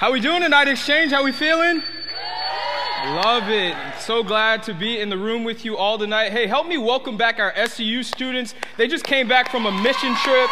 How 0.00 0.10
we 0.10 0.18
doing 0.18 0.40
tonight, 0.40 0.66
Exchange? 0.66 1.12
How 1.12 1.22
we 1.22 1.30
feeling? 1.30 1.82
Love 3.04 3.50
it. 3.50 3.76
So 3.98 4.22
glad 4.22 4.62
to 4.62 4.72
be 4.72 4.98
in 4.98 5.10
the 5.10 5.18
room 5.18 5.44
with 5.44 5.62
you 5.62 5.76
all 5.76 5.98
tonight. 5.98 6.32
Hey, 6.32 6.46
help 6.46 6.66
me 6.66 6.78
welcome 6.78 7.18
back 7.18 7.38
our 7.38 7.54
SEU 7.66 8.02
students. 8.02 8.54
They 8.78 8.88
just 8.88 9.04
came 9.04 9.28
back 9.28 9.50
from 9.50 9.66
a 9.66 9.82
mission 9.82 10.16
trip 10.16 10.48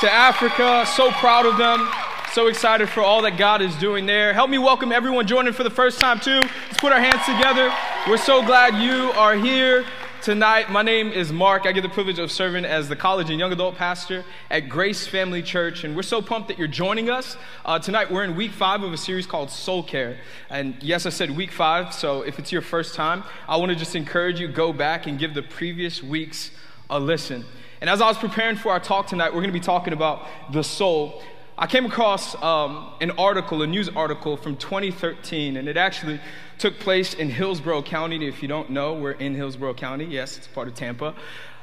to 0.00 0.10
Africa. 0.10 0.86
So 0.96 1.10
proud 1.10 1.44
of 1.44 1.58
them. 1.58 1.90
So 2.32 2.46
excited 2.46 2.88
for 2.88 3.02
all 3.02 3.20
that 3.20 3.36
God 3.36 3.60
is 3.60 3.76
doing 3.76 4.06
there. 4.06 4.32
Help 4.32 4.48
me 4.48 4.56
welcome 4.56 4.92
everyone 4.92 5.26
joining 5.26 5.52
for 5.52 5.62
the 5.62 5.68
first 5.68 6.00
time, 6.00 6.18
too. 6.18 6.40
Let's 6.40 6.80
put 6.80 6.90
our 6.90 7.00
hands 7.00 7.22
together. 7.26 7.70
We're 8.08 8.16
so 8.16 8.42
glad 8.42 8.82
you 8.82 9.10
are 9.10 9.34
here 9.34 9.84
tonight. 10.22 10.70
My 10.70 10.82
name 10.82 11.12
is 11.12 11.32
Mark. 11.32 11.64
I 11.64 11.72
get 11.72 11.80
the 11.80 11.88
privilege 11.88 12.18
of 12.18 12.30
serving 12.30 12.66
as 12.66 12.90
the 12.90 12.96
college 12.96 13.30
and 13.30 13.38
young 13.38 13.52
adult 13.52 13.76
pastor 13.76 14.22
at 14.50 14.68
Grace 14.68 15.06
Family 15.06 15.42
Church, 15.42 15.82
and 15.82 15.96
we're 15.96 16.02
so 16.02 16.20
pumped 16.20 16.48
that 16.48 16.58
you're 16.58 16.68
joining 16.68 17.08
us. 17.08 17.38
Uh, 17.64 17.78
tonight, 17.78 18.10
we're 18.10 18.24
in 18.24 18.36
week 18.36 18.50
five 18.50 18.82
of 18.82 18.92
a 18.92 18.98
series 18.98 19.26
called 19.26 19.50
Soul 19.50 19.82
Care. 19.82 20.18
And 20.50 20.80
yes, 20.82 21.06
I 21.06 21.08
said 21.08 21.34
week 21.34 21.50
five, 21.50 21.94
so 21.94 22.20
if 22.20 22.38
it's 22.38 22.52
your 22.52 22.60
first 22.60 22.94
time, 22.94 23.24
I 23.48 23.56
want 23.56 23.70
to 23.70 23.76
just 23.76 23.96
encourage 23.96 24.38
you 24.38 24.48
go 24.48 24.74
back 24.74 25.06
and 25.06 25.18
give 25.18 25.32
the 25.32 25.42
previous 25.42 26.02
weeks 26.02 26.50
a 26.90 27.00
listen. 27.00 27.46
And 27.80 27.88
as 27.88 28.02
I 28.02 28.06
was 28.06 28.18
preparing 28.18 28.56
for 28.56 28.72
our 28.72 28.80
talk 28.80 29.06
tonight, 29.06 29.30
we're 29.30 29.40
going 29.40 29.54
to 29.54 29.58
be 29.58 29.60
talking 29.60 29.94
about 29.94 30.26
the 30.52 30.62
soul. 30.62 31.22
I 31.62 31.66
came 31.66 31.84
across 31.84 32.34
um, 32.42 32.90
an 33.02 33.10
article, 33.18 33.60
a 33.60 33.66
news 33.66 33.90
article 33.90 34.38
from 34.38 34.56
2013, 34.56 35.58
and 35.58 35.68
it 35.68 35.76
actually 35.76 36.18
took 36.56 36.78
place 36.78 37.12
in 37.12 37.28
Hillsborough 37.28 37.82
County. 37.82 38.26
If 38.26 38.40
you 38.40 38.48
don't 38.48 38.70
know, 38.70 38.94
we're 38.94 39.10
in 39.10 39.34
Hillsborough 39.34 39.74
County. 39.74 40.06
Yes, 40.06 40.38
it's 40.38 40.46
part 40.46 40.68
of 40.68 40.74
Tampa. 40.74 41.14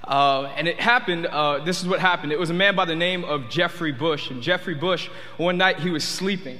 Uh, 0.04 0.54
and 0.56 0.68
it 0.68 0.80
happened, 0.80 1.26
uh, 1.26 1.64
this 1.66 1.82
is 1.82 1.88
what 1.88 2.00
happened. 2.00 2.32
It 2.32 2.38
was 2.38 2.52
a 2.52 2.54
man 2.54 2.76
by 2.76 2.86
the 2.86 2.96
name 2.96 3.26
of 3.26 3.50
Jeffrey 3.50 3.92
Bush. 3.92 4.30
And 4.30 4.40
Jeffrey 4.40 4.76
Bush, 4.76 5.10
one 5.38 5.58
night 5.58 5.80
he 5.80 5.90
was 5.90 6.04
sleeping. 6.04 6.60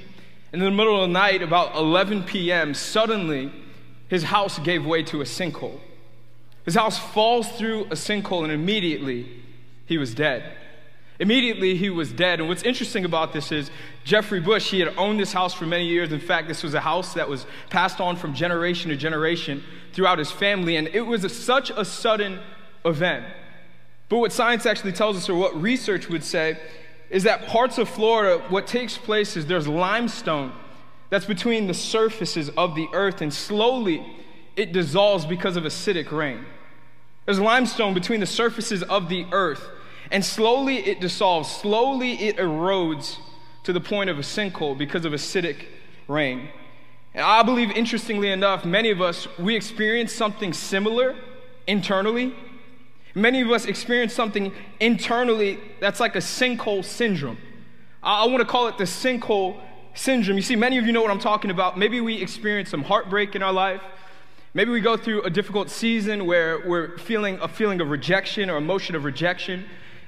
In 0.52 0.58
the 0.58 0.68
middle 0.72 1.00
of 1.00 1.08
the 1.08 1.12
night, 1.12 1.40
about 1.40 1.76
11 1.76 2.24
p.m., 2.24 2.74
suddenly 2.74 3.52
his 4.08 4.24
house 4.24 4.58
gave 4.58 4.84
way 4.84 5.04
to 5.04 5.20
a 5.20 5.24
sinkhole. 5.24 5.78
His 6.64 6.74
house 6.74 6.98
falls 6.98 7.48
through 7.52 7.84
a 7.84 7.94
sinkhole, 7.94 8.42
and 8.42 8.50
immediately 8.50 9.28
he 9.86 9.96
was 9.96 10.12
dead. 10.12 10.56
Immediately, 11.20 11.74
he 11.74 11.90
was 11.90 12.12
dead. 12.12 12.38
And 12.38 12.48
what's 12.48 12.62
interesting 12.62 13.04
about 13.04 13.32
this 13.32 13.50
is 13.50 13.70
Jeffrey 14.04 14.40
Bush, 14.40 14.70
he 14.70 14.78
had 14.78 14.96
owned 14.96 15.18
this 15.18 15.32
house 15.32 15.52
for 15.52 15.66
many 15.66 15.86
years. 15.86 16.12
In 16.12 16.20
fact, 16.20 16.46
this 16.46 16.62
was 16.62 16.74
a 16.74 16.80
house 16.80 17.14
that 17.14 17.28
was 17.28 17.44
passed 17.70 18.00
on 18.00 18.16
from 18.16 18.34
generation 18.34 18.90
to 18.90 18.96
generation 18.96 19.64
throughout 19.92 20.18
his 20.18 20.30
family. 20.30 20.76
And 20.76 20.86
it 20.88 21.00
was 21.00 21.24
a, 21.24 21.28
such 21.28 21.70
a 21.70 21.84
sudden 21.84 22.38
event. 22.84 23.26
But 24.08 24.18
what 24.18 24.32
science 24.32 24.64
actually 24.64 24.92
tells 24.92 25.16
us, 25.16 25.28
or 25.28 25.34
what 25.34 25.60
research 25.60 26.08
would 26.08 26.22
say, 26.22 26.58
is 27.10 27.24
that 27.24 27.46
parts 27.46 27.78
of 27.78 27.88
Florida, 27.88 28.42
what 28.48 28.66
takes 28.66 28.96
place 28.96 29.36
is 29.36 29.46
there's 29.46 29.68
limestone 29.68 30.52
that's 31.10 31.24
between 31.24 31.66
the 31.66 31.74
surfaces 31.74 32.50
of 32.50 32.74
the 32.74 32.86
earth, 32.92 33.22
and 33.22 33.32
slowly 33.32 34.04
it 34.56 34.72
dissolves 34.72 35.24
because 35.24 35.56
of 35.56 35.64
acidic 35.64 36.12
rain. 36.12 36.44
There's 37.24 37.40
limestone 37.40 37.94
between 37.94 38.20
the 38.20 38.26
surfaces 38.26 38.82
of 38.82 39.08
the 39.08 39.26
earth. 39.32 39.68
And 40.10 40.24
slowly 40.24 40.78
it 40.86 41.00
dissolves, 41.00 41.50
slowly 41.50 42.12
it 42.14 42.36
erodes 42.36 43.18
to 43.64 43.72
the 43.72 43.80
point 43.80 44.08
of 44.08 44.18
a 44.18 44.22
sinkhole 44.22 44.76
because 44.76 45.04
of 45.04 45.12
acidic 45.12 45.66
rain. 46.06 46.48
And 47.14 47.22
I 47.22 47.42
believe, 47.42 47.70
interestingly 47.70 48.30
enough, 48.30 48.64
many 48.64 48.90
of 48.90 49.02
us, 49.02 49.26
we 49.38 49.56
experience 49.56 50.12
something 50.12 50.52
similar 50.52 51.16
internally. 51.66 52.34
Many 53.14 53.40
of 53.40 53.50
us 53.50 53.66
experience 53.66 54.14
something 54.14 54.52
internally 54.80 55.58
that's 55.80 56.00
like 56.00 56.14
a 56.14 56.20
sinkhole 56.20 56.84
syndrome. 56.84 57.38
I, 58.02 58.26
want 58.26 58.38
to 58.38 58.44
call 58.44 58.68
it 58.68 58.78
the 58.78 58.84
sinkhole 58.84 59.60
syndrome. 59.94 60.36
You 60.36 60.42
see, 60.42 60.56
many 60.56 60.78
of 60.78 60.86
you 60.86 60.92
know 60.92 61.02
what 61.02 61.10
I'm 61.10 61.18
talking 61.18 61.50
about. 61.50 61.76
Maybe 61.76 62.00
we 62.00 62.22
experience 62.22 62.70
some 62.70 62.84
heartbreak 62.84 63.34
in 63.34 63.42
our 63.42 63.52
life. 63.52 63.82
Maybe 64.54 64.70
we 64.70 64.80
go 64.80 64.96
through 64.96 65.22
a 65.22 65.30
difficult 65.30 65.68
season 65.68 66.24
where 66.24 66.66
we're 66.66 66.96
feeling 66.98 67.38
a 67.40 67.48
feeling 67.48 67.80
of 67.80 67.90
rejection 67.90 68.48
or 68.48 68.56
emotion 68.56 68.94
of 68.94 69.04
rejection. 69.04 69.64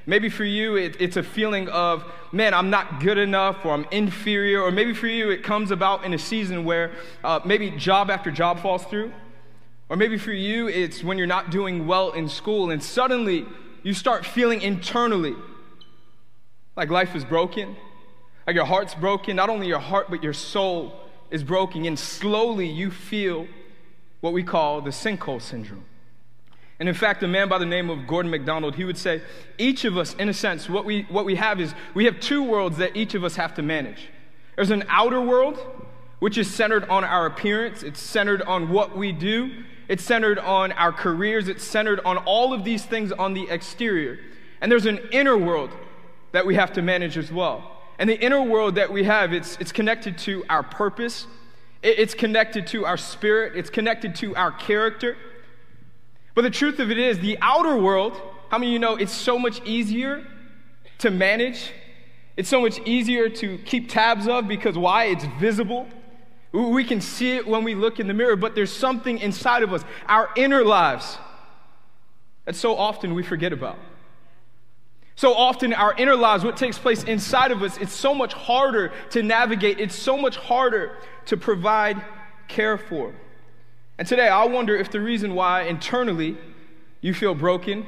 Maybe 0.06 0.28
for 0.28 0.44
you, 0.44 0.77
it, 0.77 0.97
it's 0.99 1.16
a 1.16 1.22
feeling 1.22 1.69
of, 1.69 2.05
man, 2.33 2.55
I'm 2.55 2.71
not 2.71 3.00
good 3.00 3.19
enough 3.19 3.65
or 3.65 3.75
I'm 3.75 3.87
inferior. 3.91 4.62
Or 4.62 4.71
maybe 4.71 4.94
for 4.94 5.06
you, 5.06 5.31
it 5.31 5.43
comes 5.43 5.71
about 5.71 6.05
in 6.05 6.15
a 6.15 6.19
season 6.19 6.65
where 6.65 6.93
uh, 7.22 7.41
maybe 7.44 7.71
job 7.71 8.11
after 8.11 8.31
job 8.31 8.61
falls 8.61 8.84
through. 8.84 9.12
Or 9.88 9.97
maybe 9.97 10.19
for 10.19 10.33
you, 10.33 10.69
it's 10.69 11.05
when 11.05 11.19
you're 11.19 11.27
not 11.27 11.50
doing 11.50 11.87
well 11.87 12.12
in 12.12 12.28
school 12.28 12.71
and 12.71 12.83
suddenly 12.83 13.47
you 13.83 13.93
start 13.93 14.25
feeling 14.25 14.62
internally 14.62 15.34
like 16.77 16.91
life 16.91 17.15
is 17.15 17.25
broken, 17.25 17.77
like 18.47 18.56
your 18.56 18.65
heart's 18.65 18.94
broken. 18.94 19.37
Not 19.37 19.50
only 19.50 19.67
your 19.67 19.81
heart, 19.81 20.06
but 20.09 20.22
your 20.22 20.32
soul 20.32 20.99
is 21.31 21.44
broken. 21.44 21.84
And 21.84 21.99
slowly 21.99 22.67
you 22.67 22.91
feel 22.91 23.47
what 24.21 24.32
we 24.32 24.43
call 24.43 24.81
the 24.81 24.91
sinkhole 24.91 25.43
syndrome. 25.43 25.84
And 26.80 26.88
in 26.88 26.94
fact, 26.94 27.22
a 27.22 27.28
man 27.28 27.50
by 27.50 27.58
the 27.58 27.66
name 27.66 27.91
of 27.91 28.06
Gordon 28.06 28.30
MacDonald, 28.30 28.74
he 28.74 28.84
would 28.84 28.96
say, 28.96 29.20
each 29.58 29.84
of 29.84 29.98
us, 29.98 30.14
in 30.14 30.30
a 30.30 30.34
sense, 30.34 30.66
what 30.66 30.86
we, 30.86 31.02
what 31.10 31.26
we 31.26 31.36
have 31.36 31.60
is 31.60 31.74
we 31.92 32.06
have 32.06 32.18
two 32.20 32.42
worlds 32.42 32.78
that 32.78 32.96
each 32.96 33.14
of 33.14 33.22
us 33.22 33.36
have 33.36 33.54
to 33.56 33.62
manage. 33.62 34.08
There's 34.56 34.70
an 34.70 34.84
outer 34.88 35.20
world, 35.20 35.58
which 36.20 36.38
is 36.38 36.52
centered 36.52 36.88
on 36.88 37.04
our 37.04 37.26
appearance, 37.26 37.82
it's 37.82 38.00
centered 38.00 38.40
on 38.42 38.70
what 38.70 38.96
we 38.96 39.12
do, 39.12 39.62
it's 39.88 40.02
centered 40.02 40.38
on 40.38 40.72
our 40.72 40.90
careers, 40.90 41.48
it's 41.48 41.64
centered 41.64 42.00
on 42.00 42.16
all 42.16 42.54
of 42.54 42.64
these 42.64 42.84
things 42.86 43.12
on 43.12 43.34
the 43.34 43.46
exterior. 43.50 44.19
And 44.62 44.72
there's 44.72 44.86
an 44.86 45.00
inner 45.12 45.36
world 45.36 45.70
that 46.32 46.46
we 46.46 46.54
have 46.54 46.72
to 46.74 46.82
manage 46.82 47.19
as 47.19 47.30
well. 47.30 47.76
And 47.98 48.08
the 48.08 48.19
inner 48.19 48.42
world 48.42 48.76
that 48.76 48.90
we 48.90 49.04
have, 49.04 49.34
it's, 49.34 49.58
it's 49.60 49.72
connected 49.72 50.16
to 50.19 50.44
our 50.48 50.62
purpose, 50.62 51.26
it's 51.82 52.14
connected 52.14 52.66
to 52.69 52.86
our 52.86 52.96
spirit, 52.96 53.54
it's 53.54 53.69
connected 53.69 54.14
to 54.16 54.34
our 54.34 54.52
character. 54.52 55.19
But 56.40 56.44
the 56.44 56.58
truth 56.58 56.80
of 56.80 56.90
it 56.90 56.96
is, 56.96 57.18
the 57.18 57.36
outer 57.42 57.76
world, 57.76 58.18
how 58.48 58.56
many 58.56 58.70
of 58.70 58.72
you 58.72 58.78
know 58.78 58.96
it's 58.96 59.12
so 59.12 59.38
much 59.38 59.60
easier 59.66 60.26
to 60.96 61.10
manage? 61.10 61.70
It's 62.34 62.48
so 62.48 62.62
much 62.62 62.78
easier 62.86 63.28
to 63.28 63.58
keep 63.58 63.90
tabs 63.90 64.26
of 64.26 64.48
because 64.48 64.78
why? 64.78 65.04
It's 65.08 65.26
visible. 65.38 65.86
We 66.52 66.82
can 66.82 67.02
see 67.02 67.32
it 67.32 67.46
when 67.46 67.62
we 67.62 67.74
look 67.74 68.00
in 68.00 68.08
the 68.08 68.14
mirror, 68.14 68.36
but 68.36 68.54
there's 68.54 68.72
something 68.72 69.18
inside 69.18 69.62
of 69.62 69.74
us, 69.74 69.84
our 70.06 70.30
inner 70.34 70.64
lives, 70.64 71.18
that 72.46 72.56
so 72.56 72.74
often 72.74 73.12
we 73.12 73.22
forget 73.22 73.52
about. 73.52 73.76
So 75.16 75.34
often, 75.34 75.74
our 75.74 75.92
inner 75.92 76.16
lives, 76.16 76.42
what 76.42 76.56
takes 76.56 76.78
place 76.78 77.04
inside 77.04 77.50
of 77.50 77.62
us, 77.62 77.76
it's 77.76 77.92
so 77.92 78.14
much 78.14 78.32
harder 78.32 78.94
to 79.10 79.22
navigate, 79.22 79.78
it's 79.78 79.94
so 79.94 80.16
much 80.16 80.38
harder 80.38 80.96
to 81.26 81.36
provide 81.36 82.02
care 82.48 82.78
for. 82.78 83.14
And 84.00 84.09
today, 84.09 84.28
I 84.28 84.47
wonder 84.47 84.75
if 84.75 84.91
the 84.91 84.99
reason 84.99 85.34
why 85.34 85.65
internally 85.65 86.38
you 87.03 87.12
feel 87.12 87.34
broken, 87.34 87.87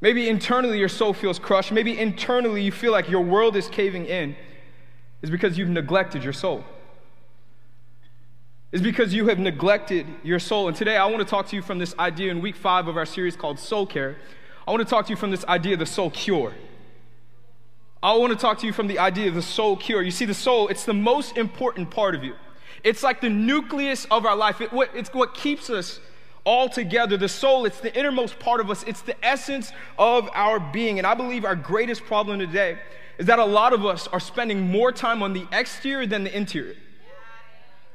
maybe 0.00 0.28
internally 0.28 0.80
your 0.80 0.88
soul 0.88 1.12
feels 1.14 1.38
crushed, 1.38 1.70
maybe 1.70 1.96
internally 1.96 2.60
you 2.60 2.72
feel 2.72 2.90
like 2.90 3.08
your 3.08 3.20
world 3.20 3.54
is 3.54 3.68
caving 3.68 4.06
in, 4.06 4.34
is 5.22 5.30
because 5.30 5.56
you've 5.56 5.68
neglected 5.68 6.24
your 6.24 6.32
soul. 6.32 6.64
Is 8.72 8.82
because 8.82 9.14
you 9.14 9.28
have 9.28 9.38
neglected 9.38 10.08
your 10.24 10.40
soul. 10.40 10.66
And 10.66 10.76
today, 10.76 10.96
I 10.96 11.06
want 11.06 11.18
to 11.18 11.24
talk 11.24 11.46
to 11.50 11.56
you 11.56 11.62
from 11.62 11.78
this 11.78 11.94
idea 12.00 12.32
in 12.32 12.40
week 12.40 12.56
five 12.56 12.88
of 12.88 12.96
our 12.96 13.06
series 13.06 13.36
called 13.36 13.60
Soul 13.60 13.86
Care. 13.86 14.16
I 14.66 14.72
want 14.72 14.82
to 14.82 14.90
talk 14.90 15.06
to 15.06 15.10
you 15.10 15.16
from 15.16 15.30
this 15.30 15.44
idea 15.44 15.74
of 15.74 15.78
the 15.78 15.86
soul 15.86 16.10
cure. 16.10 16.52
I 18.02 18.16
want 18.16 18.32
to 18.32 18.38
talk 18.38 18.58
to 18.58 18.66
you 18.66 18.72
from 18.72 18.88
the 18.88 18.98
idea 18.98 19.28
of 19.28 19.36
the 19.36 19.42
soul 19.42 19.76
cure. 19.76 20.02
You 20.02 20.10
see, 20.10 20.24
the 20.24 20.34
soul, 20.34 20.66
it's 20.66 20.84
the 20.84 20.94
most 20.94 21.36
important 21.36 21.92
part 21.92 22.16
of 22.16 22.24
you. 22.24 22.34
It's 22.86 23.02
like 23.02 23.20
the 23.20 23.28
nucleus 23.28 24.04
of 24.12 24.24
our 24.24 24.36
life. 24.36 24.60
It, 24.60 24.70
it's 24.94 25.12
what 25.12 25.34
keeps 25.34 25.70
us 25.70 25.98
all 26.44 26.68
together. 26.68 27.16
The 27.16 27.28
soul, 27.28 27.64
it's 27.64 27.80
the 27.80 27.92
innermost 27.98 28.38
part 28.38 28.60
of 28.60 28.70
us, 28.70 28.84
it's 28.84 29.02
the 29.02 29.16
essence 29.26 29.72
of 29.98 30.30
our 30.32 30.60
being. 30.60 30.98
And 30.98 31.06
I 31.06 31.14
believe 31.14 31.44
our 31.44 31.56
greatest 31.56 32.04
problem 32.04 32.38
today 32.38 32.78
is 33.18 33.26
that 33.26 33.40
a 33.40 33.44
lot 33.44 33.72
of 33.72 33.84
us 33.84 34.06
are 34.06 34.20
spending 34.20 34.60
more 34.60 34.92
time 34.92 35.20
on 35.20 35.32
the 35.32 35.48
exterior 35.50 36.06
than 36.06 36.22
the 36.22 36.36
interior. 36.36 36.76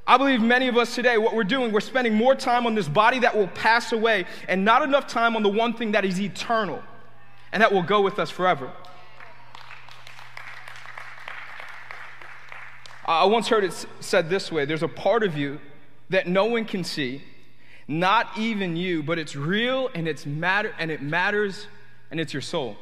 I 0.05 0.17
believe 0.17 0.41
many 0.41 0.67
of 0.67 0.75
us 0.75 0.93
today, 0.93 1.17
what 1.17 1.33
we're 1.33 1.45
doing, 1.45 1.71
we're 1.71 1.79
spending 1.79 2.13
more 2.13 2.35
time 2.35 2.65
on 2.65 2.75
this 2.75 2.89
body 2.89 3.19
that 3.19 3.33
will 3.33 3.47
pass 3.47 3.93
away 3.93 4.25
and 4.49 4.65
not 4.65 4.81
enough 4.81 5.07
time 5.07 5.37
on 5.37 5.43
the 5.43 5.47
one 5.47 5.73
thing 5.73 5.93
that 5.93 6.03
is 6.03 6.19
eternal 6.19 6.83
and 7.53 7.63
that 7.63 7.71
will 7.71 7.83
go 7.83 8.01
with 8.01 8.19
us 8.19 8.29
forever. 8.29 8.69
I 13.05 13.25
once 13.25 13.47
heard 13.47 13.63
it 13.63 13.85
said 13.99 14.29
this 14.29 14.51
way 14.51 14.65
there's 14.65 14.83
a 14.83 14.87
part 14.87 15.23
of 15.23 15.37
you 15.37 15.59
that 16.09 16.27
no 16.27 16.45
one 16.45 16.65
can 16.65 16.83
see, 16.83 17.23
not 17.87 18.37
even 18.37 18.75
you, 18.75 19.01
but 19.01 19.17
it's 19.17 19.35
real 19.35 19.89
and 19.93 20.07
it's 20.07 20.25
matter 20.25 20.73
and 20.77 20.91
it 20.91 21.01
matters 21.01 21.67
and 22.11 22.19
it's 22.19 22.33
your 22.33 22.41
soul. 22.41 22.77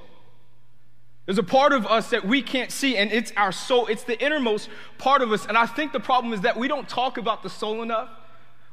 There's 1.25 1.37
a 1.37 1.43
part 1.43 1.73
of 1.73 1.85
us 1.85 2.09
that 2.09 2.25
we 2.25 2.41
can't 2.41 2.71
see, 2.71 2.97
and 2.97 3.11
it's 3.11 3.31
our 3.37 3.51
soul. 3.51 3.85
It's 3.85 4.01
the 4.01 4.19
innermost 4.19 4.67
part 4.97 5.21
of 5.21 5.31
us. 5.31 5.45
And 5.45 5.55
I 5.55 5.67
think 5.67 5.91
the 5.91 5.99
problem 5.99 6.33
is 6.33 6.41
that 6.41 6.57
we 6.57 6.67
don't 6.67 6.89
talk 6.89 7.19
about 7.19 7.43
the 7.43 7.51
soul 7.51 7.83
enough. 7.83 8.09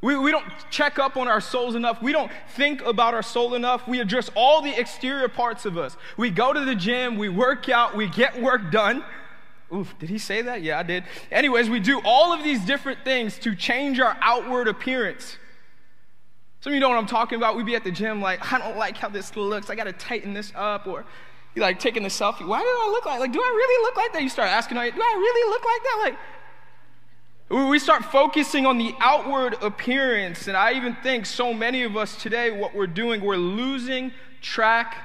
We, 0.01 0.17
we 0.17 0.31
don't 0.31 0.47
check 0.71 0.99
up 0.99 1.19
on 1.19 1.29
our 1.29 1.43
souls 1.43 1.75
enough. 1.75 2.01
We 2.01 2.13
don't 2.13 2.33
think 2.55 2.81
about 2.81 3.13
our 3.13 3.23
soul 3.23 3.55
enough. 3.55 3.87
We 3.87 4.01
address 4.01 4.31
all 4.35 4.63
the 4.63 4.79
exterior 4.79 5.29
parts 5.29 5.67
of 5.67 5.77
us. 5.77 5.99
We 6.17 6.31
go 6.31 6.55
to 6.55 6.65
the 6.65 6.75
gym, 6.75 7.19
we 7.19 7.29
work 7.29 7.69
out, 7.69 7.95
we 7.95 8.09
get 8.09 8.41
work 8.41 8.71
done, 8.71 9.05
Oof, 9.75 9.99
did 9.99 10.09
he 10.09 10.19
say 10.19 10.43
that? 10.43 10.63
Yeah, 10.63 10.79
I 10.79 10.85
did. 10.85 11.05
Anyways, 11.31 11.69
we 11.69 11.81
do 11.81 12.01
all 12.05 12.33
of 12.33 12.45
these 12.45 12.65
different 12.65 13.05
things 13.05 13.39
to 13.41 13.55
change 13.55 13.99
our 13.99 14.17
outward 14.21 14.69
appearance. 14.69 15.39
Some 16.61 16.73
of 16.73 16.75
you 16.75 16.81
know 16.81 16.89
what 16.89 16.99
I'm 16.99 17.07
talking 17.07 17.37
about. 17.37 17.57
We 17.57 17.65
be 17.65 17.75
at 17.75 17.85
the 17.85 17.91
gym 17.91 18.21
like, 18.21 18.53
I 18.53 18.59
don't 18.59 18.77
like 18.77 18.97
how 18.97 19.09
this 19.09 19.37
looks. 19.37 19.69
I 19.69 19.75
got 19.75 19.85
to 19.85 19.93
tighten 19.93 20.35
this 20.35 20.53
up. 20.55 20.87
Or 20.87 21.05
you 21.55 21.63
like 21.63 21.81
taking 21.81 22.03
the 22.03 22.09
selfie. 22.09 22.47
Why 22.47 22.61
do 22.61 22.67
I 22.67 22.91
look 22.93 23.07
like? 23.07 23.19
Like, 23.19 23.33
do 23.33 23.41
I 23.41 23.53
really 23.57 23.87
look 23.87 23.97
like 23.97 24.13
that? 24.13 24.23
You 24.23 24.29
start 24.29 24.49
asking, 24.49 24.77
do 24.77 24.81
I 24.81 24.85
really 24.85 25.51
look 25.51 25.65
like 25.65 25.83
that? 25.83 26.01
Like, 26.05 27.71
we 27.71 27.79
start 27.79 28.05
focusing 28.05 28.67
on 28.67 28.79
the 28.79 28.95
outward 29.01 29.57
appearance. 29.63 30.49
And 30.49 30.57
I 30.57 30.73
even 30.75 30.97
think 31.03 31.27
so 31.27 31.53
many 31.55 31.83
of 31.83 31.97
us 31.97 32.21
today, 32.21 32.51
what 32.51 32.75
we're 32.75 32.87
doing, 32.87 33.21
we're 33.21 33.37
losing 33.37 34.13
track 34.43 34.97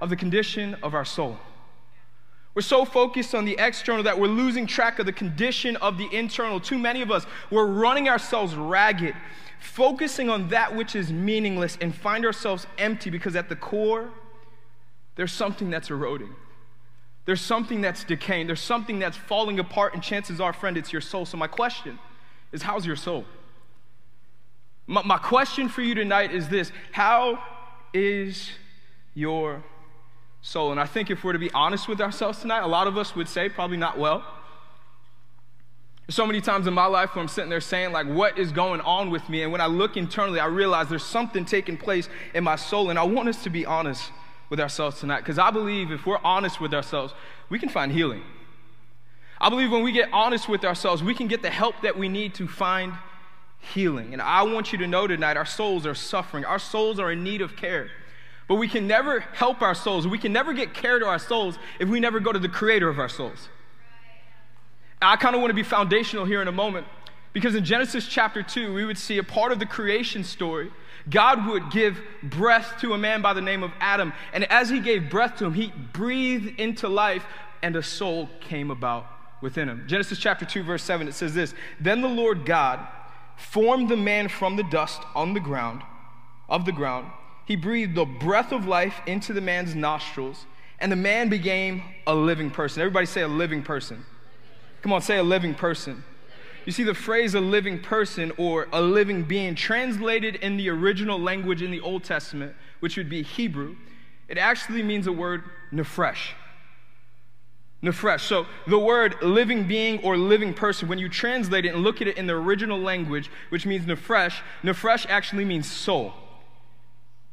of 0.00 0.08
the 0.10 0.16
condition 0.16 0.76
of 0.82 0.94
our 0.94 1.04
soul. 1.04 1.38
We're 2.60 2.64
so 2.64 2.84
focused 2.84 3.34
on 3.34 3.46
the 3.46 3.56
external 3.58 4.02
that 4.02 4.20
we're 4.20 4.26
losing 4.26 4.66
track 4.66 4.98
of 4.98 5.06
the 5.06 5.14
condition 5.14 5.76
of 5.76 5.96
the 5.96 6.14
internal. 6.14 6.60
Too 6.60 6.78
many 6.78 7.00
of 7.00 7.10
us, 7.10 7.24
we're 7.50 7.64
running 7.64 8.06
ourselves 8.06 8.54
ragged, 8.54 9.14
focusing 9.60 10.28
on 10.28 10.50
that 10.50 10.76
which 10.76 10.94
is 10.94 11.10
meaningless, 11.10 11.78
and 11.80 11.94
find 11.94 12.26
ourselves 12.26 12.66
empty 12.76 13.08
because 13.08 13.34
at 13.34 13.48
the 13.48 13.56
core, 13.56 14.10
there's 15.16 15.32
something 15.32 15.70
that's 15.70 15.88
eroding. 15.88 16.34
There's 17.24 17.40
something 17.40 17.80
that's 17.80 18.04
decaying. 18.04 18.46
There's 18.46 18.60
something 18.60 18.98
that's 18.98 19.16
falling 19.16 19.58
apart, 19.58 19.94
and 19.94 20.02
chances 20.02 20.38
are, 20.38 20.52
friend, 20.52 20.76
it's 20.76 20.92
your 20.92 21.00
soul. 21.00 21.24
So, 21.24 21.38
my 21.38 21.46
question 21.46 21.98
is 22.52 22.60
how's 22.60 22.84
your 22.84 22.94
soul? 22.94 23.24
My, 24.86 25.00
my 25.02 25.16
question 25.16 25.70
for 25.70 25.80
you 25.80 25.94
tonight 25.94 26.30
is 26.30 26.50
this 26.50 26.72
How 26.92 27.42
is 27.94 28.50
your 29.14 29.64
soul? 30.42 30.70
And 30.70 30.80
I 30.80 30.86
think 30.86 31.10
if 31.10 31.22
we're 31.24 31.32
to 31.32 31.38
be 31.38 31.50
honest 31.52 31.88
with 31.88 32.00
ourselves 32.00 32.40
tonight, 32.40 32.60
a 32.60 32.66
lot 32.66 32.86
of 32.86 32.96
us 32.96 33.14
would 33.14 33.28
say 33.28 33.48
probably 33.48 33.76
not 33.76 33.98
well. 33.98 34.24
so 36.08 36.26
many 36.26 36.40
times 36.40 36.66
in 36.66 36.74
my 36.74 36.86
life 36.86 37.14
where 37.14 37.22
I'm 37.22 37.28
sitting 37.28 37.50
there 37.50 37.60
saying, 37.60 37.92
like, 37.92 38.06
what 38.06 38.36
is 38.36 38.50
going 38.50 38.80
on 38.80 39.10
with 39.10 39.28
me? 39.28 39.42
And 39.42 39.52
when 39.52 39.60
I 39.60 39.66
look 39.66 39.96
internally, 39.96 40.40
I 40.40 40.46
realize 40.46 40.88
there's 40.88 41.04
something 41.04 41.44
taking 41.44 41.76
place 41.76 42.08
in 42.34 42.42
my 42.42 42.56
soul. 42.56 42.90
And 42.90 42.98
I 42.98 43.04
want 43.04 43.28
us 43.28 43.44
to 43.44 43.50
be 43.50 43.64
honest 43.64 44.10
with 44.48 44.58
ourselves 44.58 44.98
tonight 44.98 45.20
because 45.20 45.38
I 45.38 45.50
believe 45.52 45.92
if 45.92 46.06
we're 46.06 46.18
honest 46.24 46.60
with 46.60 46.74
ourselves, 46.74 47.14
we 47.48 47.58
can 47.58 47.68
find 47.68 47.92
healing. 47.92 48.22
I 49.40 49.48
believe 49.48 49.70
when 49.70 49.82
we 49.82 49.92
get 49.92 50.08
honest 50.12 50.48
with 50.48 50.64
ourselves, 50.64 51.02
we 51.02 51.14
can 51.14 51.28
get 51.28 51.42
the 51.42 51.50
help 51.50 51.80
that 51.82 51.96
we 51.96 52.08
need 52.08 52.34
to 52.34 52.48
find 52.48 52.92
healing. 53.60 54.12
And 54.12 54.20
I 54.20 54.42
want 54.42 54.72
you 54.72 54.78
to 54.78 54.86
know 54.86 55.06
tonight 55.06 55.36
our 55.36 55.46
souls 55.46 55.86
are 55.86 55.94
suffering, 55.94 56.44
our 56.44 56.58
souls 56.58 56.98
are 56.98 57.12
in 57.12 57.22
need 57.22 57.40
of 57.40 57.56
care. 57.56 57.90
But 58.50 58.56
we 58.56 58.66
can 58.66 58.88
never 58.88 59.20
help 59.20 59.62
our 59.62 59.76
souls, 59.76 60.08
we 60.08 60.18
can 60.18 60.32
never 60.32 60.52
get 60.52 60.74
care 60.74 60.98
to 60.98 61.06
our 61.06 61.20
souls 61.20 61.56
if 61.78 61.88
we 61.88 62.00
never 62.00 62.18
go 62.18 62.32
to 62.32 62.38
the 62.40 62.48
creator 62.48 62.88
of 62.88 62.98
our 62.98 63.08
souls. 63.08 63.48
I 65.00 65.14
kind 65.14 65.36
of 65.36 65.40
want 65.40 65.50
to 65.50 65.54
be 65.54 65.62
foundational 65.62 66.24
here 66.24 66.42
in 66.42 66.48
a 66.48 66.52
moment 66.52 66.88
because 67.32 67.54
in 67.54 67.64
Genesis 67.64 68.08
chapter 68.08 68.42
2, 68.42 68.74
we 68.74 68.84
would 68.84 68.98
see 68.98 69.18
a 69.18 69.22
part 69.22 69.52
of 69.52 69.60
the 69.60 69.66
creation 69.66 70.24
story 70.24 70.72
God 71.08 71.46
would 71.46 71.70
give 71.70 72.00
breath 72.24 72.80
to 72.80 72.92
a 72.92 72.98
man 72.98 73.22
by 73.22 73.34
the 73.34 73.40
name 73.40 73.62
of 73.62 73.70
Adam. 73.78 74.12
And 74.32 74.42
as 74.50 74.68
he 74.68 74.80
gave 74.80 75.08
breath 75.08 75.38
to 75.38 75.44
him, 75.44 75.54
he 75.54 75.72
breathed 75.92 76.58
into 76.58 76.88
life, 76.88 77.24
and 77.62 77.76
a 77.76 77.84
soul 77.84 78.28
came 78.40 78.72
about 78.72 79.06
within 79.40 79.68
him. 79.68 79.84
Genesis 79.86 80.18
chapter 80.18 80.44
2, 80.44 80.64
verse 80.64 80.82
7, 80.82 81.06
it 81.06 81.14
says 81.14 81.34
this 81.34 81.54
Then 81.78 82.00
the 82.00 82.08
Lord 82.08 82.44
God 82.44 82.84
formed 83.36 83.88
the 83.88 83.96
man 83.96 84.28
from 84.28 84.56
the 84.56 84.64
dust 84.64 85.00
on 85.14 85.34
the 85.34 85.40
ground, 85.40 85.82
of 86.48 86.64
the 86.64 86.72
ground. 86.72 87.12
He 87.46 87.56
breathed 87.56 87.94
the 87.94 88.04
breath 88.04 88.52
of 88.52 88.66
life 88.66 89.00
into 89.06 89.32
the 89.32 89.40
man's 89.40 89.74
nostrils, 89.74 90.46
and 90.78 90.90
the 90.90 90.96
man 90.96 91.28
became 91.28 91.82
a 92.06 92.14
living 92.14 92.50
person. 92.50 92.80
Everybody 92.80 93.06
say 93.06 93.22
a 93.22 93.28
living 93.28 93.62
person. 93.62 94.04
Come 94.82 94.92
on, 94.92 95.02
say 95.02 95.18
a 95.18 95.22
living 95.22 95.54
person. 95.54 96.04
You 96.66 96.72
see, 96.72 96.84
the 96.84 96.94
phrase 96.94 97.34
a 97.34 97.40
living 97.40 97.80
person 97.80 98.32
or 98.36 98.68
a 98.72 98.80
living 98.80 99.24
being 99.24 99.54
translated 99.54 100.36
in 100.36 100.56
the 100.56 100.68
original 100.68 101.18
language 101.18 101.62
in 101.62 101.70
the 101.70 101.80
Old 101.80 102.04
Testament, 102.04 102.54
which 102.80 102.96
would 102.96 103.08
be 103.08 103.22
Hebrew, 103.22 103.76
it 104.28 104.38
actually 104.38 104.82
means 104.82 105.06
a 105.06 105.12
word 105.12 105.42
nefesh. 105.72 106.32
Nefesh. 107.82 108.20
So 108.20 108.46
the 108.66 108.78
word 108.78 109.16
living 109.22 109.66
being 109.66 110.02
or 110.04 110.16
living 110.16 110.52
person, 110.52 110.86
when 110.86 110.98
you 110.98 111.08
translate 111.08 111.64
it 111.64 111.74
and 111.74 111.82
look 111.82 112.02
at 112.02 112.08
it 112.08 112.16
in 112.16 112.26
the 112.26 112.34
original 112.34 112.78
language, 112.78 113.30
which 113.48 113.64
means 113.64 113.86
nefesh, 113.86 114.40
nefesh 114.62 115.06
actually 115.08 115.44
means 115.44 115.70
soul. 115.70 116.12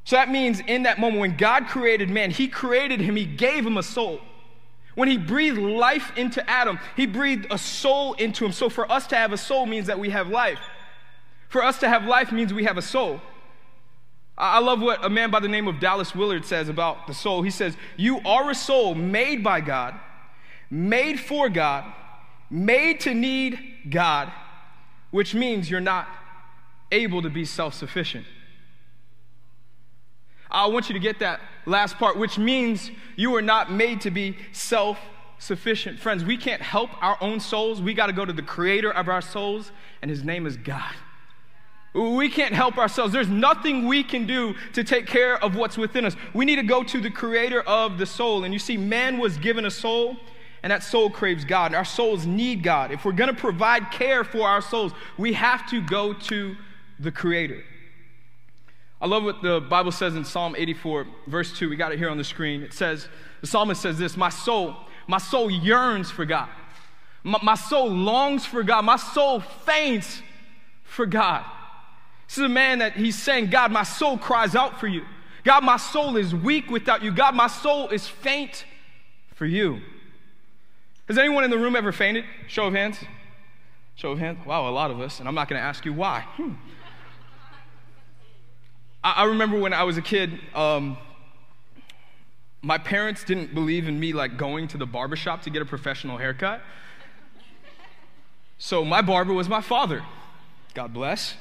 So 0.08 0.16
that 0.16 0.32
means 0.32 0.62
in 0.62 0.84
that 0.84 1.00
moment 1.00 1.20
when 1.20 1.36
God 1.36 1.68
created 1.68 2.10
man, 2.10 2.32
he 2.32 2.48
created 2.48 3.02
him, 3.02 3.18
he 3.18 3.26
gave 3.26 3.66
him 3.66 3.76
a 3.76 3.84
soul. 3.84 4.22
When 4.96 5.10
he 5.10 5.18
breathed 5.18 5.58
life 5.58 6.14
into 6.16 6.50
Adam, 6.50 6.80
he 6.96 7.06
breathed 7.06 7.46
a 7.52 7.58
soul 7.58 8.14
into 8.14 8.46
him. 8.46 8.54
So 8.54 8.70
for 8.70 8.90
us 8.90 9.06
to 9.08 9.18
have 9.18 9.34
a 9.34 9.38
soul 9.38 9.66
means 9.66 9.88
that 9.88 10.00
we 10.00 10.12
have 10.12 10.30
life. 10.30 10.62
For 11.50 11.62
us 11.62 11.78
to 11.80 11.90
have 11.90 12.06
life 12.06 12.32
means 12.32 12.54
we 12.54 12.64
have 12.64 12.78
a 12.78 12.82
soul. 12.82 13.20
I 14.38 14.60
love 14.60 14.80
what 14.80 15.04
a 15.04 15.10
man 15.10 15.30
by 15.30 15.42
the 15.42 15.50
name 15.50 15.68
of 15.68 15.82
Dallas 15.82 16.16
Willard 16.16 16.46
says 16.46 16.70
about 16.70 17.08
the 17.08 17.14
soul. 17.14 17.42
He 17.42 17.52
says, 17.52 17.76
You 17.98 18.22
are 18.24 18.50
a 18.50 18.56
soul 18.56 18.96
made 18.96 19.44
by 19.44 19.60
God, 19.60 19.94
made 20.70 21.20
for 21.20 21.50
God, 21.50 21.84
made 22.50 23.02
to 23.02 23.14
need 23.14 23.60
God, 23.90 24.32
which 25.12 25.36
means 25.36 25.70
you're 25.70 25.82
not 25.82 26.08
able 26.94 27.22
to 27.24 27.30
be 27.30 27.44
self 27.44 27.74
sufficient. 27.74 28.26
I 30.50 30.68
want 30.68 30.90
you 30.90 30.94
to 30.94 31.00
get 31.00 31.20
that 31.20 31.42
last 31.66 31.98
part, 31.98 32.18
which 32.18 32.38
means 32.38 32.92
you 33.16 33.36
are 33.36 33.42
not 33.42 33.72
made 33.72 34.02
to 34.02 34.12
be 34.12 34.38
self 34.52 34.98
sufficient. 35.40 36.00
Friends, 36.00 36.24
we 36.24 36.38
can't 36.38 36.62
help 36.62 36.90
our 37.04 37.18
own 37.22 37.40
souls. 37.40 37.82
We 37.82 37.94
got 37.94 38.08
to 38.08 38.14
go 38.14 38.26
to 38.26 38.34
the 38.34 38.42
creator 38.42 38.92
of 38.92 39.08
our 39.08 39.22
souls, 39.22 39.72
and 40.02 40.10
his 40.10 40.24
name 40.24 40.46
is 40.46 40.58
God. 40.58 40.94
We 41.94 42.30
can't 42.30 42.54
help 42.54 42.78
ourselves. 42.78 43.12
There's 43.12 43.28
nothing 43.28 43.88
we 43.88 44.04
can 44.04 44.28
do 44.28 44.56
to 44.74 44.84
take 44.84 45.08
care 45.08 45.42
of 45.44 45.56
what's 45.56 45.78
within 45.78 46.06
us. 46.06 46.16
We 46.34 46.46
need 46.46 46.58
to 46.58 46.64
go 46.64 46.84
to 46.84 47.02
the 47.02 47.10
creator 47.10 47.62
of 47.62 47.98
the 47.98 48.06
soul. 48.06 48.44
And 48.44 48.54
you 48.54 48.60
see, 48.60 48.78
man 48.78 49.18
was 49.18 49.38
given 49.38 49.66
a 49.66 49.72
soul, 49.72 50.18
and 50.62 50.72
that 50.72 50.84
soul 50.84 51.10
craves 51.10 51.44
God. 51.44 51.68
And 51.68 51.76
our 51.76 51.86
souls 51.86 52.26
need 52.26 52.62
God. 52.62 52.92
If 52.92 53.04
we're 53.04 53.14
going 53.14 53.34
to 53.34 53.40
provide 53.40 53.90
care 53.90 54.24
for 54.24 54.48
our 54.48 54.62
souls, 54.62 54.92
we 55.18 55.34
have 55.34 55.68
to 55.70 55.82
go 55.82 56.14
to 56.14 56.56
the 57.00 57.12
creator. 57.12 57.64
I 59.00 59.06
love 59.08 59.24
what 59.24 59.42
the 59.42 59.62
Bible 59.62 59.92
says 59.92 60.16
in 60.16 60.26
Psalm 60.26 60.56
84, 60.58 61.08
verse 61.28 61.58
2. 61.58 61.70
We 61.70 61.76
got 61.76 61.92
it 61.92 62.00
here 62.00 62.10
on 62.10 62.18
the 62.18 62.24
screen. 62.24 62.64
It 62.64 62.74
says, 62.74 63.08
the 63.42 63.48
psalmist 63.48 63.82
says 63.82 63.98
this 63.98 64.18
My 64.18 64.30
soul, 64.30 64.76
my 65.08 65.20
soul 65.20 65.52
yearns 65.52 66.10
for 66.10 66.26
God. 66.26 66.50
My, 67.24 67.40
my 67.44 67.56
soul 67.56 67.90
longs 67.90 68.46
for 68.46 68.64
God. 68.64 68.86
My 68.86 68.96
soul 68.96 69.40
faints 69.40 70.22
for 70.84 71.06
God. 71.06 71.46
This 72.28 72.40
is 72.40 72.44
a 72.44 72.50
man 72.50 72.80
that 72.80 72.94
he's 72.94 73.18
saying, 73.22 73.48
God, 73.48 73.72
my 73.72 73.84
soul 73.84 74.18
cries 74.18 74.56
out 74.56 74.80
for 74.80 74.88
you. 74.88 75.04
God, 75.44 75.64
my 75.64 75.78
soul 75.78 76.18
is 76.18 76.34
weak 76.34 76.70
without 76.70 77.04
you. 77.04 77.12
God, 77.12 77.36
my 77.36 77.48
soul 77.48 77.90
is 77.90 78.08
faint 78.08 78.66
for 79.36 79.46
you. 79.46 79.80
Has 81.08 81.18
anyone 81.18 81.44
in 81.44 81.52
the 81.52 81.58
room 81.58 81.76
ever 81.76 81.92
fainted? 81.92 82.26
Show 82.48 82.66
of 82.66 82.74
hands. 82.74 82.98
Show 83.96 84.12
of 84.12 84.20
hands. 84.20 84.46
Wow, 84.46 84.68
a 84.68 84.72
lot 84.72 84.92
of 84.92 85.00
us. 85.00 85.20
And 85.20 85.28
I'm 85.28 85.36
not 85.36 85.48
going 85.48 85.60
to 85.60 85.66
ask 85.66 85.86
you 85.86 85.94
why. 85.94 86.22
Hmm. 86.36 86.54
I, 89.16 89.24
remember 89.26 89.60
when 89.60 89.74
I 89.74 89.84
was 89.84 89.98
a 89.98 90.02
kid, 90.02 90.40
um, 90.54 90.98
my 92.62 92.78
parents 92.78 93.24
didn't 93.24 93.54
believe 93.54 93.88
in 93.88 94.00
me 94.00 94.14
like 94.14 94.38
going 94.38 94.68
to 94.70 94.78
the 94.78 94.86
barbershop 94.86 95.44
to 95.44 95.50
get 95.50 95.62
a 95.62 95.66
professional 95.66 96.18
haircut. 96.18 96.62
So 98.58 98.84
my 98.84 99.02
barber 99.02 99.34
was 99.34 99.48
my 99.48 99.62
father. 99.62 100.04
God 100.74 100.94
bless. 100.94 101.36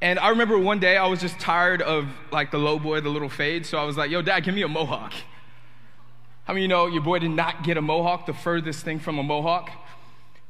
And 0.00 0.18
I 0.18 0.28
remember 0.28 0.58
one 0.58 0.78
day 0.78 0.96
I 0.96 1.06
was 1.06 1.20
just 1.20 1.38
tired 1.40 1.82
of 1.82 2.08
like 2.30 2.50
the 2.50 2.58
low 2.58 2.78
boy, 2.78 3.00
the 3.00 3.08
little 3.08 3.28
fade. 3.28 3.66
So 3.66 3.78
I 3.78 3.84
was 3.84 3.96
like, 3.96 4.10
yo, 4.10 4.22
dad, 4.22 4.40
give 4.40 4.54
me 4.54 4.62
a 4.62 4.68
mohawk. 4.68 5.12
How 6.44 6.54
many 6.54 6.62
you 6.62 6.68
know 6.68 6.86
your 6.86 7.02
boy 7.02 7.18
did 7.18 7.30
not 7.30 7.62
get 7.62 7.76
a 7.76 7.82
mohawk, 7.82 8.26
the 8.26 8.32
furthest 8.32 8.84
thing 8.84 9.00
from 9.00 9.18
a 9.18 9.22
mohawk? 9.22 9.70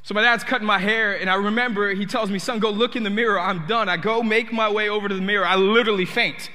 So 0.09 0.15
my 0.15 0.23
dad's 0.23 0.43
cutting 0.43 0.67
my 0.67 0.79
hair, 0.79 1.21
and 1.21 1.29
I 1.29 1.35
remember 1.35 1.95
he 1.95 2.07
tells 2.07 2.31
me, 2.31 2.39
son, 2.39 2.61
go 2.61 2.71
look 2.71 2.97
in 2.97 3.03
the 3.03 3.11
mirror. 3.11 3.39
I'm 3.39 3.67
done. 3.67 3.91
I 3.91 3.99
go 3.99 4.23
make 4.23 4.51
my 4.51 4.71
way 4.71 4.89
over 4.89 5.07
to 5.07 5.15
the 5.15 5.21
mirror. 5.21 5.45
I 5.45 5.57
literally 5.57 6.07
faint 6.07 6.49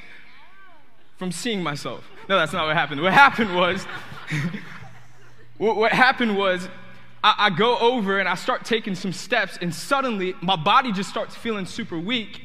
from 1.18 1.32
seeing 1.32 1.62
myself. 1.62 2.04
No, 2.28 2.36
that's 2.36 2.52
not 2.52 2.66
what 2.66 2.76
happened. 2.76 3.04
What 3.04 3.14
happened 3.14 3.56
was, 3.56 3.86
what 5.60 5.92
happened 5.92 6.36
was, 6.36 6.68
I, 7.24 7.36
I 7.38 7.50
go 7.52 7.78
over 7.78 8.18
and 8.18 8.28
I 8.28 8.34
start 8.34 8.66
taking 8.66 8.96
some 8.96 9.14
steps, 9.14 9.60
and 9.62 9.72
suddenly 9.72 10.34
my 10.42 10.56
body 10.56 10.92
just 10.92 11.12
starts 11.12 11.36
feeling 11.36 11.68
super 11.68 12.00
weak. 12.00 12.42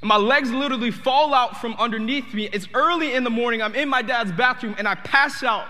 And 0.00 0.08
my 0.08 0.16
legs 0.16 0.52
literally 0.52 0.92
fall 0.92 1.34
out 1.34 1.60
from 1.60 1.74
underneath 1.74 2.32
me. 2.32 2.48
It's 2.52 2.68
early 2.72 3.14
in 3.14 3.24
the 3.24 3.30
morning. 3.30 3.62
I'm 3.62 3.74
in 3.74 3.88
my 3.88 4.02
dad's 4.02 4.30
bathroom, 4.30 4.76
and 4.78 4.86
I 4.86 4.94
pass 4.94 5.42
out 5.42 5.66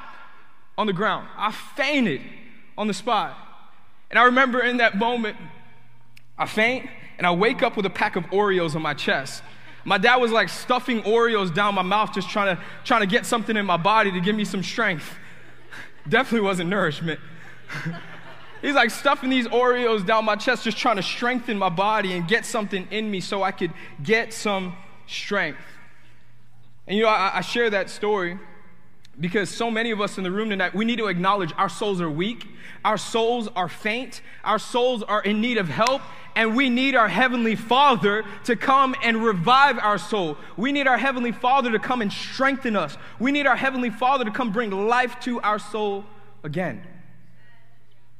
on 0.76 0.86
the 0.86 0.92
ground. 0.92 1.28
I 1.38 1.50
fainted 1.50 2.20
on 2.76 2.88
the 2.88 2.94
spot. 2.94 3.38
And 4.12 4.18
I 4.18 4.24
remember 4.24 4.60
in 4.60 4.76
that 4.76 4.96
moment, 4.96 5.38
I 6.36 6.44
faint 6.46 6.88
and 7.16 7.26
I 7.26 7.30
wake 7.30 7.62
up 7.62 7.76
with 7.76 7.86
a 7.86 7.90
pack 7.90 8.14
of 8.14 8.24
Oreos 8.24 8.76
on 8.76 8.82
my 8.82 8.92
chest. 8.92 9.42
My 9.84 9.96
dad 9.96 10.16
was 10.16 10.30
like 10.30 10.50
stuffing 10.50 11.02
Oreos 11.02 11.52
down 11.52 11.74
my 11.74 11.82
mouth, 11.82 12.12
just 12.12 12.28
trying 12.28 12.54
to, 12.54 12.62
trying 12.84 13.00
to 13.00 13.06
get 13.06 13.24
something 13.24 13.56
in 13.56 13.64
my 13.64 13.78
body 13.78 14.12
to 14.12 14.20
give 14.20 14.36
me 14.36 14.44
some 14.44 14.62
strength. 14.62 15.14
Definitely 16.08 16.46
wasn't 16.46 16.68
nourishment. 16.68 17.18
He's 18.60 18.74
like 18.74 18.90
stuffing 18.90 19.30
these 19.30 19.48
Oreos 19.48 20.06
down 20.06 20.26
my 20.26 20.36
chest, 20.36 20.62
just 20.62 20.76
trying 20.76 20.96
to 20.96 21.02
strengthen 21.02 21.58
my 21.58 21.70
body 21.70 22.12
and 22.12 22.28
get 22.28 22.44
something 22.44 22.86
in 22.90 23.10
me 23.10 23.20
so 23.20 23.42
I 23.42 23.50
could 23.50 23.72
get 24.02 24.34
some 24.34 24.76
strength. 25.08 25.58
And 26.86 26.98
you 26.98 27.04
know, 27.04 27.08
I, 27.08 27.38
I 27.38 27.40
share 27.40 27.70
that 27.70 27.88
story 27.88 28.38
because 29.22 29.48
so 29.48 29.70
many 29.70 29.92
of 29.92 30.00
us 30.00 30.18
in 30.18 30.24
the 30.24 30.32
room 30.32 30.50
tonight, 30.50 30.74
we 30.74 30.84
need 30.84 30.98
to 30.98 31.06
acknowledge 31.06 31.52
our 31.56 31.68
souls 31.68 32.00
are 32.00 32.10
weak, 32.10 32.48
our 32.84 32.98
souls 32.98 33.48
are 33.54 33.68
faint, 33.68 34.20
our 34.42 34.58
souls 34.58 35.04
are 35.04 35.22
in 35.22 35.40
need 35.40 35.58
of 35.58 35.68
help, 35.68 36.02
and 36.34 36.56
we 36.56 36.68
need 36.68 36.96
our 36.96 37.06
Heavenly 37.06 37.54
Father 37.54 38.24
to 38.44 38.56
come 38.56 38.96
and 39.00 39.24
revive 39.24 39.78
our 39.78 39.96
soul. 39.96 40.36
We 40.56 40.72
need 40.72 40.88
our 40.88 40.98
Heavenly 40.98 41.30
Father 41.30 41.70
to 41.70 41.78
come 41.78 42.02
and 42.02 42.12
strengthen 42.12 42.74
us. 42.74 42.98
We 43.20 43.30
need 43.30 43.46
our 43.46 43.54
Heavenly 43.54 43.90
Father 43.90 44.24
to 44.24 44.32
come 44.32 44.50
bring 44.50 44.72
life 44.72 45.20
to 45.20 45.40
our 45.42 45.60
soul 45.60 46.04
again. 46.42 46.82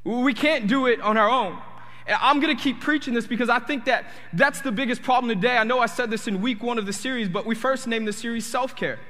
We 0.04 0.34
can't 0.34 0.68
do 0.68 0.86
it 0.86 1.00
on 1.00 1.16
our 1.16 1.28
own. 1.28 1.58
I'm 2.06 2.38
going 2.38 2.56
to 2.56 2.62
keep 2.62 2.80
preaching 2.80 3.12
this 3.12 3.26
because 3.26 3.48
I 3.48 3.58
think 3.58 3.86
that 3.86 4.04
that's 4.32 4.60
the 4.60 4.72
biggest 4.72 5.02
problem 5.02 5.34
today. 5.34 5.56
I 5.56 5.64
know 5.64 5.80
I 5.80 5.86
said 5.86 6.10
this 6.10 6.28
in 6.28 6.40
week 6.40 6.62
one 6.62 6.78
of 6.78 6.86
the 6.86 6.92
series, 6.92 7.28
but 7.28 7.44
we 7.44 7.56
first 7.56 7.88
named 7.88 8.06
the 8.06 8.12
series 8.12 8.46
Self 8.46 8.76
Care. 8.76 9.00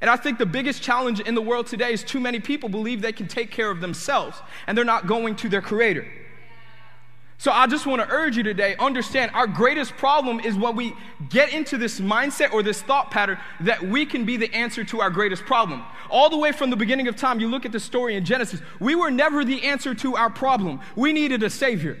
And 0.00 0.08
I 0.08 0.16
think 0.16 0.38
the 0.38 0.46
biggest 0.46 0.82
challenge 0.82 1.20
in 1.20 1.34
the 1.34 1.42
world 1.42 1.66
today 1.66 1.92
is 1.92 2.02
too 2.02 2.20
many 2.20 2.40
people 2.40 2.68
believe 2.68 3.02
they 3.02 3.12
can 3.12 3.28
take 3.28 3.50
care 3.50 3.70
of 3.70 3.80
themselves 3.80 4.40
and 4.66 4.76
they're 4.76 4.84
not 4.84 5.06
going 5.06 5.36
to 5.36 5.48
their 5.48 5.60
Creator. 5.60 6.06
So 7.40 7.50
I 7.50 7.66
just 7.66 7.86
want 7.86 8.02
to 8.02 8.08
urge 8.10 8.36
you 8.36 8.42
today 8.42 8.76
understand 8.78 9.30
our 9.32 9.46
greatest 9.46 9.96
problem 9.96 10.40
is 10.40 10.56
when 10.56 10.76
we 10.76 10.94
get 11.30 11.54
into 11.54 11.78
this 11.78 11.98
mindset 11.98 12.52
or 12.52 12.62
this 12.62 12.82
thought 12.82 13.10
pattern 13.10 13.38
that 13.60 13.82
we 13.82 14.04
can 14.04 14.26
be 14.26 14.36
the 14.36 14.52
answer 14.54 14.84
to 14.84 15.00
our 15.00 15.08
greatest 15.08 15.46
problem. 15.46 15.82
All 16.10 16.28
the 16.28 16.36
way 16.36 16.52
from 16.52 16.68
the 16.68 16.76
beginning 16.76 17.08
of 17.08 17.16
time, 17.16 17.40
you 17.40 17.48
look 17.48 17.64
at 17.64 17.72
the 17.72 17.80
story 17.80 18.14
in 18.16 18.26
Genesis, 18.26 18.60
we 18.78 18.94
were 18.94 19.10
never 19.10 19.42
the 19.42 19.64
answer 19.64 19.94
to 19.94 20.16
our 20.16 20.28
problem. 20.28 20.80
We 20.96 21.14
needed 21.14 21.42
a 21.42 21.48
Savior. 21.48 21.96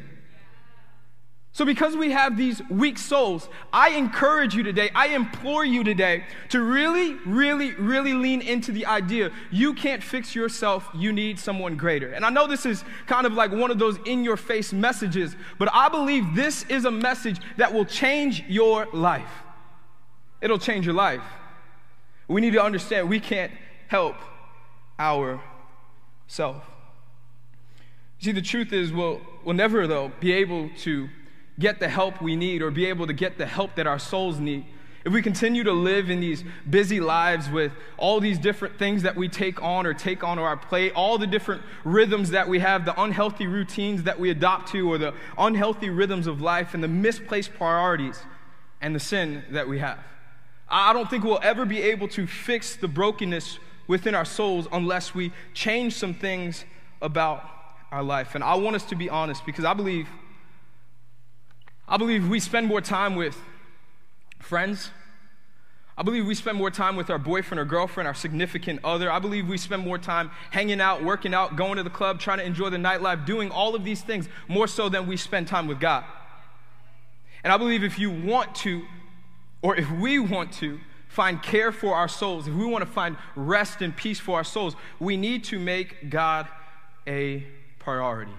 So, 1.52 1.64
because 1.64 1.96
we 1.96 2.12
have 2.12 2.36
these 2.36 2.62
weak 2.70 2.96
souls, 2.96 3.48
I 3.72 3.90
encourage 3.90 4.54
you 4.54 4.62
today, 4.62 4.88
I 4.94 5.08
implore 5.08 5.64
you 5.64 5.82
today 5.82 6.24
to 6.50 6.62
really, 6.62 7.14
really, 7.26 7.72
really 7.74 8.14
lean 8.14 8.40
into 8.40 8.70
the 8.70 8.86
idea 8.86 9.30
you 9.50 9.74
can't 9.74 10.02
fix 10.02 10.32
yourself, 10.32 10.88
you 10.94 11.12
need 11.12 11.40
someone 11.40 11.76
greater. 11.76 12.12
And 12.12 12.24
I 12.24 12.30
know 12.30 12.46
this 12.46 12.66
is 12.66 12.84
kind 13.08 13.26
of 13.26 13.32
like 13.32 13.50
one 13.50 13.72
of 13.72 13.80
those 13.80 13.98
in 14.06 14.22
your 14.22 14.36
face 14.36 14.72
messages, 14.72 15.34
but 15.58 15.68
I 15.72 15.88
believe 15.88 16.36
this 16.36 16.64
is 16.68 16.84
a 16.84 16.90
message 16.90 17.40
that 17.56 17.74
will 17.74 17.84
change 17.84 18.44
your 18.48 18.86
life. 18.92 19.32
It'll 20.40 20.58
change 20.58 20.86
your 20.86 20.94
life. 20.94 21.22
We 22.28 22.40
need 22.40 22.52
to 22.52 22.62
understand 22.62 23.08
we 23.08 23.18
can't 23.18 23.50
help 23.88 24.14
ourselves. 25.00 26.64
See, 28.20 28.32
the 28.32 28.42
truth 28.42 28.72
is, 28.72 28.92
we'll, 28.92 29.20
we'll 29.44 29.56
never, 29.56 29.86
though, 29.86 30.12
be 30.20 30.32
able 30.32 30.70
to 30.80 31.08
get 31.60 31.78
the 31.78 31.88
help 31.88 32.20
we 32.20 32.34
need 32.34 32.62
or 32.62 32.72
be 32.72 32.86
able 32.86 33.06
to 33.06 33.12
get 33.12 33.38
the 33.38 33.46
help 33.46 33.76
that 33.76 33.86
our 33.86 33.98
souls 33.98 34.40
need. 34.40 34.64
If 35.04 35.14
we 35.14 35.22
continue 35.22 35.64
to 35.64 35.72
live 35.72 36.10
in 36.10 36.20
these 36.20 36.44
busy 36.68 37.00
lives 37.00 37.48
with 37.48 37.72
all 37.96 38.20
these 38.20 38.38
different 38.38 38.78
things 38.78 39.02
that 39.04 39.16
we 39.16 39.28
take 39.28 39.62
on 39.62 39.86
or 39.86 39.94
take 39.94 40.22
on 40.22 40.38
our 40.38 40.56
plate, 40.56 40.92
all 40.94 41.16
the 41.16 41.26
different 41.26 41.62
rhythms 41.84 42.30
that 42.30 42.48
we 42.48 42.58
have, 42.58 42.84
the 42.84 43.00
unhealthy 43.00 43.46
routines 43.46 44.02
that 44.02 44.20
we 44.20 44.28
adopt 44.28 44.72
to, 44.72 44.90
or 44.90 44.98
the 44.98 45.14
unhealthy 45.38 45.88
rhythms 45.88 46.26
of 46.26 46.42
life, 46.42 46.74
and 46.74 46.82
the 46.82 46.88
misplaced 46.88 47.54
priorities 47.54 48.20
and 48.82 48.94
the 48.94 49.00
sin 49.00 49.42
that 49.50 49.68
we 49.68 49.78
have, 49.78 49.98
I 50.68 50.92
don't 50.92 51.08
think 51.08 51.24
we'll 51.24 51.40
ever 51.42 51.64
be 51.64 51.80
able 51.82 52.08
to 52.08 52.26
fix 52.26 52.76
the 52.76 52.88
brokenness 52.88 53.58
within 53.86 54.14
our 54.14 54.26
souls 54.26 54.68
unless 54.70 55.14
we 55.14 55.32
change 55.54 55.94
some 55.94 56.14
things 56.14 56.64
about 57.00 57.48
our 57.90 58.02
life. 58.02 58.34
And 58.34 58.44
I 58.44 58.54
want 58.54 58.76
us 58.76 58.84
to 58.84 58.94
be 58.94 59.08
honest 59.08 59.44
because 59.46 59.64
I 59.64 59.74
believe 59.74 60.08
I 61.90 61.96
believe 61.96 62.28
we 62.28 62.38
spend 62.38 62.68
more 62.68 62.80
time 62.80 63.16
with 63.16 63.36
friends. 64.38 64.90
I 65.98 66.04
believe 66.04 66.24
we 66.24 66.36
spend 66.36 66.56
more 66.56 66.70
time 66.70 66.94
with 66.94 67.10
our 67.10 67.18
boyfriend 67.18 67.58
or 67.58 67.64
girlfriend, 67.64 68.06
our 68.06 68.14
significant 68.14 68.80
other. 68.84 69.10
I 69.10 69.18
believe 69.18 69.48
we 69.48 69.58
spend 69.58 69.84
more 69.84 69.98
time 69.98 70.30
hanging 70.52 70.80
out, 70.80 71.02
working 71.02 71.34
out, 71.34 71.56
going 71.56 71.76
to 71.78 71.82
the 71.82 71.90
club, 71.90 72.20
trying 72.20 72.38
to 72.38 72.44
enjoy 72.44 72.70
the 72.70 72.76
nightlife, 72.76 73.26
doing 73.26 73.50
all 73.50 73.74
of 73.74 73.84
these 73.84 74.02
things 74.02 74.28
more 74.46 74.68
so 74.68 74.88
than 74.88 75.08
we 75.08 75.16
spend 75.16 75.48
time 75.48 75.66
with 75.66 75.80
God. 75.80 76.04
And 77.42 77.52
I 77.52 77.56
believe 77.56 77.82
if 77.82 77.98
you 77.98 78.10
want 78.10 78.54
to, 78.56 78.82
or 79.60 79.76
if 79.76 79.90
we 79.90 80.20
want 80.20 80.52
to, 80.54 80.78
find 81.08 81.42
care 81.42 81.72
for 81.72 81.96
our 81.96 82.06
souls, 82.06 82.46
if 82.46 82.54
we 82.54 82.64
want 82.64 82.84
to 82.84 82.90
find 82.90 83.16
rest 83.34 83.82
and 83.82 83.94
peace 83.96 84.20
for 84.20 84.36
our 84.36 84.44
souls, 84.44 84.76
we 85.00 85.16
need 85.16 85.42
to 85.42 85.58
make 85.58 86.08
God 86.08 86.46
a 87.04 87.44
priority. 87.80 88.32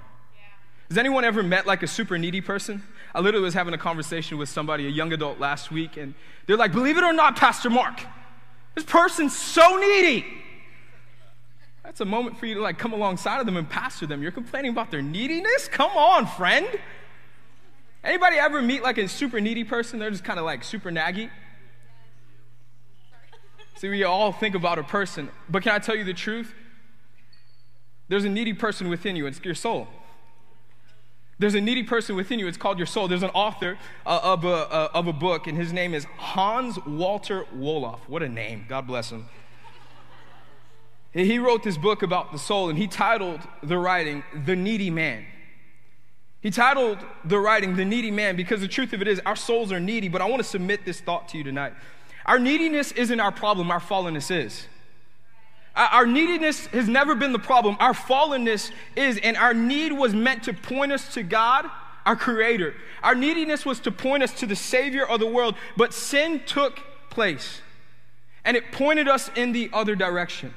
Has 0.91 0.97
anyone 0.97 1.23
ever 1.23 1.41
met 1.41 1.65
like 1.65 1.83
a 1.83 1.87
super 1.87 2.17
needy 2.17 2.41
person? 2.41 2.83
I 3.15 3.21
literally 3.21 3.45
was 3.45 3.53
having 3.53 3.73
a 3.73 3.77
conversation 3.77 4.37
with 4.37 4.49
somebody, 4.49 4.85
a 4.87 4.89
young 4.89 5.13
adult 5.13 5.39
last 5.39 5.71
week, 5.71 5.95
and 5.95 6.13
they're 6.45 6.57
like, 6.57 6.73
Believe 6.73 6.97
it 6.97 7.03
or 7.05 7.13
not, 7.13 7.37
Pastor 7.37 7.69
Mark, 7.69 8.01
this 8.75 8.83
person's 8.83 9.33
so 9.33 9.77
needy. 9.77 10.25
That's 11.85 12.01
a 12.01 12.05
moment 12.05 12.37
for 12.37 12.45
you 12.45 12.55
to 12.55 12.61
like 12.61 12.77
come 12.77 12.91
alongside 12.91 13.39
of 13.39 13.45
them 13.45 13.55
and 13.55 13.69
pastor 13.69 14.05
them. 14.05 14.21
You're 14.21 14.33
complaining 14.33 14.71
about 14.71 14.91
their 14.91 15.01
neediness? 15.01 15.69
Come 15.69 15.91
on, 15.91 16.27
friend. 16.27 16.67
Anybody 18.03 18.35
ever 18.35 18.61
meet 18.61 18.83
like 18.83 18.97
a 18.97 19.07
super 19.07 19.39
needy 19.39 19.63
person? 19.63 19.97
They're 19.97 20.11
just 20.11 20.25
kind 20.25 20.39
of 20.39 20.43
like 20.43 20.61
super 20.61 20.91
naggy. 20.91 21.29
See, 23.77 23.87
we 23.87 24.03
all 24.03 24.33
think 24.33 24.55
about 24.55 24.77
a 24.77 24.83
person, 24.83 25.29
but 25.47 25.63
can 25.63 25.71
I 25.71 25.79
tell 25.79 25.95
you 25.95 26.03
the 26.03 26.13
truth? 26.13 26.53
There's 28.09 28.25
a 28.25 28.29
needy 28.29 28.51
person 28.51 28.89
within 28.89 29.15
you, 29.15 29.25
it's 29.25 29.39
your 29.45 29.55
soul. 29.55 29.87
There's 31.41 31.55
a 31.55 31.61
needy 31.61 31.81
person 31.81 32.15
within 32.15 32.37
you. 32.37 32.45
It's 32.45 32.55
called 32.55 32.77
your 32.77 32.85
soul. 32.85 33.07
There's 33.07 33.23
an 33.23 33.31
author 33.31 33.79
uh, 34.05 34.19
of, 34.21 34.45
a, 34.45 34.47
uh, 34.47 34.89
of 34.93 35.07
a 35.07 35.13
book, 35.13 35.47
and 35.47 35.57
his 35.57 35.73
name 35.73 35.95
is 35.95 36.05
Hans 36.17 36.77
Walter 36.85 37.47
Wolff. 37.51 38.07
What 38.07 38.21
a 38.21 38.29
name. 38.29 38.65
God 38.69 38.85
bless 38.85 39.09
him. 39.09 39.25
He 41.13 41.39
wrote 41.39 41.63
this 41.63 41.79
book 41.79 42.03
about 42.03 42.31
the 42.31 42.37
soul, 42.37 42.69
and 42.69 42.77
he 42.77 42.85
titled 42.85 43.39
the 43.63 43.79
writing, 43.79 44.23
The 44.45 44.55
Needy 44.55 44.91
Man. 44.91 45.25
He 46.41 46.51
titled 46.51 46.99
the 47.25 47.39
writing, 47.39 47.75
The 47.75 47.85
Needy 47.85 48.11
Man, 48.11 48.35
because 48.35 48.61
the 48.61 48.67
truth 48.67 48.93
of 48.93 49.01
it 49.01 49.07
is, 49.07 49.19
our 49.25 49.35
souls 49.35 49.71
are 49.71 49.79
needy, 49.79 50.09
but 50.09 50.21
I 50.21 50.29
want 50.29 50.43
to 50.43 50.47
submit 50.47 50.85
this 50.85 51.01
thought 51.01 51.27
to 51.29 51.39
you 51.39 51.43
tonight. 51.43 51.73
Our 52.27 52.37
neediness 52.37 52.91
isn't 52.91 53.19
our 53.19 53.31
problem, 53.31 53.71
our 53.71 53.79
fallenness 53.79 54.29
is. 54.29 54.67
Our 55.75 56.05
neediness 56.05 56.67
has 56.67 56.87
never 56.87 57.15
been 57.15 57.31
the 57.31 57.39
problem. 57.39 57.77
Our 57.79 57.93
fallenness 57.93 58.71
is, 58.95 59.17
and 59.23 59.37
our 59.37 59.53
need 59.53 59.93
was 59.93 60.13
meant 60.13 60.43
to 60.43 60.53
point 60.53 60.91
us 60.91 61.13
to 61.13 61.23
God, 61.23 61.65
our 62.05 62.15
Creator. 62.15 62.73
Our 63.03 63.15
neediness 63.15 63.65
was 63.65 63.79
to 63.81 63.91
point 63.91 64.21
us 64.21 64.33
to 64.35 64.45
the 64.45 64.55
Savior 64.55 65.05
of 65.05 65.19
the 65.19 65.27
world, 65.27 65.55
but 65.77 65.93
sin 65.93 66.41
took 66.45 66.81
place, 67.09 67.61
and 68.43 68.57
it 68.57 68.71
pointed 68.71 69.07
us 69.07 69.29
in 69.35 69.53
the 69.53 69.69
other 69.71 69.95
direction. 69.95 70.53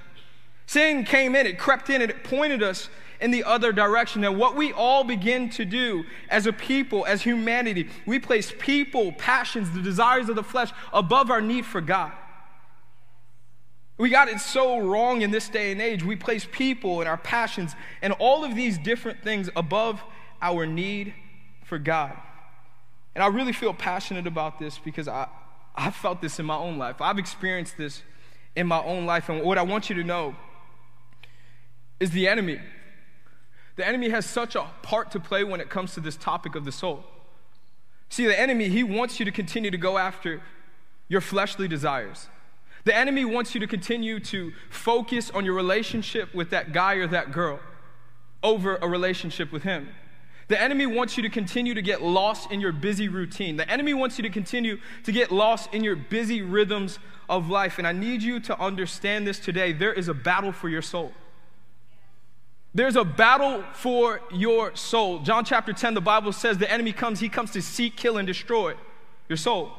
Sin 0.67 1.05
came 1.05 1.37
in, 1.37 1.47
it 1.47 1.59
crept 1.59 1.91
in, 1.91 2.03
and 2.03 2.11
it 2.11 2.25
pointed 2.25 2.63
us 2.63 2.89
in 3.21 3.31
the 3.31 3.45
other 3.45 3.73
direction. 3.73 4.25
And 4.25 4.37
what 4.37 4.57
we 4.57 4.73
all 4.73 5.05
begin 5.05 5.49
to 5.51 5.65
do 5.65 6.05
as 6.29 6.47
a 6.47 6.53
people, 6.53 7.07
as 7.07 7.23
humanity, 7.23 7.89
we 8.07 8.19
place 8.19 8.53
people, 8.59 9.13
passions, 9.13 9.71
the 9.71 9.83
desires 9.83 10.29
of 10.29 10.37
the 10.37 10.43
flesh 10.43 10.71
above 10.93 11.31
our 11.31 11.41
need 11.41 11.67
for 11.67 11.81
God. 11.81 12.13
We 13.97 14.11
got 14.11 14.29
it 14.29 14.41
so 14.41 14.79
wrong 14.79 15.23
in 15.23 15.31
this 15.31 15.49
day 15.49 15.71
and 15.71 15.81
age. 15.81 16.03
We 16.03 16.17
place 16.17 16.47
people 16.51 17.01
and 17.01 17.09
our 17.09 17.17
passions 17.17 17.75
and 18.03 18.13
all 18.15 18.45
of 18.45 18.57
these 18.57 18.77
different 18.77 19.23
things 19.23 19.51
above 19.55 20.03
our 20.43 20.67
need 20.67 21.15
for 21.65 21.79
God. 21.79 22.17
And 23.15 23.23
I 23.23 23.29
really 23.29 23.53
feel 23.53 23.73
passionate 23.73 24.27
about 24.27 24.59
this 24.59 24.79
because 24.79 25.07
I, 25.07 25.29
I 25.77 25.91
felt 25.93 26.21
this 26.21 26.41
in 26.41 26.47
my 26.47 26.57
own 26.57 26.77
life. 26.77 27.01
I've 27.01 27.19
experienced 27.19 27.77
this 27.77 28.03
in 28.57 28.67
my 28.67 28.83
own 28.83 29.07
life. 29.07 29.29
And 29.29 29.43
what 29.43 29.59
I 29.59 29.63
want 29.63 29.89
you 29.89 29.95
to 29.97 30.05
know 30.05 30.35
is 32.01 32.11
the 32.11 32.27
enemy. 32.27 32.61
The 33.77 33.87
enemy 33.87 34.09
has 34.11 34.27
such 34.27 34.57
a 34.57 34.67
part 34.83 35.13
to 35.13 35.21
play 35.21 35.45
when 35.45 35.61
it 35.61 35.71
comes 35.71 35.95
to 35.95 36.01
this 36.01 36.17
topic 36.17 36.57
of 36.57 36.65
the 36.65 36.73
soul. 36.73 37.05
See, 38.09 38.27
the 38.27 38.39
enemy, 38.39 38.69
he 38.69 38.83
wants 38.83 39.19
you 39.19 39.25
to 39.25 39.33
continue 39.33 39.71
to 39.71 39.79
go 39.79 39.99
after 39.99 40.43
your 41.09 41.21
fleshly 41.21 41.69
desires. 41.69 42.29
The 42.85 42.95
enemy 42.95 43.25
wants 43.25 43.55
you 43.55 43.61
to 43.61 43.67
continue 43.67 44.21
to 44.21 44.53
focus 44.69 45.31
on 45.31 45.45
your 45.45 45.55
relationship 45.55 46.35
with 46.35 46.51
that 46.51 46.73
guy 46.73 46.95
or 46.95 47.07
that 47.09 47.33
girl 47.33 47.61
over 48.43 48.77
a 48.77 48.89
relationship 48.89 49.51
with 49.51 49.63
him. 49.63 49.89
The 50.49 50.61
enemy 50.61 50.85
wants 50.85 51.17
you 51.17 51.23
to 51.23 51.31
continue 51.31 51.73
to 51.73 51.81
get 51.81 52.03
lost 52.03 52.51
in 52.51 52.61
your 52.61 52.73
busy 52.73 53.09
routine. 53.09 53.57
The 53.57 53.69
enemy 53.71 53.95
wants 53.95 54.19
you 54.19 54.23
to 54.23 54.29
continue 54.29 54.79
to 55.05 55.13
get 55.13 55.33
lost 55.33 55.73
in 55.73 55.83
your 55.83 55.97
busy 55.97 56.43
rhythms 56.43 56.99
of 57.31 57.49
life. 57.49 57.79
And 57.79 57.87
I 57.87 57.93
need 57.93 58.23
you 58.23 58.39
to 58.41 58.61
understand 58.61 59.27
this 59.27 59.39
today. 59.39 59.73
There 59.73 59.93
is 59.93 60.09
a 60.09 60.15
battle 60.15 60.53
for 60.53 60.69
your 60.69 60.83
soul. 60.83 61.13
There's 62.75 62.97
a 62.97 63.05
battle 63.05 63.65
for 63.73 64.21
your 64.31 64.77
soul. 64.77 65.21
John 65.21 65.45
chapter 65.45 65.73
10, 65.73 65.95
the 65.95 66.01
Bible 66.03 66.33
says 66.33 66.59
the 66.59 66.71
enemy 66.71 66.93
comes, 66.93 67.21
he 67.21 67.31
comes 67.31 67.53
to 67.53 67.63
seek, 67.63 67.97
kill, 67.97 68.19
and 68.19 68.27
destroy 68.27 68.75
your 69.29 69.39
soul. 69.39 69.73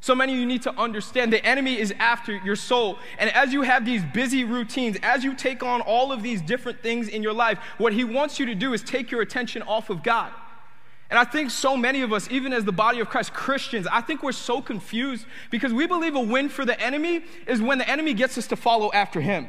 So 0.00 0.14
many 0.14 0.34
of 0.34 0.38
you 0.38 0.46
need 0.46 0.62
to 0.62 0.78
understand 0.78 1.32
the 1.32 1.44
enemy 1.44 1.78
is 1.78 1.92
after 1.98 2.36
your 2.36 2.56
soul. 2.56 2.98
And 3.18 3.30
as 3.30 3.52
you 3.52 3.62
have 3.62 3.84
these 3.84 4.04
busy 4.04 4.44
routines, 4.44 4.96
as 5.02 5.24
you 5.24 5.34
take 5.34 5.62
on 5.62 5.80
all 5.80 6.12
of 6.12 6.22
these 6.22 6.40
different 6.42 6.82
things 6.82 7.08
in 7.08 7.22
your 7.22 7.32
life, 7.32 7.58
what 7.78 7.92
he 7.92 8.04
wants 8.04 8.38
you 8.38 8.46
to 8.46 8.54
do 8.54 8.72
is 8.72 8.82
take 8.82 9.10
your 9.10 9.22
attention 9.22 9.62
off 9.62 9.90
of 9.90 10.02
God. 10.02 10.32
And 11.08 11.18
I 11.18 11.24
think 11.24 11.50
so 11.50 11.76
many 11.76 12.02
of 12.02 12.12
us, 12.12 12.28
even 12.30 12.52
as 12.52 12.64
the 12.64 12.72
body 12.72 12.98
of 13.00 13.08
Christ, 13.08 13.32
Christians, 13.32 13.86
I 13.90 14.00
think 14.00 14.22
we're 14.22 14.32
so 14.32 14.60
confused 14.60 15.24
because 15.50 15.72
we 15.72 15.86
believe 15.86 16.16
a 16.16 16.20
win 16.20 16.48
for 16.48 16.64
the 16.64 16.78
enemy 16.80 17.24
is 17.46 17.62
when 17.62 17.78
the 17.78 17.88
enemy 17.88 18.12
gets 18.12 18.36
us 18.36 18.48
to 18.48 18.56
follow 18.56 18.90
after 18.92 19.20
him. 19.20 19.48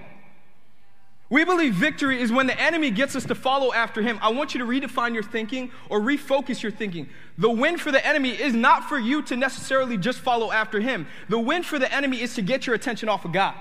We 1.29 1.43
believe 1.43 1.73
victory 1.73 2.21
is 2.21 2.31
when 2.31 2.47
the 2.47 2.59
enemy 2.59 2.89
gets 2.89 3.15
us 3.15 3.25
to 3.25 3.35
follow 3.35 3.73
after 3.73 4.01
him. 4.01 4.17
I 4.21 4.31
want 4.31 4.53
you 4.53 4.59
to 4.59 4.65
redefine 4.65 5.13
your 5.13 5.23
thinking 5.23 5.71
or 5.89 5.99
refocus 5.99 6.63
your 6.63 6.71
thinking. 6.71 7.09
The 7.37 7.49
win 7.49 7.77
for 7.77 7.91
the 7.91 8.05
enemy 8.05 8.29
is 8.29 8.53
not 8.53 8.87
for 8.87 8.97
you 8.97 9.21
to 9.23 9.35
necessarily 9.35 9.97
just 9.97 10.19
follow 10.19 10.51
after 10.51 10.79
him. 10.79 11.05
The 11.27 11.37
win 11.37 11.63
for 11.63 11.79
the 11.79 11.93
enemy 11.93 12.21
is 12.21 12.35
to 12.35 12.41
get 12.41 12.65
your 12.65 12.75
attention 12.75 13.09
off 13.09 13.25
of 13.25 13.33
God. 13.33 13.55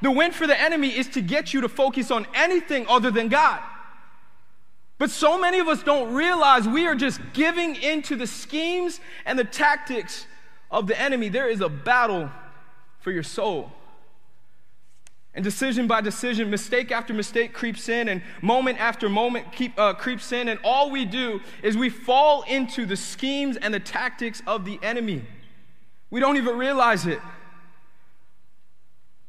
The 0.00 0.10
win 0.10 0.32
for 0.32 0.46
the 0.46 0.58
enemy 0.58 0.96
is 0.96 1.08
to 1.08 1.20
get 1.20 1.52
you 1.52 1.60
to 1.60 1.68
focus 1.68 2.10
on 2.10 2.26
anything 2.34 2.86
other 2.88 3.10
than 3.10 3.28
God. 3.28 3.60
But 4.96 5.10
so 5.10 5.38
many 5.38 5.58
of 5.58 5.68
us 5.68 5.82
don't 5.82 6.14
realize 6.14 6.66
we 6.66 6.86
are 6.86 6.94
just 6.94 7.20
giving 7.34 7.76
into 7.76 8.16
the 8.16 8.26
schemes 8.26 8.98
and 9.26 9.38
the 9.38 9.44
tactics 9.44 10.26
of 10.70 10.86
the 10.86 10.98
enemy. 10.98 11.28
There 11.28 11.48
is 11.48 11.60
a 11.60 11.68
battle 11.68 12.30
for 13.00 13.12
your 13.12 13.22
soul. 13.22 13.72
And 15.38 15.44
decision 15.44 15.86
by 15.86 16.00
decision, 16.00 16.50
mistake 16.50 16.90
after 16.90 17.14
mistake 17.14 17.52
creeps 17.52 17.88
in, 17.88 18.08
and 18.08 18.22
moment 18.42 18.80
after 18.80 19.08
moment 19.08 19.52
keep, 19.52 19.78
uh, 19.78 19.94
creeps 19.94 20.32
in, 20.32 20.48
and 20.48 20.58
all 20.64 20.90
we 20.90 21.04
do 21.04 21.40
is 21.62 21.76
we 21.76 21.90
fall 21.90 22.42
into 22.42 22.84
the 22.84 22.96
schemes 22.96 23.56
and 23.56 23.72
the 23.72 23.78
tactics 23.78 24.42
of 24.48 24.64
the 24.64 24.80
enemy. 24.82 25.24
We 26.10 26.18
don't 26.18 26.38
even 26.38 26.58
realize 26.58 27.06
it. 27.06 27.20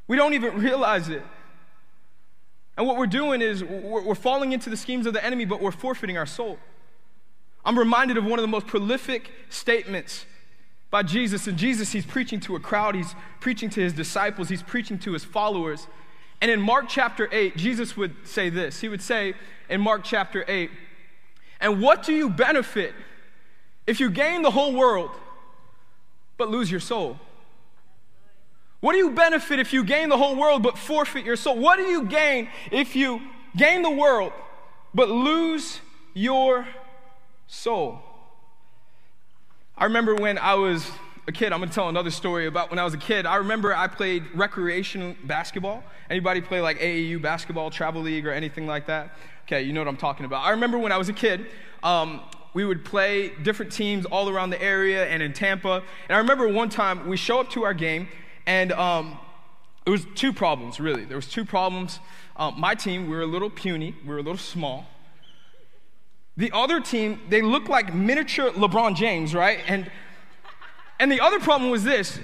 We 0.07 0.17
don't 0.17 0.33
even 0.33 0.57
realize 0.57 1.09
it. 1.09 1.21
And 2.75 2.87
what 2.87 2.97
we're 2.97 3.05
doing 3.05 3.43
is 3.43 3.63
we're, 3.63 4.01
we're 4.01 4.15
falling 4.15 4.51
into 4.51 4.71
the 4.71 4.77
schemes 4.77 5.05
of 5.05 5.13
the 5.13 5.23
enemy, 5.23 5.45
but 5.45 5.61
we're 5.61 5.69
forfeiting 5.69 6.17
our 6.17 6.25
soul. 6.25 6.57
I'm 7.63 7.77
reminded 7.77 8.17
of 8.17 8.23
one 8.23 8.39
of 8.39 8.41
the 8.41 8.47
most 8.47 8.65
prolific 8.65 9.29
statements 9.49 10.25
by 10.91 11.03
Jesus. 11.03 11.47
And 11.47 11.57
Jesus, 11.57 11.91
he's 11.91 12.05
preaching 12.05 12.39
to 12.41 12.55
a 12.55 12.59
crowd, 12.59 12.95
he's 12.95 13.15
preaching 13.39 13.69
to 13.71 13.81
his 13.81 13.93
disciples, 13.93 14.49
he's 14.49 14.63
preaching 14.63 14.97
to 14.99 15.13
his 15.13 15.23
followers. 15.23 15.87
And 16.41 16.49
in 16.49 16.61
Mark 16.61 16.85
chapter 16.87 17.27
8, 17.31 17.57
Jesus 17.57 17.97
would 17.97 18.15
say 18.23 18.49
this. 18.49 18.79
He 18.79 18.87
would 18.87 19.01
say 19.01 19.33
in 19.69 19.81
Mark 19.81 20.03
chapter 20.03 20.45
8, 20.47 20.71
And 21.59 21.81
what 21.81 22.03
do 22.03 22.13
you 22.13 22.29
benefit 22.29 22.93
if 23.85 23.99
you 23.99 24.09
gain 24.09 24.41
the 24.41 24.51
whole 24.51 24.73
world 24.73 25.11
but 26.37 26.49
lose 26.49 26.71
your 26.71 26.79
soul? 26.79 27.19
What 28.79 28.93
do 28.93 28.97
you 28.97 29.11
benefit 29.11 29.59
if 29.59 29.73
you 29.73 29.83
gain 29.83 30.07
the 30.07 30.17
whole 30.17 30.37
world 30.37 30.63
but 30.63 30.77
forfeit 30.77 31.25
your 31.25 31.35
soul? 31.35 31.57
What 31.57 31.77
do 31.77 31.83
you 31.83 32.05
gain 32.05 32.47
if 32.71 32.95
you 32.95 33.21
gain 33.57 33.81
the 33.81 33.89
world 33.89 34.31
but 34.93 35.09
lose 35.09 35.81
your 36.13 36.65
soul? 37.47 37.99
I 39.79 39.85
remember 39.85 40.13
when 40.13 40.37
I 40.37 40.55
was 40.55 40.91
a 41.25 41.31
kid, 41.31 41.53
I'm 41.53 41.61
gonna 41.61 41.71
tell 41.71 41.87
another 41.87 42.11
story 42.11 42.47
about 42.47 42.69
when 42.69 42.79
I 42.79 42.83
was 42.83 42.93
a 42.93 42.97
kid. 42.97 43.25
I 43.25 43.37
remember 43.37 43.73
I 43.73 43.87
played 43.87 44.25
recreation 44.33 45.15
basketball. 45.23 45.85
Anybody 46.09 46.41
play 46.41 46.59
like 46.59 46.79
AAU 46.79 47.21
basketball, 47.21 47.71
travel 47.71 48.01
league, 48.01 48.27
or 48.27 48.31
anything 48.33 48.67
like 48.67 48.87
that? 48.87 49.15
Okay, 49.45 49.61
you 49.61 49.71
know 49.71 49.79
what 49.79 49.87
I'm 49.87 49.95
talking 49.95 50.25
about. 50.25 50.43
I 50.43 50.49
remember 50.49 50.77
when 50.77 50.91
I 50.91 50.97
was 50.97 51.07
a 51.07 51.13
kid, 51.13 51.45
um, 51.81 52.19
we 52.53 52.65
would 52.65 52.83
play 52.83 53.29
different 53.41 53.71
teams 53.71 54.05
all 54.05 54.27
around 54.27 54.49
the 54.49 54.61
area 54.61 55.05
and 55.05 55.23
in 55.23 55.31
Tampa. 55.31 55.81
And 56.09 56.15
I 56.15 56.17
remember 56.17 56.49
one 56.49 56.67
time 56.67 57.07
we 57.07 57.15
show 57.15 57.39
up 57.39 57.49
to 57.51 57.63
our 57.63 57.73
game, 57.73 58.09
and 58.45 58.73
um, 58.73 59.17
it 59.85 59.91
was 59.91 60.05
two 60.13 60.33
problems 60.33 60.81
really. 60.81 61.05
There 61.05 61.15
was 61.15 61.29
two 61.29 61.45
problems. 61.45 62.01
Um, 62.35 62.59
my 62.59 62.75
team, 62.75 63.09
we 63.09 63.15
were 63.15 63.21
a 63.21 63.27
little 63.27 63.49
puny, 63.49 63.95
we 64.03 64.09
were 64.09 64.19
a 64.19 64.23
little 64.23 64.37
small. 64.37 64.87
The 66.39 66.53
other 66.53 66.79
team, 66.79 67.19
they 67.27 67.41
looked 67.41 67.67
like 67.67 67.93
miniature 67.93 68.49
LeBron 68.51 68.95
James, 68.95 69.35
right? 69.35 69.59
And, 69.67 69.91
and 70.97 71.11
the 71.11 71.19
other 71.19 71.37
problem 71.37 71.69
was 71.69 71.83
this 71.83 72.17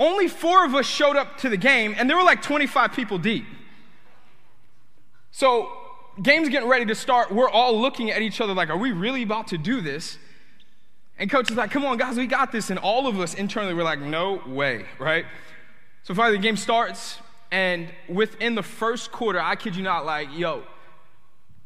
only 0.00 0.28
four 0.28 0.64
of 0.64 0.74
us 0.74 0.86
showed 0.86 1.16
up 1.16 1.36
to 1.38 1.50
the 1.50 1.58
game, 1.58 1.94
and 1.98 2.08
there 2.08 2.16
were 2.16 2.22
like 2.22 2.40
25 2.40 2.94
people 2.94 3.18
deep. 3.18 3.44
So, 5.30 5.70
game's 6.22 6.48
getting 6.48 6.70
ready 6.70 6.86
to 6.86 6.94
start. 6.94 7.30
We're 7.30 7.50
all 7.50 7.78
looking 7.78 8.10
at 8.10 8.22
each 8.22 8.40
other 8.40 8.54
like, 8.54 8.70
are 8.70 8.78
we 8.78 8.92
really 8.92 9.22
about 9.22 9.48
to 9.48 9.58
do 9.58 9.82
this? 9.82 10.16
And 11.18 11.30
coach 11.30 11.50
is 11.50 11.56
like, 11.58 11.70
come 11.70 11.84
on, 11.84 11.98
guys, 11.98 12.16
we 12.16 12.26
got 12.26 12.50
this. 12.50 12.70
And 12.70 12.78
all 12.78 13.06
of 13.06 13.20
us 13.20 13.34
internally 13.34 13.74
were 13.74 13.82
like, 13.82 14.00
no 14.00 14.40
way, 14.46 14.86
right? 14.98 15.26
So 16.02 16.14
finally, 16.14 16.38
the 16.38 16.42
game 16.42 16.56
starts, 16.56 17.18
and 17.50 17.90
within 18.08 18.54
the 18.54 18.62
first 18.62 19.12
quarter, 19.12 19.38
I 19.38 19.54
kid 19.54 19.76
you 19.76 19.82
not, 19.82 20.06
like, 20.06 20.28
yo, 20.32 20.62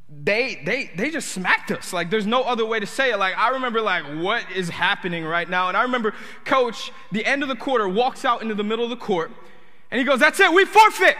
they 0.09 0.63
they 0.65 0.91
they 0.97 1.11
just 1.11 1.29
smacked 1.29 1.71
us. 1.73 1.93
Like 1.93 2.11
there's 2.11 2.27
no 2.27 2.43
other 2.43 2.65
way 2.65 2.79
to 2.79 2.87
say 2.87 3.11
it. 3.11 3.19
Like 3.19 3.37
i 3.37 3.51
remember 3.51 3.81
like 3.81 4.05
what 4.05 4.45
is 4.55 4.69
happening 4.69 5.25
right 5.25 5.49
now. 5.49 5.69
And 5.69 5.77
i 5.77 5.83
remember 5.83 6.15
coach 6.45 6.93
the 7.11 7.25
end 7.25 7.43
of 7.43 7.49
the 7.49 7.57
quarter 7.57 7.89
walks 7.89 8.25
out 8.25 8.41
into 8.43 8.55
the 8.55 8.65
middle 8.65 8.85
of 8.85 8.91
the 8.91 8.97
court 8.97 9.33
and 9.91 9.99
he 9.99 10.05
goes 10.05 10.21
that's 10.21 10.39
it 10.39 10.53
we 10.53 10.65
forfeit. 10.65 11.17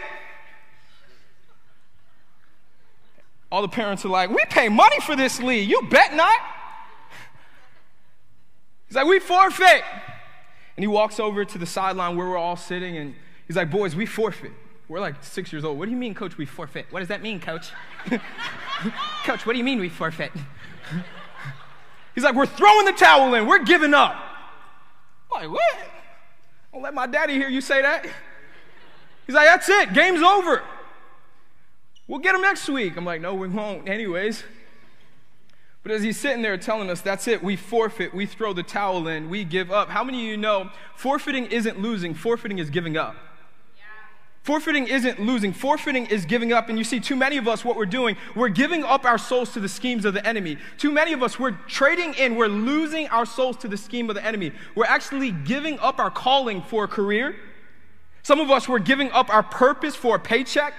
All 3.51 3.61
the 3.61 3.67
parents 3.67 4.05
are 4.05 4.09
like 4.09 4.29
we 4.29 4.43
pay 4.49 4.69
money 4.69 4.99
for 5.01 5.15
this 5.15 5.41
league. 5.41 5.69
You 5.69 5.81
bet 5.89 6.13
not. 6.13 6.39
He's 8.87 8.95
like 8.95 9.07
we 9.07 9.19
forfeit. 9.19 9.83
And 10.77 10.83
he 10.83 10.87
walks 10.87 11.19
over 11.19 11.43
to 11.43 11.57
the 11.57 11.65
sideline 11.65 12.15
where 12.15 12.29
we're 12.29 12.37
all 12.37 12.55
sitting 12.55 12.95
and 12.97 13.15
he's 13.47 13.57
like 13.57 13.69
boys 13.69 13.97
we 13.97 14.05
forfeit. 14.05 14.53
We're 14.87 15.01
like 15.01 15.21
six 15.21 15.51
years 15.51 15.65
old. 15.65 15.77
What 15.77 15.85
do 15.85 15.91
you 15.91 15.97
mean 15.97 16.15
coach 16.15 16.37
we 16.37 16.45
forfeit? 16.45 16.85
What 16.91 16.99
does 16.99 17.09
that 17.09 17.21
mean 17.21 17.41
coach 17.41 17.71
Coach, 19.23 19.45
what 19.45 19.53
do 19.53 19.59
you 19.59 19.63
mean 19.63 19.79
we 19.79 19.89
forfeit? 19.89 20.31
He's 22.15 22.23
like, 22.23 22.35
We're 22.35 22.45
throwing 22.45 22.85
the 22.85 22.93
towel 22.93 23.33
in. 23.33 23.45
We're 23.47 23.63
giving 23.63 23.93
up. 23.93 24.15
I'm 25.31 25.41
like, 25.41 25.51
what? 25.51 25.89
Don't 26.73 26.81
let 26.81 26.93
my 26.93 27.07
daddy 27.07 27.33
hear 27.33 27.49
you 27.49 27.61
say 27.61 27.81
that. 27.81 28.05
He's 29.25 29.35
like, 29.35 29.45
That's 29.45 29.69
it. 29.69 29.93
Game's 29.93 30.21
over. 30.21 30.63
We'll 32.07 32.19
get 32.19 32.35
him 32.35 32.41
next 32.41 32.69
week. 32.69 32.95
I'm 32.97 33.05
like, 33.05 33.21
No, 33.21 33.33
we 33.33 33.47
won't, 33.47 33.87
anyways. 33.87 34.43
But 35.83 35.91
as 35.91 36.03
he's 36.03 36.19
sitting 36.19 36.41
there 36.41 36.57
telling 36.57 36.89
us, 36.89 37.01
That's 37.01 37.27
it. 37.27 37.43
We 37.43 37.55
forfeit. 37.55 38.13
We 38.13 38.25
throw 38.25 38.53
the 38.53 38.63
towel 38.63 39.07
in. 39.07 39.29
We 39.29 39.43
give 39.43 39.71
up. 39.71 39.89
How 39.89 40.03
many 40.03 40.19
of 40.21 40.25
you 40.25 40.37
know 40.37 40.69
forfeiting 40.95 41.45
isn't 41.47 41.79
losing, 41.79 42.13
forfeiting 42.13 42.59
is 42.59 42.69
giving 42.69 42.97
up? 42.97 43.15
Forfeiting 44.47 44.87
isn't 44.87 45.19
losing, 45.19 45.51
forfeiting 45.51 46.05
is 46.05 46.23
giving 46.23 46.53
up. 46.53 46.69
And 46.69 46.77
you 46.77 46.85
see, 46.85 47.01
too 47.01 47.17
many 47.17 47.35
of 47.35 47.49
us, 47.49 47.65
what 47.65 47.75
we're 47.75 47.85
doing, 47.85 48.15
we're 48.33 48.47
giving 48.47 48.81
up 48.81 49.03
our 49.03 49.17
souls 49.17 49.51
to 49.51 49.59
the 49.59 49.67
schemes 49.67 50.05
of 50.05 50.13
the 50.13 50.25
enemy. 50.25 50.57
Too 50.77 50.89
many 50.89 51.11
of 51.11 51.21
us, 51.21 51.37
we're 51.37 51.51
trading 51.67 52.13
in, 52.13 52.37
we're 52.37 52.47
losing 52.47 53.09
our 53.09 53.25
souls 53.25 53.57
to 53.57 53.67
the 53.67 53.75
scheme 53.75 54.09
of 54.09 54.15
the 54.15 54.23
enemy. 54.23 54.53
We're 54.73 54.85
actually 54.85 55.31
giving 55.31 55.77
up 55.79 55.99
our 55.99 56.09
calling 56.09 56.61
for 56.61 56.85
a 56.85 56.87
career. 56.87 57.35
Some 58.23 58.39
of 58.39 58.49
us, 58.49 58.69
we're 58.69 58.79
giving 58.79 59.11
up 59.11 59.29
our 59.29 59.43
purpose 59.43 59.97
for 59.97 60.15
a 60.15 60.19
paycheck. 60.19 60.73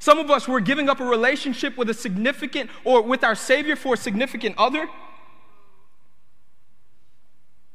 Some 0.00 0.18
of 0.18 0.28
us, 0.28 0.48
we're 0.48 0.58
giving 0.58 0.88
up 0.88 0.98
a 0.98 1.04
relationship 1.04 1.78
with 1.78 1.90
a 1.90 1.94
significant 1.94 2.70
or 2.82 3.02
with 3.02 3.22
our 3.22 3.36
Savior 3.36 3.76
for 3.76 3.94
a 3.94 3.96
significant 3.96 4.56
other. 4.58 4.88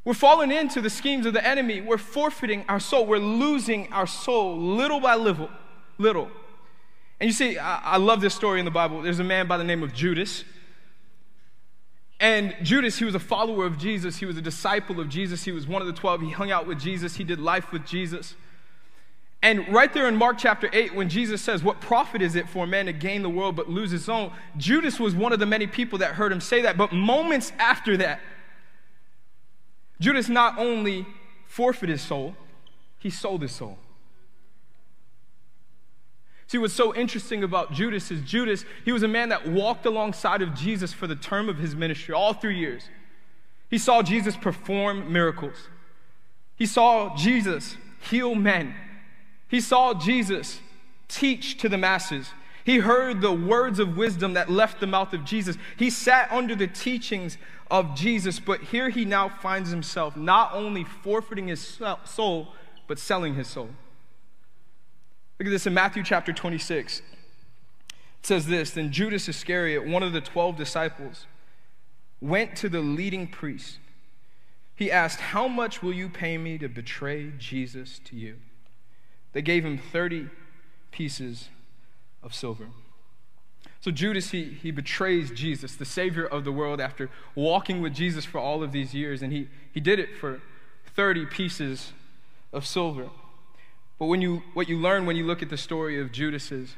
We're 0.05 0.13
falling 0.13 0.51
into 0.51 0.81
the 0.81 0.89
schemes 0.89 1.25
of 1.25 1.33
the 1.33 1.45
enemy. 1.45 1.81
We're 1.81 1.97
forfeiting 1.97 2.63
our 2.69 2.79
soul. 2.79 3.07
We're 3.07 3.17
losing 3.17 3.91
our 3.91 4.05
soul 4.05 4.55
little 4.55 4.99
by 4.99 5.15
little. 5.15 5.49
Little. 5.97 6.29
And 7.19 7.27
you 7.27 7.33
see, 7.33 7.57
I, 7.57 7.79
I 7.79 7.97
love 7.97 8.21
this 8.21 8.35
story 8.35 8.59
in 8.59 8.65
the 8.65 8.71
Bible. 8.71 9.01
There's 9.01 9.19
a 9.19 9.23
man 9.23 9.47
by 9.47 9.57
the 9.57 9.63
name 9.63 9.81
of 9.81 9.93
Judas. 9.93 10.43
And 12.19 12.55
Judas, 12.61 12.99
he 12.99 13.05
was 13.05 13.15
a 13.15 13.19
follower 13.19 13.65
of 13.65 13.79
Jesus. 13.79 14.17
He 14.17 14.25
was 14.25 14.37
a 14.37 14.41
disciple 14.41 14.99
of 14.99 15.09
Jesus. 15.09 15.43
He 15.43 15.51
was 15.51 15.67
one 15.67 15.81
of 15.81 15.87
the 15.87 15.93
12. 15.93 16.21
He 16.21 16.29
hung 16.29 16.51
out 16.51 16.67
with 16.67 16.79
Jesus. 16.79 17.15
He 17.15 17.23
did 17.23 17.39
life 17.39 17.71
with 17.71 17.85
Jesus. 17.85 18.35
And 19.41 19.67
right 19.73 19.91
there 19.91 20.07
in 20.07 20.15
Mark 20.15 20.37
chapter 20.37 20.69
8, 20.71 20.95
when 20.95 21.09
Jesus 21.09 21.41
says, 21.41 21.63
What 21.63 21.81
profit 21.81 22.21
is 22.21 22.35
it 22.35 22.47
for 22.47 22.63
a 22.63 22.67
man 22.67 22.85
to 22.85 22.93
gain 22.93 23.21
the 23.21 23.29
world 23.29 23.55
but 23.55 23.69
lose 23.69 23.91
his 23.91 24.07
own? 24.07 24.31
Judas 24.57 24.99
was 24.99 25.15
one 25.15 25.33
of 25.33 25.39
the 25.39 25.45
many 25.45 25.67
people 25.67 25.99
that 25.99 26.13
heard 26.13 26.31
him 26.31 26.41
say 26.41 26.61
that. 26.61 26.77
But 26.77 26.93
moments 26.93 27.51
after 27.59 27.97
that, 27.97 28.21
Judas 29.99 30.29
not 30.29 30.57
only 30.57 31.05
forfeited 31.47 31.89
his 31.89 32.01
soul, 32.01 32.35
he 32.99 33.09
sold 33.09 33.41
his 33.41 33.51
soul. 33.51 33.77
See, 36.47 36.57
what's 36.57 36.73
so 36.73 36.93
interesting 36.93 37.43
about 37.43 37.73
Judas 37.73 38.11
is 38.11 38.21
Judas, 38.21 38.65
he 38.83 38.91
was 38.91 39.03
a 39.03 39.07
man 39.07 39.29
that 39.29 39.47
walked 39.47 39.85
alongside 39.85 40.41
of 40.41 40.53
Jesus 40.53 40.93
for 40.93 41.07
the 41.07 41.15
term 41.15 41.49
of 41.49 41.57
his 41.57 41.75
ministry, 41.75 42.13
all 42.13 42.33
three 42.33 42.57
years. 42.57 42.87
He 43.69 43.77
saw 43.79 44.03
Jesus 44.03 44.37
perform 44.37 45.11
miracles, 45.11 45.69
he 46.55 46.65
saw 46.65 47.15
Jesus 47.15 47.77
heal 48.09 48.35
men, 48.35 48.75
he 49.47 49.59
saw 49.59 49.93
Jesus 49.93 50.59
teach 51.07 51.57
to 51.59 51.69
the 51.69 51.77
masses. 51.77 52.29
He 52.63 52.79
heard 52.79 53.21
the 53.21 53.31
words 53.31 53.77
of 53.77 53.95
wisdom 53.95 54.33
that 54.33 54.49
left 54.49 54.79
the 54.79 54.87
mouth 54.87 55.13
of 55.13 55.23
Jesus. 55.23 55.55
He 55.77 55.91
sat 55.91 56.31
under 56.31 56.55
the 56.55 56.65
teachings 56.65 57.37
of 57.71 57.95
Jesus, 57.95 58.39
but 58.39 58.61
here 58.61 58.89
he 58.89 59.05
now 59.05 59.29
finds 59.29 59.69
himself 59.69 60.15
not 60.15 60.53
only 60.53 60.83
forfeiting 60.83 61.47
his 61.47 61.79
soul, 62.05 62.53
but 62.87 62.99
selling 62.99 63.35
his 63.35 63.47
soul. 63.47 63.69
Look 65.39 65.47
at 65.47 65.51
this 65.51 65.67
in 65.67 65.73
Matthew 65.73 66.03
chapter 66.03 66.31
26. 66.31 66.99
It 66.99 67.03
says 68.21 68.47
this 68.47 68.71
Then 68.71 68.91
Judas 68.91 69.27
Iscariot, 69.27 69.85
one 69.85 70.03
of 70.03 70.13
the 70.13 70.21
12 70.21 70.55
disciples, 70.55 71.25
went 72.21 72.55
to 72.57 72.69
the 72.69 72.81
leading 72.81 73.27
priest. 73.27 73.79
He 74.75 74.91
asked, 74.91 75.19
How 75.19 75.47
much 75.47 75.81
will 75.81 75.93
you 75.93 76.09
pay 76.09 76.37
me 76.37 76.57
to 76.57 76.67
betray 76.67 77.31
Jesus 77.37 77.99
to 78.05 78.15
you? 78.15 78.37
They 79.33 79.41
gave 79.41 79.65
him 79.65 79.77
30 79.77 80.29
pieces 80.91 81.49
of 82.23 82.33
silver. 82.33 82.67
So 83.85 83.91
Judas, 83.91 84.31
he, 84.31 84.45
he 84.45 84.71
betrays 84.71 85.29
Jesus, 85.29 85.75
the 85.75 85.85
Savior 85.85 86.25
of 86.25 86.43
the 86.43 86.51
world, 86.51 86.81
after 86.81 87.07
walking 87.35 87.83
with 87.83 87.93
Jesus 87.93 88.25
for 88.25 88.39
all 88.39 88.63
of 88.63 88.71
these 88.71 88.95
years, 88.95 89.21
and 89.21 89.31
he, 89.31 89.47
he 89.71 89.79
did 89.79 89.99
it 89.99 90.17
for 90.19 90.41
30 90.95 91.27
pieces 91.27 91.93
of 92.51 92.65
silver. 92.65 93.11
But 93.99 94.07
when 94.07 94.23
you, 94.23 94.41
what 94.55 94.67
you 94.67 94.79
learn 94.79 95.05
when 95.05 95.15
you 95.15 95.23
look 95.23 95.43
at 95.43 95.51
the 95.51 95.57
story 95.57 96.01
of 96.01 96.11
Judas 96.11 96.51
is 96.51 96.75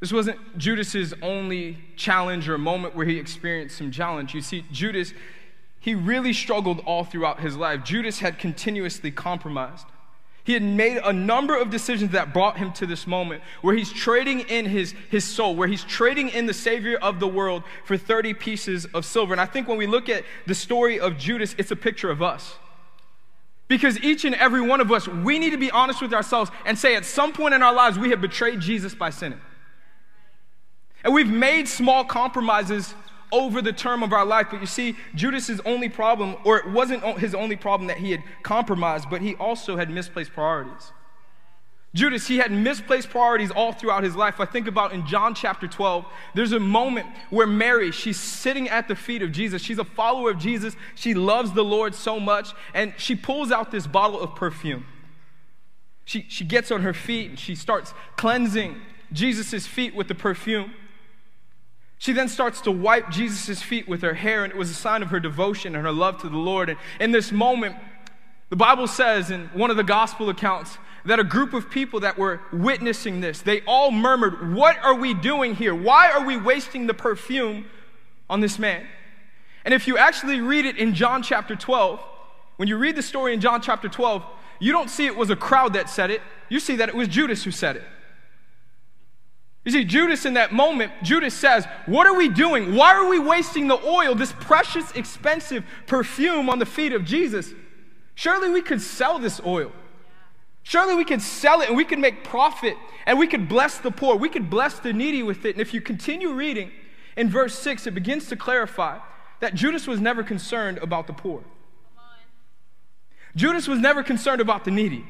this 0.00 0.10
wasn't 0.10 0.56
Judas's 0.56 1.12
only 1.20 1.84
challenge 1.96 2.48
or 2.48 2.56
moment 2.56 2.96
where 2.96 3.04
he 3.04 3.18
experienced 3.18 3.76
some 3.76 3.90
challenge. 3.90 4.32
You 4.34 4.40
see, 4.40 4.64
Judas, 4.72 5.12
he 5.80 5.94
really 5.94 6.32
struggled 6.32 6.80
all 6.86 7.04
throughout 7.04 7.40
his 7.40 7.58
life. 7.58 7.84
Judas 7.84 8.20
had 8.20 8.38
continuously 8.38 9.10
compromised. 9.10 9.84
He 10.46 10.52
had 10.52 10.62
made 10.62 10.98
a 10.98 11.12
number 11.12 11.56
of 11.56 11.70
decisions 11.70 12.12
that 12.12 12.32
brought 12.32 12.56
him 12.56 12.72
to 12.74 12.86
this 12.86 13.04
moment 13.04 13.42
where 13.62 13.74
he's 13.74 13.92
trading 13.92 14.40
in 14.40 14.64
his, 14.64 14.94
his 15.10 15.24
soul, 15.24 15.56
where 15.56 15.66
he's 15.66 15.82
trading 15.82 16.28
in 16.28 16.46
the 16.46 16.54
Savior 16.54 16.98
of 16.98 17.18
the 17.18 17.26
world 17.26 17.64
for 17.84 17.96
30 17.96 18.32
pieces 18.34 18.84
of 18.94 19.04
silver. 19.04 19.34
And 19.34 19.40
I 19.40 19.46
think 19.46 19.66
when 19.66 19.76
we 19.76 19.88
look 19.88 20.08
at 20.08 20.22
the 20.46 20.54
story 20.54 21.00
of 21.00 21.18
Judas, 21.18 21.56
it's 21.58 21.72
a 21.72 21.76
picture 21.76 22.12
of 22.12 22.22
us. 22.22 22.58
Because 23.66 23.98
each 24.04 24.24
and 24.24 24.36
every 24.36 24.60
one 24.60 24.80
of 24.80 24.92
us, 24.92 25.08
we 25.08 25.40
need 25.40 25.50
to 25.50 25.56
be 25.56 25.72
honest 25.72 26.00
with 26.00 26.14
ourselves 26.14 26.52
and 26.64 26.78
say 26.78 26.94
at 26.94 27.04
some 27.04 27.32
point 27.32 27.52
in 27.52 27.60
our 27.64 27.74
lives, 27.74 27.98
we 27.98 28.10
have 28.10 28.20
betrayed 28.20 28.60
Jesus 28.60 28.94
by 28.94 29.10
sinning. 29.10 29.40
And 31.02 31.12
we've 31.12 31.26
made 31.26 31.66
small 31.66 32.04
compromises 32.04 32.94
over 33.32 33.60
the 33.60 33.72
term 33.72 34.02
of 34.02 34.12
our 34.12 34.24
life. 34.24 34.48
But 34.50 34.60
you 34.60 34.66
see, 34.66 34.96
Judas's 35.14 35.60
only 35.64 35.88
problem, 35.88 36.36
or 36.44 36.58
it 36.58 36.68
wasn't 36.70 37.02
his 37.18 37.34
only 37.34 37.56
problem 37.56 37.88
that 37.88 37.98
he 37.98 38.10
had 38.10 38.22
compromised, 38.42 39.08
but 39.10 39.22
he 39.22 39.34
also 39.36 39.76
had 39.76 39.90
misplaced 39.90 40.32
priorities. 40.32 40.92
Judas, 41.94 42.26
he 42.26 42.36
had 42.36 42.52
misplaced 42.52 43.08
priorities 43.08 43.50
all 43.50 43.72
throughout 43.72 44.04
his 44.04 44.14
life. 44.14 44.38
I 44.38 44.44
think 44.44 44.66
about 44.66 44.92
in 44.92 45.06
John 45.06 45.34
chapter 45.34 45.66
12, 45.66 46.04
there's 46.34 46.52
a 46.52 46.60
moment 46.60 47.06
where 47.30 47.46
Mary, 47.46 47.90
she's 47.90 48.20
sitting 48.20 48.68
at 48.68 48.86
the 48.86 48.94
feet 48.94 49.22
of 49.22 49.32
Jesus. 49.32 49.62
She's 49.62 49.78
a 49.78 49.84
follower 49.84 50.30
of 50.30 50.38
Jesus. 50.38 50.76
She 50.94 51.14
loves 51.14 51.52
the 51.52 51.64
Lord 51.64 51.94
so 51.94 52.20
much, 52.20 52.50
and 52.74 52.92
she 52.98 53.16
pulls 53.16 53.50
out 53.50 53.70
this 53.70 53.86
bottle 53.86 54.20
of 54.20 54.34
perfume. 54.34 54.84
She, 56.04 56.26
she 56.28 56.44
gets 56.44 56.70
on 56.70 56.82
her 56.82 56.94
feet 56.94 57.30
and 57.30 57.38
she 57.38 57.54
starts 57.54 57.92
cleansing 58.16 58.76
Jesus' 59.12 59.66
feet 59.66 59.94
with 59.94 60.06
the 60.06 60.14
perfume. 60.14 60.72
She 61.98 62.12
then 62.12 62.28
starts 62.28 62.60
to 62.62 62.70
wipe 62.70 63.10
Jesus' 63.10 63.62
feet 63.62 63.88
with 63.88 64.02
her 64.02 64.14
hair, 64.14 64.44
and 64.44 64.52
it 64.52 64.58
was 64.58 64.70
a 64.70 64.74
sign 64.74 65.02
of 65.02 65.10
her 65.10 65.20
devotion 65.20 65.74
and 65.74 65.84
her 65.84 65.92
love 65.92 66.20
to 66.22 66.28
the 66.28 66.36
Lord. 66.36 66.68
And 66.68 66.78
in 67.00 67.10
this 67.10 67.32
moment, 67.32 67.76
the 68.50 68.56
Bible 68.56 68.86
says 68.86 69.30
in 69.30 69.46
one 69.48 69.70
of 69.70 69.76
the 69.76 69.84
gospel 69.84 70.28
accounts 70.28 70.78
that 71.04 71.18
a 71.18 71.24
group 71.24 71.54
of 71.54 71.70
people 71.70 72.00
that 72.00 72.18
were 72.18 72.40
witnessing 72.52 73.20
this, 73.20 73.40
they 73.40 73.62
all 73.62 73.90
murmured, 73.90 74.54
What 74.54 74.78
are 74.82 74.94
we 74.94 75.14
doing 75.14 75.54
here? 75.54 75.74
Why 75.74 76.10
are 76.10 76.24
we 76.24 76.36
wasting 76.36 76.86
the 76.86 76.94
perfume 76.94 77.66
on 78.28 78.40
this 78.40 78.58
man? 78.58 78.86
And 79.64 79.72
if 79.72 79.86
you 79.86 79.98
actually 79.98 80.40
read 80.40 80.64
it 80.64 80.76
in 80.76 80.94
John 80.94 81.22
chapter 81.22 81.56
12, 81.56 82.00
when 82.56 82.68
you 82.68 82.76
read 82.76 82.96
the 82.96 83.02
story 83.02 83.34
in 83.34 83.40
John 83.40 83.60
chapter 83.60 83.88
12, 83.88 84.24
you 84.58 84.72
don't 84.72 84.90
see 84.90 85.06
it 85.06 85.16
was 85.16 85.30
a 85.30 85.36
crowd 85.36 85.74
that 85.74 85.88
said 85.90 86.10
it. 86.10 86.22
You 86.48 86.60
see 86.60 86.76
that 86.76 86.88
it 86.88 86.94
was 86.94 87.08
Judas 87.08 87.44
who 87.44 87.50
said 87.50 87.76
it. 87.76 87.82
You 89.66 89.72
see, 89.72 89.84
Judas 89.84 90.24
in 90.24 90.34
that 90.34 90.52
moment, 90.52 90.92
Judas 91.02 91.34
says, 91.34 91.66
What 91.86 92.06
are 92.06 92.14
we 92.14 92.28
doing? 92.28 92.76
Why 92.76 92.94
are 92.94 93.08
we 93.08 93.18
wasting 93.18 93.66
the 93.66 93.84
oil, 93.84 94.14
this 94.14 94.32
precious, 94.32 94.92
expensive 94.92 95.64
perfume 95.86 96.48
on 96.48 96.60
the 96.60 96.64
feet 96.64 96.92
of 96.92 97.04
Jesus? 97.04 97.52
Surely 98.14 98.48
we 98.48 98.62
could 98.62 98.80
sell 98.80 99.18
this 99.18 99.40
oil. 99.44 99.72
Surely 100.62 100.94
we 100.94 101.04
could 101.04 101.20
sell 101.20 101.62
it 101.62 101.68
and 101.68 101.76
we 101.76 101.84
could 101.84 101.98
make 101.98 102.22
profit 102.22 102.76
and 103.06 103.18
we 103.18 103.26
could 103.26 103.48
bless 103.48 103.78
the 103.78 103.90
poor. 103.90 104.14
We 104.14 104.28
could 104.28 104.48
bless 104.48 104.78
the 104.78 104.92
needy 104.92 105.24
with 105.24 105.44
it. 105.44 105.56
And 105.56 105.60
if 105.60 105.74
you 105.74 105.80
continue 105.80 106.32
reading 106.32 106.70
in 107.16 107.28
verse 107.28 107.58
6, 107.58 107.88
it 107.88 107.90
begins 107.90 108.28
to 108.28 108.36
clarify 108.36 109.00
that 109.40 109.54
Judas 109.54 109.88
was 109.88 110.00
never 110.00 110.22
concerned 110.22 110.78
about 110.78 111.08
the 111.08 111.12
poor. 111.12 111.42
Judas 113.34 113.66
was 113.66 113.80
never 113.80 114.04
concerned 114.04 114.40
about 114.40 114.64
the 114.64 114.70
needy. 114.70 115.04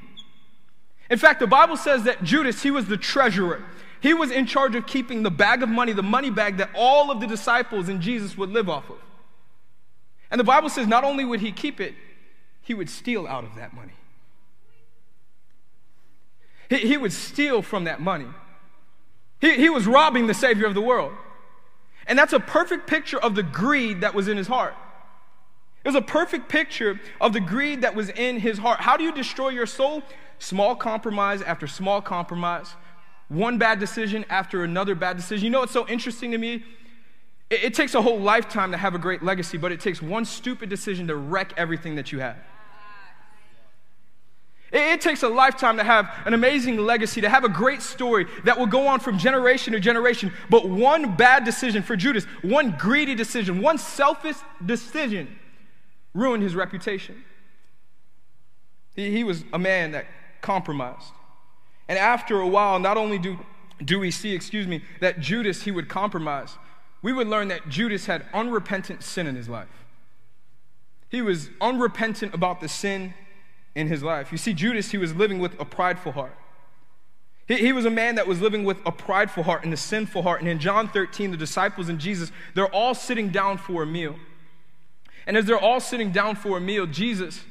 In 1.11 1.19
fact, 1.19 1.41
the 1.41 1.47
Bible 1.47 1.77
says 1.77 2.05
that 2.05 2.25
Judas, 2.25 2.63
he 2.63 2.71
was 2.71 2.87
the 2.87 2.97
treasurer. 2.97 3.63
He 4.01 4.15
was 4.15 4.31
in 4.31 4.47
charge 4.47 4.75
of 4.75 4.87
keeping 4.87 5.23
the 5.23 5.31
bag 5.31 5.63
of 5.63 5.69
money, 5.69 5.93
the 5.93 6.03
money 6.03 6.31
bag 6.31 6.59
that 6.59 6.71
all 6.75 7.11
of 7.11 7.21
the 7.21 7.27
disciples 7.27 7.89
and 7.89 8.01
Jesus 8.01 8.37
would 8.37 8.51
live 8.51 8.69
off 8.69 8.89
of. 8.91 8.99
And 10.31 10.39
the 10.39 10.45
Bible 10.45 10.69
says 10.69 10.87
not 10.87 11.05
only 11.05 11.25
would 11.25 11.41
he 11.41 11.53
keep 11.53 11.81
it, 11.81 11.95
he 12.61 12.75
would 12.75 12.91
steal 12.91 13.27
out 13.27 13.45
of 13.45 13.55
that 13.57 13.73
money. 13.73 13.93
He, 16.69 16.79
he 16.79 16.97
would 16.97 17.13
steal 17.13 17.63
from 17.63 17.85
that 17.85 18.01
money. 18.01 18.27
He, 19.41 19.55
he 19.55 19.69
was 19.69 19.87
robbing 19.87 20.27
the 20.27 20.35
Savior 20.35 20.67
of 20.67 20.75
the 20.75 20.81
world. 20.81 21.13
And 22.07 22.19
that's 22.19 22.33
a 22.33 22.41
perfect 22.41 22.87
picture 22.87 23.19
of 23.19 23.35
the 23.35 23.43
greed 23.43 24.01
that 24.01 24.15
was 24.15 24.29
in 24.29 24.37
his 24.37 24.47
heart. 24.47 24.75
It 25.85 25.89
was 25.89 25.97
a 25.97 26.03
perfect 26.03 26.49
picture 26.49 27.01
of 27.21 27.33
the 27.33 27.41
greed 27.41 27.83
that 27.83 27.95
was 27.95 28.09
in 28.11 28.41
his 28.41 28.59
heart. 28.59 28.81
How 28.81 28.97
do 28.97 29.05
you 29.05 29.13
destroy 29.13 29.51
your 29.51 29.67
soul? 29.67 30.03
Small 30.39 30.75
compromise 30.75 31.43
after 31.43 31.67
small 31.67 32.03
compromise 32.03 32.75
one 33.29 33.59
bad 33.59 33.81
decision 33.81 34.25
after 34.29 34.65
another 34.65 34.95
bad 34.95 35.17
decision. 35.17 35.45
You 35.45 35.51
know 35.51 35.61
what's 35.61 35.73
so 35.73 35.87
interesting 35.89 36.31
to 36.31 36.39
me? 36.39 36.65
It, 37.51 37.65
it, 37.65 37.75
takes 37.75 37.95
a 37.95 38.03
whole 38.03 38.21
lifetime 38.21 38.73
to 38.73 38.77
have 38.77 38.95
a 38.95 38.99
great 38.99 39.23
legacy, 39.23 39.59
but 39.59 39.73
it 39.73 39.81
takes 39.81 40.01
one 40.01 40.25
stupid 40.25 40.69
decision 40.69 41.07
to 41.09 41.17
wreck 41.17 41.53
everything 41.57 41.97
that 41.97 42.13
you 42.13 42.21
have. 42.21 42.37
It, 44.73 44.79
it 44.79 45.01
takes 45.01 45.23
a 45.23 45.29
lifetime 45.29 45.77
to 45.77 45.85
have 45.85 46.11
an 46.25 46.35
amazing 46.35 46.77
legacy, 46.79 47.21
to 47.21 47.29
have 47.29 47.45
a 47.45 47.49
great 47.49 47.83
story 47.83 48.27
that 48.45 48.59
will 48.59 48.67
go 48.67 48.87
on 48.87 49.01
from 49.01 49.19
generation 49.19 49.73
to 49.73 49.81
generation. 49.81 50.33
But 50.51 50.69
one 50.69 51.17
bad 51.17 51.45
decision 51.45 51.83
for 51.83 51.97
Judas, 51.97 52.25
one 52.43 52.77
greedy 52.79 53.15
decision, 53.15 53.61
one 53.61 53.79
selfish 53.79 54.37
decision 54.65 55.37
ruined 56.15 56.43
his 56.43 56.55
reputation. 56.55 57.25
He, 58.95 59.11
he 59.11 59.25
was 59.25 59.45
a 59.53 59.59
man 59.59 59.93
that 59.93 60.07
compromised. 60.41 61.13
And 61.89 61.99
after 61.99 62.41
a 62.41 62.47
while, 62.47 62.79
not 62.79 62.97
only 62.97 63.19
do, 63.19 63.39
do 63.85 63.99
we 64.01 64.11
see, 64.11 64.35
excuse 64.35 64.67
me, 64.67 64.83
that 65.01 65.21
Judas, 65.21 65.63
he 65.63 65.71
would 65.71 65.89
compromise, 65.89 66.57
we 67.03 67.13
would 67.13 67.29
learn 67.29 67.49
that 67.49 67.69
Judas 67.69 68.07
had 68.07 68.25
unrepentant 68.35 69.03
sin 69.03 69.27
in 69.27 69.37
his 69.37 69.49
life. 69.49 69.85
He 71.09 71.23
was 71.23 71.51
unrepentant 71.61 72.35
about 72.35 72.61
the 72.61 72.69
sin 72.69 73.15
in 73.75 73.87
his 73.89 74.03
life. 74.03 74.33
You 74.33 74.39
see, 74.39 74.55
Judas, 74.55 74.91
he 74.91 74.99
was 74.99 75.15
living 75.15 75.39
with 75.39 75.59
a 75.61 75.65
prideful 75.65 76.13
heart. 76.13 76.37
He, 77.47 77.57
he 77.59 77.73
was 77.73 77.85
a 77.85 77.91
man 77.91 78.17
that 78.17 78.27
was 78.27 78.41
living 78.41 78.65
with 78.65 78.79
a 78.85 78.91
prideful 78.91 79.45
heart 79.45 79.65
and 79.65 79.73
a 79.73 79.77
sinful 79.77 80.23
heart. 80.23 80.41
And 80.41 80.49
in 80.49 80.59
John 80.59 80.89
13, 80.89 81.31
the 81.31 81.37
disciples 81.37 81.89
and 81.89 81.99
Jesus, 81.99 82.33
they're 82.55 82.75
all 82.75 82.95
sitting 82.95 83.29
down 83.29 83.59
for 83.59 83.83
a 83.83 83.87
meal. 83.87 84.17
And 85.27 85.37
as 85.37 85.45
they're 85.45 85.59
all 85.59 85.81
sitting 85.81 86.11
down 86.11 86.37
for 86.37 86.57
a 86.57 86.61
meal, 86.61 86.87
Jesus, 86.87 87.43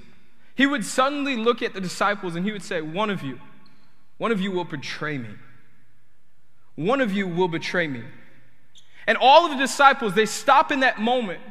he 0.55 0.65
would 0.65 0.85
suddenly 0.85 1.35
look 1.35 1.61
at 1.61 1.73
the 1.73 1.81
disciples 1.81 2.35
and 2.35 2.45
he 2.45 2.51
would 2.51 2.63
say, 2.63 2.81
One 2.81 3.09
of 3.09 3.21
you, 3.21 3.39
one 4.17 4.31
of 4.31 4.39
you 4.39 4.51
will 4.51 4.63
betray 4.63 5.17
me. 5.17 5.29
One 6.75 7.01
of 7.01 7.11
you 7.11 7.27
will 7.27 7.47
betray 7.47 7.87
me. 7.87 8.03
And 9.07 9.17
all 9.17 9.45
of 9.45 9.51
the 9.51 9.57
disciples, 9.57 10.13
they 10.13 10.25
stop 10.25 10.71
in 10.71 10.81
that 10.81 10.99
moment 10.99 11.41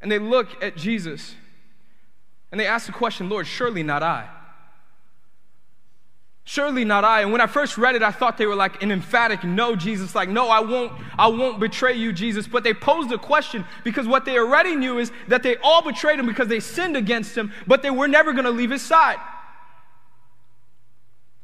and 0.00 0.10
they 0.10 0.18
look 0.18 0.62
at 0.62 0.76
Jesus 0.76 1.34
and 2.50 2.60
they 2.60 2.66
ask 2.66 2.86
the 2.86 2.92
question, 2.92 3.28
Lord, 3.28 3.46
surely 3.46 3.82
not 3.82 4.02
I. 4.02 4.28
Surely 6.44 6.84
not 6.84 7.04
I. 7.04 7.20
And 7.20 7.32
when 7.32 7.42
I 7.42 7.46
first 7.46 7.76
read 7.76 7.94
it, 7.94 8.02
I 8.02 8.10
thought 8.10 8.38
they 8.38 8.46
were 8.46 8.54
like 8.54 8.82
an 8.82 8.90
emphatic 8.90 9.44
no, 9.44 9.76
Jesus, 9.76 10.14
like, 10.14 10.30
no, 10.30 10.48
I 10.48 10.60
won't, 10.60 10.92
I 11.18 11.26
won't 11.26 11.60
betray 11.60 11.92
you, 11.94 12.10
Jesus. 12.10 12.48
But 12.48 12.64
they 12.64 12.72
posed 12.72 13.12
a 13.12 13.18
question 13.18 13.66
because 13.84 14.06
what 14.06 14.24
they 14.24 14.38
already 14.38 14.74
knew 14.74 14.98
is 14.98 15.12
that 15.26 15.42
they 15.42 15.56
all 15.58 15.82
betrayed 15.82 16.18
him 16.18 16.26
because 16.26 16.48
they 16.48 16.60
sinned 16.60 16.96
against 16.96 17.36
him, 17.36 17.52
but 17.66 17.82
they 17.82 17.90
were 17.90 18.08
never 18.08 18.32
going 18.32 18.46
to 18.46 18.50
leave 18.50 18.70
his 18.70 18.80
side. 18.80 19.18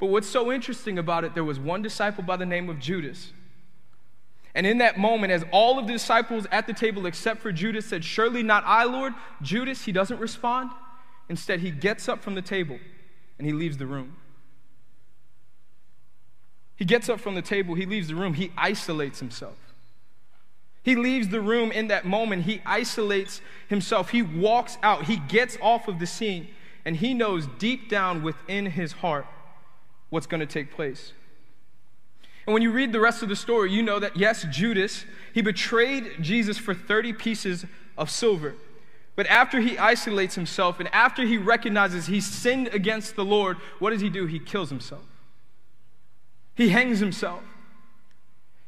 But 0.05 0.11
what's 0.11 0.29
so 0.29 0.53
interesting 0.53 0.99
about 0.99 1.25
it, 1.25 1.33
there 1.33 1.45
was 1.45 1.59
one 1.59 1.81
disciple 1.81 2.23
by 2.23 2.37
the 2.37 2.45
name 2.45 2.69
of 2.69 2.79
Judas. 2.79 3.33
And 4.55 4.67
in 4.67 4.77
that 4.77 4.99
moment, 4.99 5.33
as 5.33 5.47
all 5.51 5.79
of 5.79 5.87
the 5.87 5.95
disciples 5.95 6.47
at 6.53 6.67
the 6.67 6.75
table, 6.75 7.07
except 7.07 7.41
for 7.41 7.51
Judas, 7.51 7.87
said, 7.87 8.05
Surely 8.05 8.43
not 8.43 8.65
I, 8.67 8.85
Lord, 8.85 9.15
Judas, 9.41 9.87
he 9.87 9.93
doesn't 9.93 10.21
respond. 10.21 10.73
Instead, 11.31 11.61
he 11.61 11.71
gets 11.71 12.07
up 12.07 12.23
from 12.23 12.35
the 12.35 12.43
table 12.43 12.79
and 13.39 13.47
he 13.47 13.55
leaves 13.55 13.79
the 13.79 13.87
room. 13.87 14.15
He 16.77 16.85
gets 16.85 17.09
up 17.09 17.19
from 17.19 17.35
the 17.35 17.41
table, 17.41 17.75
he 17.75 17.87
leaves 17.87 18.09
the 18.09 18.15
room, 18.15 18.35
he 18.35 18.53
isolates 18.59 19.21
himself. 19.21 19.57
He 20.83 20.97
leaves 20.97 21.29
the 21.29 21.41
room 21.41 21.73
in 21.73 21.89
that 21.89 22.05
moment, 22.05 22.43
he 22.43 22.61
isolates 22.67 23.41
himself, 23.69 24.11
he 24.11 24.21
walks 24.21 24.77
out, 24.83 25.05
he 25.05 25.17
gets 25.17 25.57
off 25.63 25.89
of 25.89 25.99
the 25.99 26.07
scene, 26.07 26.49
and 26.85 26.95
he 26.95 27.15
knows 27.15 27.47
deep 27.59 27.89
down 27.89 28.23
within 28.23 28.67
his 28.67 28.93
heart 28.93 29.25
what's 30.15 30.29
going 30.29 30.41
to 30.41 30.47
take 30.47 30.71
place. 30.71 31.13
And 32.47 32.55
when 32.55 32.63
you 32.63 32.71
read 32.71 32.93
the 32.93 33.01
rest 33.01 33.25
of 33.25 33.29
the 33.29 33.35
story, 33.35 33.73
you 33.73 33.83
know 33.83 33.99
that 33.99 34.17
yes, 34.17 34.47
Judas, 34.49 35.05
he 35.33 35.43
betrayed 35.43 36.13
Jesus 36.21 36.57
for 36.57 36.73
30 36.73 37.15
pieces 37.15 37.67
of 37.99 38.09
silver. 38.09 38.55
But 39.17 39.27
after 39.27 39.61
he 39.61 39.77
isolates 39.77 40.37
himself 40.37 40.79
and 40.79 40.89
after 40.95 41.25
he 41.25 41.37
recognizes 41.37 42.07
he 42.07 42.21
sinned 42.21 42.69
against 42.69 43.17
the 43.17 43.25
Lord, 43.25 43.57
what 43.81 43.91
does 43.91 44.03
he 44.03 44.09
do? 44.09 44.27
He 44.27 44.39
kills 44.39 44.71
himself. 44.71 45.03
He 46.55 46.69
hangs 46.69 47.01
himself. 47.01 47.43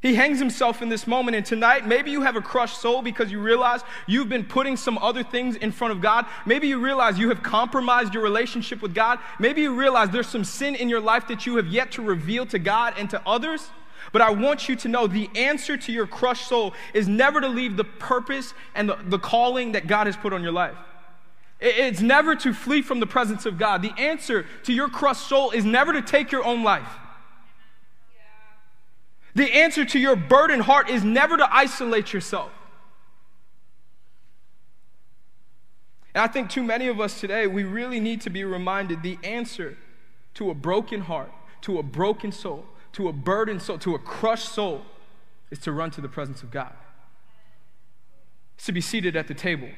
He 0.06 0.14
hangs 0.14 0.38
himself 0.38 0.82
in 0.82 0.88
this 0.88 1.08
moment. 1.08 1.36
And 1.36 1.44
tonight, 1.44 1.84
maybe 1.84 2.12
you 2.12 2.22
have 2.22 2.36
a 2.36 2.40
crushed 2.40 2.80
soul 2.80 3.02
because 3.02 3.32
you 3.32 3.40
realize 3.40 3.80
you've 4.06 4.28
been 4.28 4.44
putting 4.44 4.76
some 4.76 4.98
other 4.98 5.24
things 5.24 5.56
in 5.56 5.72
front 5.72 5.90
of 5.90 6.00
God. 6.00 6.26
Maybe 6.46 6.68
you 6.68 6.78
realize 6.78 7.18
you 7.18 7.28
have 7.28 7.42
compromised 7.42 8.14
your 8.14 8.22
relationship 8.22 8.82
with 8.82 8.94
God. 8.94 9.18
Maybe 9.40 9.62
you 9.62 9.74
realize 9.74 10.10
there's 10.10 10.28
some 10.28 10.44
sin 10.44 10.76
in 10.76 10.88
your 10.88 11.00
life 11.00 11.26
that 11.26 11.44
you 11.44 11.56
have 11.56 11.66
yet 11.66 11.90
to 11.92 12.02
reveal 12.02 12.46
to 12.46 12.60
God 12.60 12.94
and 12.96 13.10
to 13.10 13.20
others. 13.26 13.68
But 14.12 14.22
I 14.22 14.30
want 14.30 14.68
you 14.68 14.76
to 14.76 14.86
know 14.86 15.08
the 15.08 15.28
answer 15.34 15.76
to 15.76 15.90
your 15.90 16.06
crushed 16.06 16.46
soul 16.46 16.72
is 16.94 17.08
never 17.08 17.40
to 17.40 17.48
leave 17.48 17.76
the 17.76 17.82
purpose 17.82 18.54
and 18.76 18.88
the, 18.88 18.98
the 19.08 19.18
calling 19.18 19.72
that 19.72 19.88
God 19.88 20.06
has 20.06 20.16
put 20.16 20.32
on 20.32 20.40
your 20.40 20.52
life. 20.52 20.76
It's 21.58 22.00
never 22.00 22.36
to 22.36 22.54
flee 22.54 22.82
from 22.82 23.00
the 23.00 23.08
presence 23.08 23.44
of 23.44 23.58
God. 23.58 23.82
The 23.82 23.92
answer 23.98 24.46
to 24.62 24.72
your 24.72 24.88
crushed 24.88 25.26
soul 25.26 25.50
is 25.50 25.64
never 25.64 25.92
to 25.92 26.00
take 26.00 26.30
your 26.30 26.44
own 26.44 26.62
life. 26.62 26.92
The 29.36 29.54
answer 29.54 29.84
to 29.84 29.98
your 29.98 30.16
burdened 30.16 30.62
heart 30.62 30.88
is 30.88 31.04
never 31.04 31.36
to 31.36 31.54
isolate 31.54 32.14
yourself. 32.14 32.50
And 36.14 36.24
I 36.24 36.26
think 36.26 36.48
too 36.48 36.62
many 36.62 36.88
of 36.88 37.02
us 37.02 37.20
today, 37.20 37.46
we 37.46 37.62
really 37.62 38.00
need 38.00 38.22
to 38.22 38.30
be 38.30 38.44
reminded 38.44 39.02
the 39.02 39.18
answer 39.22 39.76
to 40.34 40.48
a 40.48 40.54
broken 40.54 41.02
heart, 41.02 41.30
to 41.60 41.78
a 41.78 41.82
broken 41.82 42.32
soul, 42.32 42.64
to 42.92 43.08
a 43.08 43.12
burdened 43.12 43.60
soul, 43.60 43.76
to 43.80 43.94
a 43.94 43.98
crushed 43.98 44.48
soul, 44.48 44.86
is 45.50 45.58
to 45.58 45.72
run 45.72 45.90
to 45.90 46.00
the 46.00 46.08
presence 46.08 46.42
of 46.42 46.50
God. 46.50 46.72
It's 48.54 48.64
to 48.64 48.72
be 48.72 48.80
seated 48.80 49.16
at 49.16 49.28
the 49.28 49.34
table. 49.34 49.68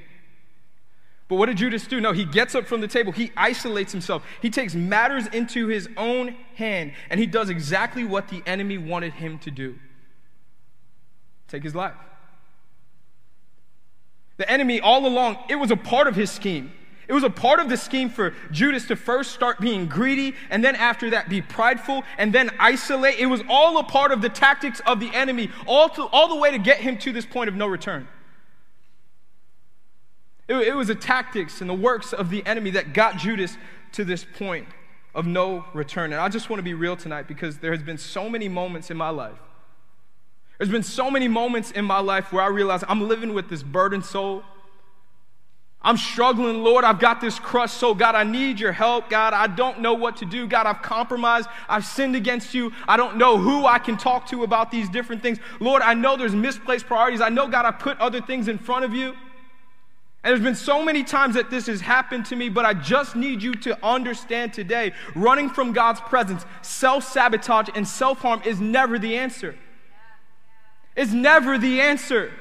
But 1.28 1.36
what 1.36 1.46
did 1.46 1.58
Judas 1.58 1.86
do? 1.86 2.00
No, 2.00 2.12
he 2.12 2.24
gets 2.24 2.54
up 2.54 2.66
from 2.66 2.80
the 2.80 2.88
table. 2.88 3.12
He 3.12 3.30
isolates 3.36 3.92
himself. 3.92 4.24
He 4.40 4.48
takes 4.48 4.74
matters 4.74 5.26
into 5.26 5.68
his 5.68 5.88
own 5.96 6.34
hand, 6.56 6.92
and 7.10 7.20
he 7.20 7.26
does 7.26 7.50
exactly 7.50 8.02
what 8.02 8.28
the 8.28 8.42
enemy 8.46 8.78
wanted 8.78 9.12
him 9.14 9.38
to 9.40 9.50
do 9.50 9.78
take 11.48 11.62
his 11.62 11.74
life. 11.74 11.94
The 14.36 14.48
enemy, 14.50 14.80
all 14.80 15.04
along, 15.06 15.38
it 15.48 15.56
was 15.56 15.70
a 15.70 15.76
part 15.76 16.06
of 16.06 16.14
his 16.14 16.30
scheme. 16.30 16.72
It 17.08 17.14
was 17.14 17.24
a 17.24 17.30
part 17.30 17.58
of 17.58 17.70
the 17.70 17.76
scheme 17.78 18.10
for 18.10 18.34
Judas 18.52 18.86
to 18.88 18.96
first 18.96 19.32
start 19.32 19.60
being 19.60 19.86
greedy 19.86 20.34
and 20.50 20.62
then 20.62 20.76
after 20.76 21.10
that 21.10 21.30
be 21.30 21.40
prideful 21.40 22.04
and 22.18 22.34
then 22.34 22.50
isolate. 22.60 23.18
It 23.18 23.26
was 23.26 23.42
all 23.48 23.78
a 23.78 23.82
part 23.82 24.12
of 24.12 24.20
the 24.20 24.28
tactics 24.28 24.80
of 24.86 25.00
the 25.00 25.12
enemy, 25.14 25.50
all, 25.66 25.88
to, 25.88 26.02
all 26.02 26.28
the 26.28 26.36
way 26.36 26.50
to 26.50 26.58
get 26.58 26.80
him 26.80 26.98
to 26.98 27.12
this 27.12 27.24
point 27.24 27.48
of 27.48 27.56
no 27.56 27.66
return. 27.66 28.06
It, 30.48 30.56
it 30.56 30.74
was 30.74 30.88
the 30.88 30.94
tactics 30.94 31.60
and 31.60 31.68
the 31.68 31.74
works 31.74 32.12
of 32.12 32.30
the 32.30 32.44
enemy 32.46 32.70
that 32.70 32.94
got 32.94 33.18
Judas 33.18 33.56
to 33.92 34.04
this 34.04 34.24
point 34.24 34.66
of 35.14 35.26
no 35.26 35.64
return. 35.74 36.12
And 36.12 36.20
I 36.20 36.28
just 36.28 36.50
want 36.50 36.58
to 36.58 36.64
be 36.64 36.74
real 36.74 36.96
tonight 36.96 37.28
because 37.28 37.58
there 37.58 37.72
has 37.72 37.82
been 37.82 37.98
so 37.98 38.28
many 38.28 38.48
moments 38.48 38.90
in 38.90 38.96
my 38.96 39.10
life. 39.10 39.38
There's 40.58 40.70
been 40.70 40.82
so 40.82 41.10
many 41.10 41.28
moments 41.28 41.70
in 41.70 41.84
my 41.84 42.00
life 42.00 42.32
where 42.32 42.42
I 42.42 42.48
realize 42.48 42.82
I'm 42.88 43.06
living 43.06 43.32
with 43.32 43.48
this 43.48 43.62
burdened 43.62 44.04
soul. 44.04 44.42
I'm 45.80 45.96
struggling, 45.96 46.64
Lord. 46.64 46.84
I've 46.84 46.98
got 46.98 47.20
this 47.20 47.38
crushed 47.38 47.74
soul. 47.74 47.94
God, 47.94 48.16
I 48.16 48.24
need 48.24 48.58
your 48.58 48.72
help. 48.72 49.08
God, 49.08 49.32
I 49.32 49.46
don't 49.46 49.80
know 49.80 49.94
what 49.94 50.16
to 50.16 50.24
do. 50.24 50.48
God, 50.48 50.66
I've 50.66 50.82
compromised. 50.82 51.48
I've 51.68 51.84
sinned 51.84 52.16
against 52.16 52.52
you. 52.52 52.72
I 52.88 52.96
don't 52.96 53.16
know 53.16 53.38
who 53.38 53.64
I 53.64 53.78
can 53.78 53.96
talk 53.96 54.26
to 54.28 54.42
about 54.42 54.72
these 54.72 54.88
different 54.88 55.22
things. 55.22 55.38
Lord, 55.60 55.82
I 55.82 55.94
know 55.94 56.16
there's 56.16 56.34
misplaced 56.34 56.86
priorities. 56.86 57.20
I 57.20 57.28
know, 57.28 57.46
God, 57.46 57.64
I 57.64 57.70
put 57.70 57.96
other 58.00 58.20
things 58.20 58.48
in 58.48 58.58
front 58.58 58.84
of 58.84 58.92
you. 58.92 59.14
And 60.24 60.32
there's 60.32 60.42
been 60.42 60.56
so 60.56 60.84
many 60.84 61.04
times 61.04 61.36
that 61.36 61.48
this 61.48 61.66
has 61.68 61.80
happened 61.80 62.26
to 62.26 62.36
me, 62.36 62.48
but 62.48 62.64
I 62.64 62.74
just 62.74 63.14
need 63.14 63.42
you 63.42 63.54
to 63.54 63.78
understand 63.86 64.52
today 64.52 64.92
running 65.14 65.48
from 65.48 65.72
God's 65.72 66.00
presence, 66.00 66.44
self 66.60 67.04
sabotage, 67.04 67.68
and 67.74 67.86
self 67.86 68.18
harm 68.18 68.42
is 68.44 68.60
never 68.60 68.98
the 68.98 69.16
answer. 69.16 69.56
It's 70.96 71.12
never 71.12 71.56
the 71.56 71.80
answer. 71.80 72.32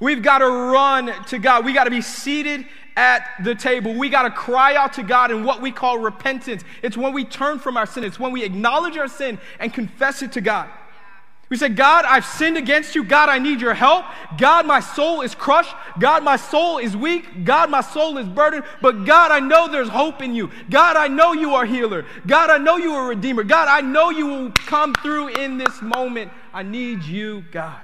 We've 0.00 0.22
got 0.22 0.38
to 0.38 0.46
run 0.46 1.12
to 1.26 1.38
God. 1.38 1.64
We 1.64 1.72
got 1.72 1.84
to 1.84 1.90
be 1.90 2.00
seated 2.00 2.66
at 2.96 3.26
the 3.42 3.54
table. 3.54 3.94
We 3.94 4.08
got 4.08 4.22
to 4.22 4.30
cry 4.30 4.74
out 4.74 4.94
to 4.94 5.04
God 5.04 5.30
in 5.30 5.44
what 5.44 5.62
we 5.62 5.70
call 5.70 5.98
repentance. 5.98 6.64
It's 6.82 6.96
when 6.96 7.12
we 7.12 7.24
turn 7.24 7.60
from 7.60 7.76
our 7.76 7.86
sin, 7.86 8.02
it's 8.02 8.18
when 8.18 8.32
we 8.32 8.44
acknowledge 8.44 8.96
our 8.96 9.08
sin 9.08 9.38
and 9.60 9.72
confess 9.72 10.22
it 10.22 10.32
to 10.32 10.40
God. 10.40 10.68
We 11.54 11.58
say, 11.58 11.68
God, 11.68 12.04
I've 12.04 12.24
sinned 12.24 12.56
against 12.56 12.96
you. 12.96 13.04
God, 13.04 13.28
I 13.28 13.38
need 13.38 13.60
your 13.60 13.74
help. 13.74 14.06
God, 14.36 14.66
my 14.66 14.80
soul 14.80 15.20
is 15.20 15.36
crushed. 15.36 15.72
God, 16.00 16.24
my 16.24 16.34
soul 16.34 16.78
is 16.78 16.96
weak. 16.96 17.44
God, 17.44 17.70
my 17.70 17.80
soul 17.80 18.18
is 18.18 18.26
burdened. 18.26 18.64
But 18.82 19.04
God, 19.04 19.30
I 19.30 19.38
know 19.38 19.68
there's 19.70 19.88
hope 19.88 20.20
in 20.20 20.34
you. 20.34 20.50
God, 20.68 20.96
I 20.96 21.06
know 21.06 21.32
you 21.32 21.54
are 21.54 21.64
healer. 21.64 22.06
God, 22.26 22.50
I 22.50 22.58
know 22.58 22.76
you 22.76 22.92
are 22.94 23.06
redeemer. 23.06 23.44
God, 23.44 23.68
I 23.68 23.82
know 23.82 24.10
you 24.10 24.26
will 24.26 24.50
come 24.50 24.94
through 24.94 25.28
in 25.28 25.56
this 25.56 25.80
moment. 25.80 26.32
I 26.52 26.64
need 26.64 27.04
you, 27.04 27.44
God. 27.52 27.78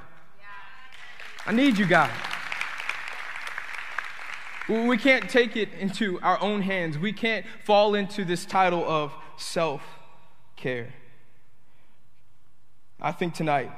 I 1.46 1.52
need 1.52 1.78
you, 1.78 1.87
God. 1.87 2.11
We 4.68 4.98
can't 4.98 5.30
take 5.30 5.56
it 5.56 5.72
into 5.74 6.18
our 6.22 6.42
own 6.42 6.62
hands. 6.62 6.98
We 6.98 7.12
can't 7.12 7.46
fall 7.62 7.94
into 7.94 8.24
this 8.24 8.44
title 8.44 8.85
of 8.85 9.12
self 9.37 9.83
care. 10.56 10.92
I 13.02 13.12
think 13.12 13.34
tonight, 13.34 13.70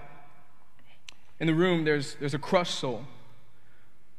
in 1.39 1.47
the 1.47 1.55
room, 1.55 1.85
there's, 1.85 2.15
there's 2.15 2.35
a 2.35 2.39
crushed 2.39 2.75
soul. 2.75 3.05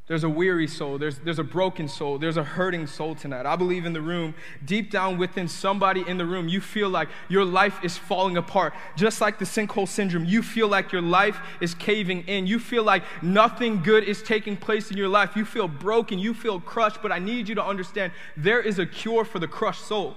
There's 0.06 0.26
a 0.26 0.30
weary 0.30 0.68
soul. 0.68 0.98
There's, 0.98 1.20
there's 1.20 1.40
a 1.40 1.44
broken 1.44 1.88
soul. 1.88 2.18
There's 2.18 2.36
a 2.36 2.44
hurting 2.44 2.88
soul 2.88 3.16
tonight. 3.16 3.46
I 3.46 3.56
believe 3.56 3.86
in 3.86 3.94
the 3.94 4.02
room, 4.02 4.36
deep 4.66 4.92
down 4.92 5.18
within 5.18 5.48
somebody 5.48 6.04
in 6.06 6.18
the 6.18 6.26
room, 6.26 6.50
you 6.50 6.60
feel 6.60 6.90
like 6.90 7.08
your 7.30 7.46
life 7.46 7.80
is 7.84 7.98
falling 7.98 8.36
apart. 8.36 8.74
Just 8.98 9.22
like 9.22 9.40
the 9.40 9.46
sinkhole 9.46 9.88
syndrome, 9.88 10.26
you 10.26 10.44
feel 10.44 10.68
like 10.68 10.92
your 10.92 11.02
life 11.02 11.40
is 11.62 11.74
caving 11.74 12.26
in. 12.28 12.46
You 12.46 12.60
feel 12.60 12.84
like 12.84 13.04
nothing 13.22 13.82
good 13.82 14.04
is 14.04 14.22
taking 14.22 14.58
place 14.58 14.92
in 14.92 14.98
your 14.98 15.08
life. 15.08 15.38
You 15.38 15.46
feel 15.46 15.70
broken. 15.70 16.20
You 16.20 16.34
feel 16.34 16.60
crushed. 16.60 17.02
But 17.02 17.14
I 17.14 17.20
need 17.20 17.48
you 17.48 17.56
to 17.56 17.64
understand 17.64 18.12
there 18.36 18.60
is 18.60 18.80
a 18.80 18.86
cure 18.86 19.24
for 19.24 19.40
the 19.40 19.48
crushed 19.48 19.88
soul. 19.88 20.16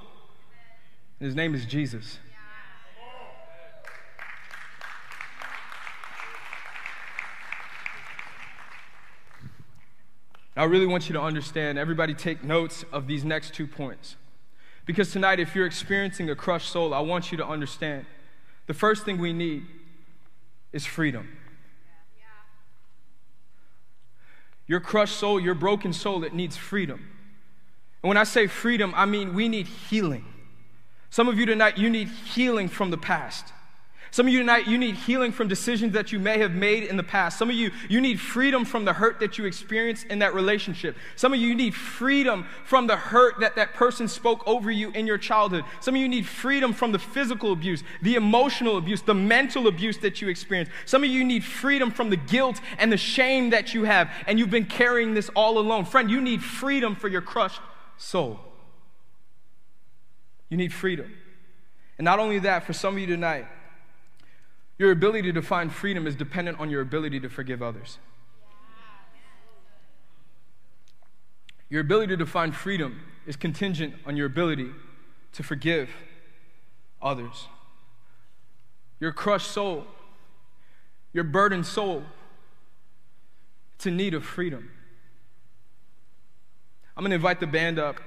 His 1.21 1.37
name 1.37 1.55
is 1.55 1.65
Jesus. 1.65 2.19
I 10.57 10.65
really 10.65 10.87
want 10.87 11.09
you 11.09 11.13
to 11.13 11.21
understand, 11.21 11.79
everybody 11.79 12.15
take 12.15 12.43
notes 12.43 12.85
of 12.91 13.07
these 13.07 13.25
next 13.25 13.55
two 13.55 13.67
points. 13.67 14.17
Because 14.87 15.11
tonight, 15.13 15.39
if 15.39 15.55
you're 15.55 15.67
experiencing 15.67 16.31
a 16.31 16.35
crushed 16.35 16.71
soul, 16.71 16.95
I 16.95 17.01
want 17.01 17.31
you 17.31 17.39
to 17.39 17.47
understand 17.47 18.07
the 18.67 18.75
first 18.75 19.05
thing 19.05 19.19
we 19.19 19.33
need 19.33 19.65
is 20.73 20.87
freedom. 20.87 21.29
Your 24.67 24.81
crushed 24.81 25.17
soul, 25.17 25.39
your 25.39 25.55
broken 25.55 25.93
soul, 25.93 26.25
it 26.25 26.35
needs 26.35 26.57
freedom. 26.57 27.09
And 28.03 28.09
when 28.09 28.17
I 28.17 28.25
say 28.25 28.47
freedom, 28.47 28.93
I 28.97 29.05
mean 29.07 29.35
we 29.35 29.49
need 29.49 29.67
healing. 29.67 30.25
Some 31.11 31.29
of 31.29 31.39
you 31.39 31.47
tonight, 31.47 31.79
you 31.79 31.89
need 31.89 32.09
healing 32.09 32.69
from 32.69 32.91
the 32.91 32.99
past. 32.99 33.53
Some 34.11 34.27
of 34.27 34.33
you 34.33 34.39
tonight, 34.39 34.67
you 34.67 34.79
need 34.79 34.95
healing 34.95 35.33
from 35.33 35.49
decisions 35.49 35.93
that 35.93 36.13
you 36.13 36.19
may 36.19 36.39
have 36.39 36.53
made 36.53 36.85
in 36.85 36.97
the 36.97 37.03
past. 37.03 37.39
Some 37.39 37.51
of 37.51 37.57
you, 37.57 37.71
you 37.89 38.01
need 38.01 38.21
freedom 38.21 38.65
from 38.65 38.85
the 38.85 38.93
hurt 38.93 39.21
that 39.21 39.37
you 39.37 39.45
experienced 39.45 40.07
in 40.07 40.21
that 40.21 40.35
relationship. 40.35 40.97
Some 41.17 41.35
of 41.35 41.41
you 41.41 41.55
need 41.55 41.75
freedom 41.75 42.47
from 42.65 42.87
the 42.87 42.97
hurt 42.97 43.41
that 43.41 43.57
that 43.57 43.75
person 43.75 44.09
spoke 44.09 44.47
over 44.47 44.71
you 44.71 44.91
in 44.91 45.07
your 45.07 45.19
childhood. 45.19 45.65
Some 45.81 45.95
of 45.95 46.01
you 46.01 46.09
need 46.09 46.27
freedom 46.27 46.73
from 46.73 46.93
the 46.93 46.99
physical 46.99 47.53
abuse, 47.53 47.83
the 48.01 48.15
emotional 48.15 48.79
abuse, 48.79 49.03
the 49.03 49.15
mental 49.15 49.67
abuse 49.67 49.99
that 49.99 50.23
you 50.23 50.29
experienced. 50.29 50.73
Some 50.85 51.05
of 51.05 51.11
you 51.11 51.25
need 51.25 51.45
freedom 51.45 51.91
from 51.91 52.11
the 52.11 52.17
guilt 52.17 52.61
and 52.79 52.91
the 52.91 52.97
shame 52.97 53.51
that 53.51 53.75
you 53.75 53.85
have, 53.85 54.11
and 54.27 54.39
you've 54.39 54.51
been 54.51 54.67
carrying 54.67 55.15
this 55.15 55.29
all 55.31 55.59
alone. 55.59 55.85
Friend, 55.85 56.11
you 56.11 56.21
need 56.21 56.43
freedom 56.43 56.95
for 56.95 57.09
your 57.09 57.23
crushed 57.23 57.61
soul. 57.99 58.41
You 60.49 60.57
need 60.57 60.73
freedom. 60.73 61.13
And 61.99 62.05
not 62.05 62.19
only 62.19 62.39
that, 62.41 62.65
for 62.65 62.73
some 62.73 62.95
of 62.95 63.01
you 63.01 63.07
tonight, 63.07 63.47
your 64.79 64.91
ability 64.91 65.33
to 65.33 65.43
find 65.43 65.73
freedom 65.73 66.07
is 66.07 66.15
dependent 66.15 66.61
on 66.61 66.71
your 66.71 66.83
ability 66.83 67.21
to 67.21 67.29
forgive 67.29 67.63
others. 67.63 67.99
Your 71.69 71.81
ability 71.81 72.17
to 72.17 72.27
find 72.27 72.55
freedom 72.55 73.01
is 73.27 73.37
contingent 73.37 73.95
on 74.05 74.17
your 74.17 74.27
ability 74.27 74.71
to 75.33 75.43
forgive 75.43 75.91
others. 77.03 77.49
your 78.99 79.13
crushed 79.13 79.51
soul, 79.51 79.85
your 81.13 81.23
burdened 81.25 81.67
soul, 81.67 82.03
it's 83.75 83.85
in 83.85 83.95
need 83.95 84.15
of 84.15 84.25
freedom. 84.25 84.71
I'm 86.97 87.03
going 87.03 87.11
to 87.11 87.17
invite 87.17 87.41
the 87.41 87.47
band 87.47 87.79
up 87.79 88.01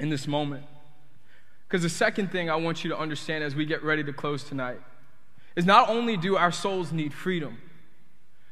in 0.00 0.08
this 0.08 0.26
moment. 0.26 0.64
Because 1.68 1.82
the 1.82 1.88
second 1.88 2.32
thing 2.32 2.50
I 2.50 2.56
want 2.56 2.82
you 2.82 2.90
to 2.90 2.98
understand 2.98 3.44
as 3.44 3.54
we 3.54 3.64
get 3.64 3.84
ready 3.84 4.02
to 4.02 4.12
close 4.12 4.42
tonight 4.42 4.80
is 5.58 5.66
not 5.66 5.88
only 5.88 6.16
do 6.16 6.36
our 6.36 6.52
souls 6.52 6.92
need 6.92 7.12
freedom, 7.12 7.58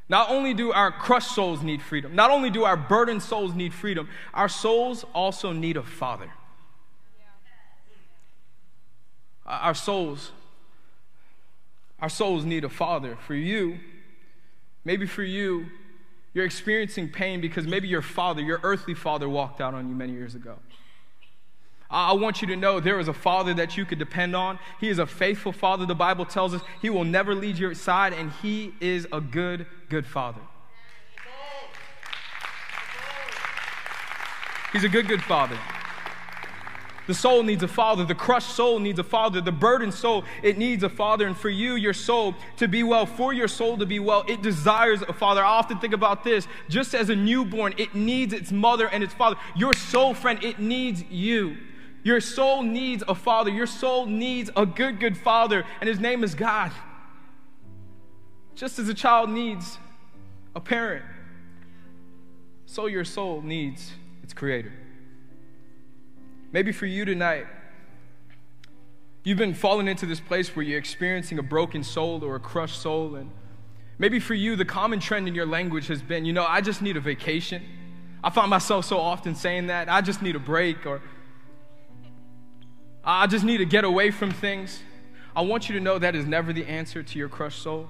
not 0.09 0.29
only 0.29 0.53
do 0.53 0.73
our 0.73 0.90
crushed 0.90 1.33
souls 1.33 1.62
need 1.62 1.81
freedom, 1.81 2.16
not 2.16 2.33
only 2.33 2.51
do 2.51 2.64
our 2.64 2.77
burdened 2.77 3.23
souls 3.23 3.55
need 3.55 3.73
freedom, 3.73 4.09
our 4.35 4.49
souls 4.49 5.05
also 5.14 5.53
need 5.53 5.77
a 5.77 5.85
father. 5.85 6.33
Our 9.47 9.75
souls, 9.75 10.33
our 12.01 12.09
souls 12.09 12.45
need 12.45 12.64
a 12.64 12.69
father. 12.69 13.16
For 13.25 13.35
you, 13.35 13.79
maybe 14.85 15.07
for 15.07 15.23
you, 15.23 15.66
you're 16.35 16.45
experiencing 16.45 17.09
pain 17.09 17.40
because 17.40 17.69
maybe 17.69 17.87
your 17.87 18.03
father, 18.03 18.42
your 18.42 18.59
earthly 18.64 18.95
father, 18.95 19.29
walked 19.29 19.61
out 19.61 19.75
on 19.75 19.88
you 19.88 19.95
many 19.95 20.12
years 20.12 20.35
ago. 20.35 20.59
I 21.90 22.12
want 22.14 22.42
you 22.42 22.49
to 22.49 22.57
know 22.57 22.81
there 22.81 22.99
is 22.99 23.09
a 23.09 23.12
father 23.12 23.55
that 23.55 23.77
you 23.77 23.85
could 23.85 23.99
depend 23.99 24.35
on. 24.35 24.59
He 24.81 24.88
is 24.88 24.99
a 24.99 25.07
faithful 25.07 25.53
father. 25.53 25.87
The 25.87 25.94
Bible 25.94 26.25
tells 26.25 26.53
us 26.53 26.62
he 26.83 26.90
will 26.90 27.05
never 27.05 27.35
leave 27.35 27.59
your 27.59 27.75
side, 27.75 28.12
and 28.12 28.33
he 28.42 28.75
is 28.81 29.07
a 29.12 29.20
good, 29.20 29.66
good 29.88 30.07
father. 30.07 30.40
He's 34.72 34.85
a 34.85 34.88
good, 34.88 35.07
good 35.07 35.22
father. 35.22 35.59
The 37.07 37.14
soul 37.14 37.44
needs 37.44 37.62
a 37.62 37.68
father. 37.68 38.05
The 38.05 38.16
crushed 38.16 38.51
soul 38.51 38.81
needs 38.81 38.99
a 38.99 39.05
father. 39.05 39.40
The 39.40 39.53
burdened 39.53 39.94
soul, 39.94 40.25
it 40.42 40.59
needs 40.59 40.83
a 40.83 40.88
father. 40.88 41.27
And 41.27 41.37
for 41.37 41.49
you, 41.49 41.77
your 41.77 41.94
soul 41.94 42.35
to 42.57 42.66
be 42.66 42.83
well, 42.83 43.07
for 43.07 43.33
your 43.33 43.46
soul 43.46 43.79
to 43.79 43.87
be 43.87 44.01
well, 44.01 44.25
it 44.27 44.42
desires 44.42 45.03
a 45.03 45.12
father. 45.12 45.44
I 45.44 45.49
often 45.49 45.79
think 45.79 45.94
about 45.94 46.25
this 46.25 46.49
just 46.68 46.94
as 46.94 47.09
a 47.09 47.16
newborn, 47.16 47.75
it 47.77 47.94
needs 47.94 48.33
its 48.33 48.51
mother 48.51 48.88
and 48.88 49.05
its 49.05 49.14
father. 49.14 49.37
Your 49.55 49.72
soul, 49.72 50.14
friend, 50.14 50.42
it 50.42 50.59
needs 50.59 51.05
you. 51.05 51.57
Your 52.07 52.21
soul 52.21 52.62
needs 52.62 53.03
a 53.09 53.16
father. 53.16 53.51
Your 53.51 53.66
soul 53.66 54.07
needs 54.07 54.49
a 54.55 54.64
good, 54.64 55.01
good 55.01 55.19
father, 55.19 55.64
and 55.81 55.88
his 55.88 55.99
name 55.99 56.23
is 56.23 56.37
God. 56.37 56.71
Just 58.55 58.79
as 58.79 58.88
a 58.88 58.95
child 58.95 59.29
needs 59.29 59.77
a 60.55 60.61
parent, 60.61 61.05
so 62.64 62.87
your 62.87 63.05
soul 63.05 63.42
needs 63.42 63.90
its 64.23 64.33
creator. 64.33 64.73
Maybe 66.53 66.71
for 66.71 66.87
you 66.87 67.05
tonight, 67.05 67.49
you've 69.25 69.38
been 69.38 69.53
falling 69.53 69.88
into 69.88 70.07
this 70.07 70.21
place 70.21 70.55
where 70.55 70.64
you're 70.64 70.79
experiencing 70.79 71.40
a 71.40 71.42
broken 71.42 71.83
soul 71.83 72.23
or 72.23 72.37
a 72.37 72.40
crushed 72.40 72.81
soul. 72.81 73.16
And 73.16 73.33
maybe 73.99 74.21
for 74.21 74.35
you, 74.35 74.55
the 74.55 74.64
common 74.64 75.01
trend 75.01 75.27
in 75.27 75.35
your 75.35 75.45
language 75.45 75.88
has 75.88 76.03
been, 76.03 76.25
you 76.25 76.33
know, 76.33 76.47
I 76.47 76.61
just 76.61 76.83
need 76.83 76.97
a 76.97 77.01
vacation. 77.01 77.64
I 78.23 78.31
find 78.31 78.49
myself 78.49 78.85
so 78.85 78.99
often 78.99 79.35
saying 79.35 79.66
that. 79.66 79.88
I 79.88 80.03
just 80.03 80.23
need 80.23 80.37
a 80.37 80.40
break 80.40 80.87
or 80.87 81.03
I 83.07 83.29
just 83.29 83.45
need 83.45 83.59
to 83.59 83.64
get 83.64 83.85
away 83.85 84.11
from 84.11 84.33
things. 84.33 84.83
I 85.37 85.42
want 85.42 85.69
you 85.69 85.77
to 85.77 85.81
know 85.81 85.97
that 85.99 86.16
is 86.16 86.27
never 86.27 86.53
the 86.53 86.66
answer 86.66 87.05
to 87.05 87.19
your 87.19 87.29
crushed 87.29 87.62
soul. 87.62 87.88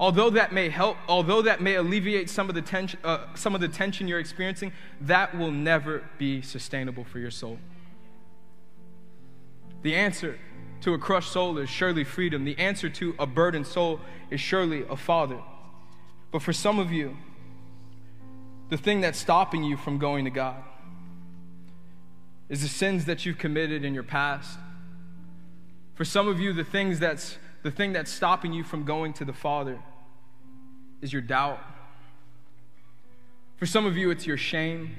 Although 0.00 0.30
that 0.30 0.52
may 0.52 0.68
help, 0.68 0.96
although 1.08 1.42
that 1.42 1.62
may 1.62 1.76
alleviate 1.76 2.28
some 2.28 2.48
of 2.48 2.54
the 2.56 2.62
tension, 2.62 2.98
uh, 3.04 3.26
some 3.34 3.54
of 3.54 3.60
the 3.60 3.68
tension 3.68 4.08
you're 4.08 4.18
experiencing, 4.18 4.72
that 5.02 5.38
will 5.38 5.52
never 5.52 6.02
be 6.18 6.42
sustainable 6.42 7.04
for 7.04 7.20
your 7.20 7.30
soul. 7.30 7.58
The 9.82 9.94
answer 9.94 10.36
to 10.80 10.92
a 10.92 10.98
crushed 10.98 11.32
soul 11.32 11.56
is 11.58 11.70
surely 11.70 12.02
freedom. 12.02 12.44
The 12.44 12.58
answer 12.58 12.90
to 12.90 13.14
a 13.18 13.26
burdened 13.26 13.66
soul 13.66 14.00
is 14.30 14.40
surely 14.40 14.84
a 14.90 14.96
father. 14.96 15.38
But 16.32 16.42
for 16.42 16.52
some 16.52 16.78
of 16.78 16.90
you, 16.90 17.16
the 18.68 18.76
thing 18.76 19.00
that's 19.00 19.18
stopping 19.18 19.62
you 19.62 19.76
from 19.76 19.98
going 19.98 20.24
to 20.24 20.30
God 20.30 20.62
is 22.48 22.62
the 22.62 22.68
sins 22.68 23.04
that 23.06 23.26
you've 23.26 23.38
committed 23.38 23.84
in 23.84 23.94
your 23.94 24.02
past. 24.02 24.58
For 25.94 26.04
some 26.04 26.28
of 26.28 26.38
you, 26.38 26.52
the 26.52 26.64
things 26.64 26.98
that's 26.98 27.38
the 27.62 27.70
thing 27.70 27.92
that's 27.92 28.12
stopping 28.12 28.52
you 28.52 28.62
from 28.62 28.84
going 28.84 29.12
to 29.14 29.24
the 29.24 29.32
Father 29.32 29.78
is 31.00 31.12
your 31.12 31.22
doubt. 31.22 31.58
For 33.56 33.66
some 33.66 33.86
of 33.86 33.96
you, 33.96 34.10
it's 34.10 34.26
your 34.26 34.36
shame. 34.36 34.94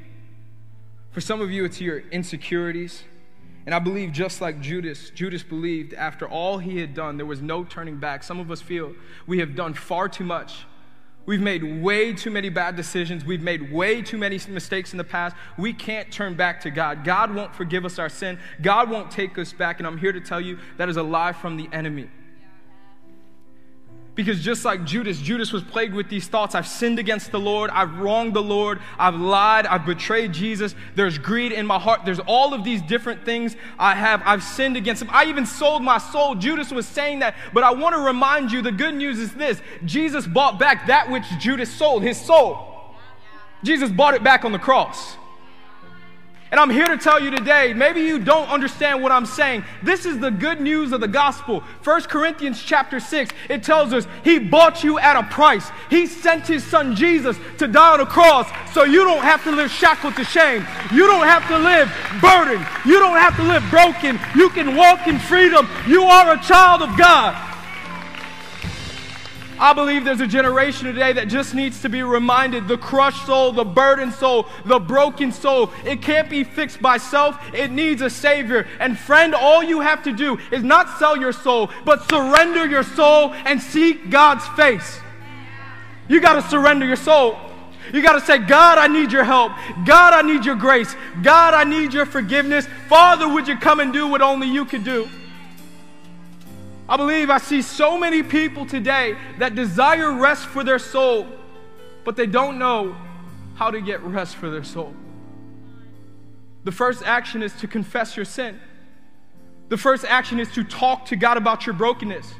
For 1.12 1.22
some 1.22 1.40
of 1.40 1.50
you, 1.50 1.64
it's 1.64 1.80
your 1.80 2.00
insecurities. 2.12 3.04
And 3.66 3.74
I 3.74 3.80
believe 3.80 4.12
just 4.12 4.42
like 4.42 4.60
Judas, 4.60 5.10
Judas 5.12 5.44
believed 5.44 5.94
after 5.94 6.28
all 6.28 6.58
he 6.58 6.80
had 6.80 6.94
done, 6.94 7.18
there 7.18 7.26
was 7.26 7.42
no 7.42 7.64
turning 7.64 7.98
back. 7.98 8.24
Some 8.24 8.40
of 8.40 8.52
us 8.52 8.62
feel 8.62 8.94
we 9.26 9.40
have 9.40 9.56
done 9.56 9.74
far 9.74 10.10
too 10.10 10.24
much 10.24 10.66
We've 11.28 11.42
made 11.42 11.84
way 11.84 12.14
too 12.14 12.32
many 12.32 12.48
bad 12.48 12.78
decisions. 12.78 13.26
We've 13.26 13.42
made 13.42 13.70
way 13.70 14.02
too 14.02 14.18
many 14.18 14.40
mistakes 14.48 14.94
in 14.94 14.98
the 14.98 15.04
past. 15.04 15.36
We 15.58 15.74
can't 15.74 16.10
turn 16.10 16.36
back 16.36 16.62
to 16.62 16.72
God. 16.72 17.04
God 17.04 17.36
won't 17.36 17.54
forgive 17.54 17.84
us 17.84 18.00
our 18.00 18.08
sin. 18.08 18.40
God 18.62 18.90
won't 18.90 19.12
take 19.12 19.38
us 19.38 19.52
back. 19.52 19.80
And 19.80 19.86
I'm 19.86 19.98
here 19.98 20.14
to 20.14 20.22
tell 20.22 20.40
you 20.40 20.58
that 20.78 20.88
is 20.88 20.96
a 20.96 21.04
lie 21.04 21.34
from 21.34 21.58
the 21.58 21.68
enemy. 21.74 22.10
Because 24.18 24.44
just 24.44 24.66
like 24.66 24.84
Judas, 24.84 25.20
Judas 25.20 25.54
was 25.54 25.62
plagued 25.62 25.94
with 25.94 26.10
these 26.10 26.28
thoughts 26.28 26.56
I've 26.56 26.68
sinned 26.68 26.98
against 26.98 27.32
the 27.32 27.40
Lord, 27.40 27.70
I've 27.70 28.00
wronged 28.00 28.34
the 28.34 28.42
Lord, 28.42 28.80
I've 28.98 29.14
lied, 29.14 29.68
I've 29.68 29.86
betrayed 29.86 30.34
Jesus, 30.34 30.74
there's 30.96 31.20
greed 31.20 31.52
in 31.52 31.68
my 31.68 31.78
heart, 31.78 32.02
there's 32.04 32.20
all 32.22 32.56
of 32.56 32.64
these 32.64 32.82
different 32.82 33.26
things 33.26 33.56
I 33.78 33.94
have. 33.94 34.24
I've 34.26 34.42
sinned 34.42 34.76
against 34.76 35.04
him. 35.04 35.10
I 35.12 35.26
even 35.26 35.46
sold 35.46 35.84
my 35.84 36.00
soul. 36.00 36.34
Judas 36.34 36.72
was 36.72 36.88
saying 36.88 37.20
that, 37.20 37.36
but 37.54 37.64
I 37.64 37.72
want 37.72 37.94
to 37.96 38.02
remind 38.02 38.52
you 38.52 38.64
the 38.64 38.72
good 38.72 38.96
news 38.96 39.20
is 39.20 39.36
this 39.36 39.62
Jesus 39.86 40.26
bought 40.26 40.58
back 40.58 40.88
that 40.88 41.12
which 41.12 41.26
Judas 41.38 41.72
sold, 41.72 42.02
his 42.02 42.20
soul. 42.20 42.96
Jesus 43.64 43.92
bought 43.92 44.16
it 44.16 44.24
back 44.24 44.46
on 44.46 44.52
the 44.52 44.60
cross. 44.60 45.16
And 46.50 46.60
I'm 46.60 46.70
here 46.70 46.88
to 46.88 46.98
tell 46.98 47.22
you 47.22 47.30
today, 47.30 47.74
maybe 47.74 48.02
you 48.02 48.20
don't 48.20 48.48
understand 48.48 49.04
what 49.04 49.12
I'm 49.12 49.26
saying. 49.26 49.66
This 49.84 50.06
is 50.06 50.18
the 50.20 50.32
good 50.32 50.62
news 50.62 50.94
of 50.94 51.02
the 51.02 51.08
gospel. 51.08 51.62
1 51.84 52.02
Corinthians 52.04 52.64
chapter 52.64 53.00
6, 53.00 53.32
it 53.50 53.64
tells 53.64 53.92
us 53.92 54.08
he 54.24 54.40
bought 54.40 54.84
you 54.84 54.98
at 54.98 55.18
a 55.18 55.24
price. 55.24 55.70
He 55.90 56.08
sent 56.08 56.48
his 56.48 56.64
son 56.64 56.96
Jesus 56.96 57.38
to 57.58 57.68
die 57.68 57.94
on 57.94 58.00
a 58.00 58.06
cross 58.06 58.48
so 58.74 58.86
you 58.86 59.04
don't 59.04 59.24
have 59.24 59.44
to 59.44 59.52
live 59.52 59.70
shackled 59.70 60.16
to 60.16 60.24
shame. 60.24 60.66
You 60.94 61.08
don't 61.08 61.28
have 61.28 61.46
to 61.50 61.58
live 61.58 61.92
burdened. 62.22 62.66
You 62.86 63.00
don't 63.00 63.18
have 63.18 63.36
to 63.36 63.44
live 63.44 63.64
broken. 63.70 64.20
You 64.36 64.50
can 64.50 64.76
walk 64.76 65.08
in 65.08 65.20
freedom. 65.20 65.68
You 65.86 66.04
are 66.04 66.34
a 66.34 66.40
child 66.40 66.82
of 66.82 66.98
God. 66.98 67.47
I 69.60 69.74
believe 69.74 70.06
there's 70.06 70.22
a 70.22 70.28
generation 70.28 70.86
today 70.86 71.14
that 71.14 71.28
just 71.28 71.56
needs 71.56 71.82
to 71.82 71.90
be 71.90 72.04
reminded 72.04 72.68
the 72.68 72.78
crushed 72.78 73.26
soul, 73.26 73.52
the 73.52 73.64
burdened 73.64 74.14
soul, 74.14 74.48
the 74.66 74.80
broken 74.80 75.32
soul. 75.32 75.72
It 75.84 76.02
can't 76.02 76.30
be 76.30 76.44
fixed 76.44 76.82
by 76.82 76.98
self, 76.98 77.40
it 77.54 77.72
needs 77.72 78.02
a 78.02 78.10
Savior. 78.10 78.68
And 78.80 78.98
friend, 78.98 79.34
all 79.34 79.64
you 79.64 79.80
have 79.82 80.04
to 80.04 80.12
do 80.12 80.38
is 80.52 80.64
not 80.64 81.00
sell 81.00 81.18
your 81.18 81.34
soul, 81.34 81.72
but 81.86 82.08
surrender 82.10 82.66
your 82.66 82.84
soul 82.84 83.34
and 83.34 83.62
seek 83.62 84.10
God's 84.10 84.48
face. 84.50 85.00
You 86.08 86.22
got 86.22 86.42
to 86.42 86.50
surrender 86.50 86.86
your 86.86 86.96
soul. 86.96 87.38
You 87.94 88.02
got 88.02 88.14
to 88.14 88.22
say, 88.22 88.38
God, 88.38 88.78
I 88.78 88.88
need 88.88 89.12
your 89.12 89.24
help. 89.24 89.54
God, 89.86 90.14
I 90.14 90.22
need 90.22 90.46
your 90.46 90.56
grace. 90.56 90.96
God, 91.24 91.54
I 91.54 91.64
need 91.64 91.94
your 91.94 92.06
forgiveness. 92.06 92.68
Father, 92.88 93.28
would 93.28 93.48
you 93.48 93.58
come 93.58 93.80
and 93.80 93.94
do 93.94 94.08
what 94.08 94.22
only 94.22 94.48
you 94.48 94.66
could 94.66 94.84
do? 94.84 95.10
I 96.90 96.96
believe 96.96 97.30
I 97.30 97.38
see 97.38 97.62
so 97.62 97.98
many 97.98 98.24
people 98.24 98.66
today 98.66 99.18
that 99.40 99.56
desire 99.56 100.14
rest 100.14 100.46
for 100.46 100.64
their 100.64 100.80
soul, 100.80 101.28
but 102.06 102.16
they 102.16 102.26
don't 102.26 102.58
know 102.58 102.96
how 103.56 103.72
to 103.72 103.82
get 103.82 104.02
rest 104.04 104.36
for 104.38 104.50
their 104.50 104.64
soul. 104.64 104.94
The 106.64 106.72
first 106.72 107.04
action 107.04 107.44
is 107.44 107.54
to 107.56 107.68
confess 107.68 108.16
your 108.16 108.26
sin. 108.26 108.60
The 109.70 109.78
first 109.78 110.06
action 110.06 110.40
is 110.40 110.50
to 110.54 110.64
talk 110.64 111.06
to 111.08 111.16
God 111.16 111.36
about 111.36 111.66
your 111.66 111.74
brokenness. 111.74 112.34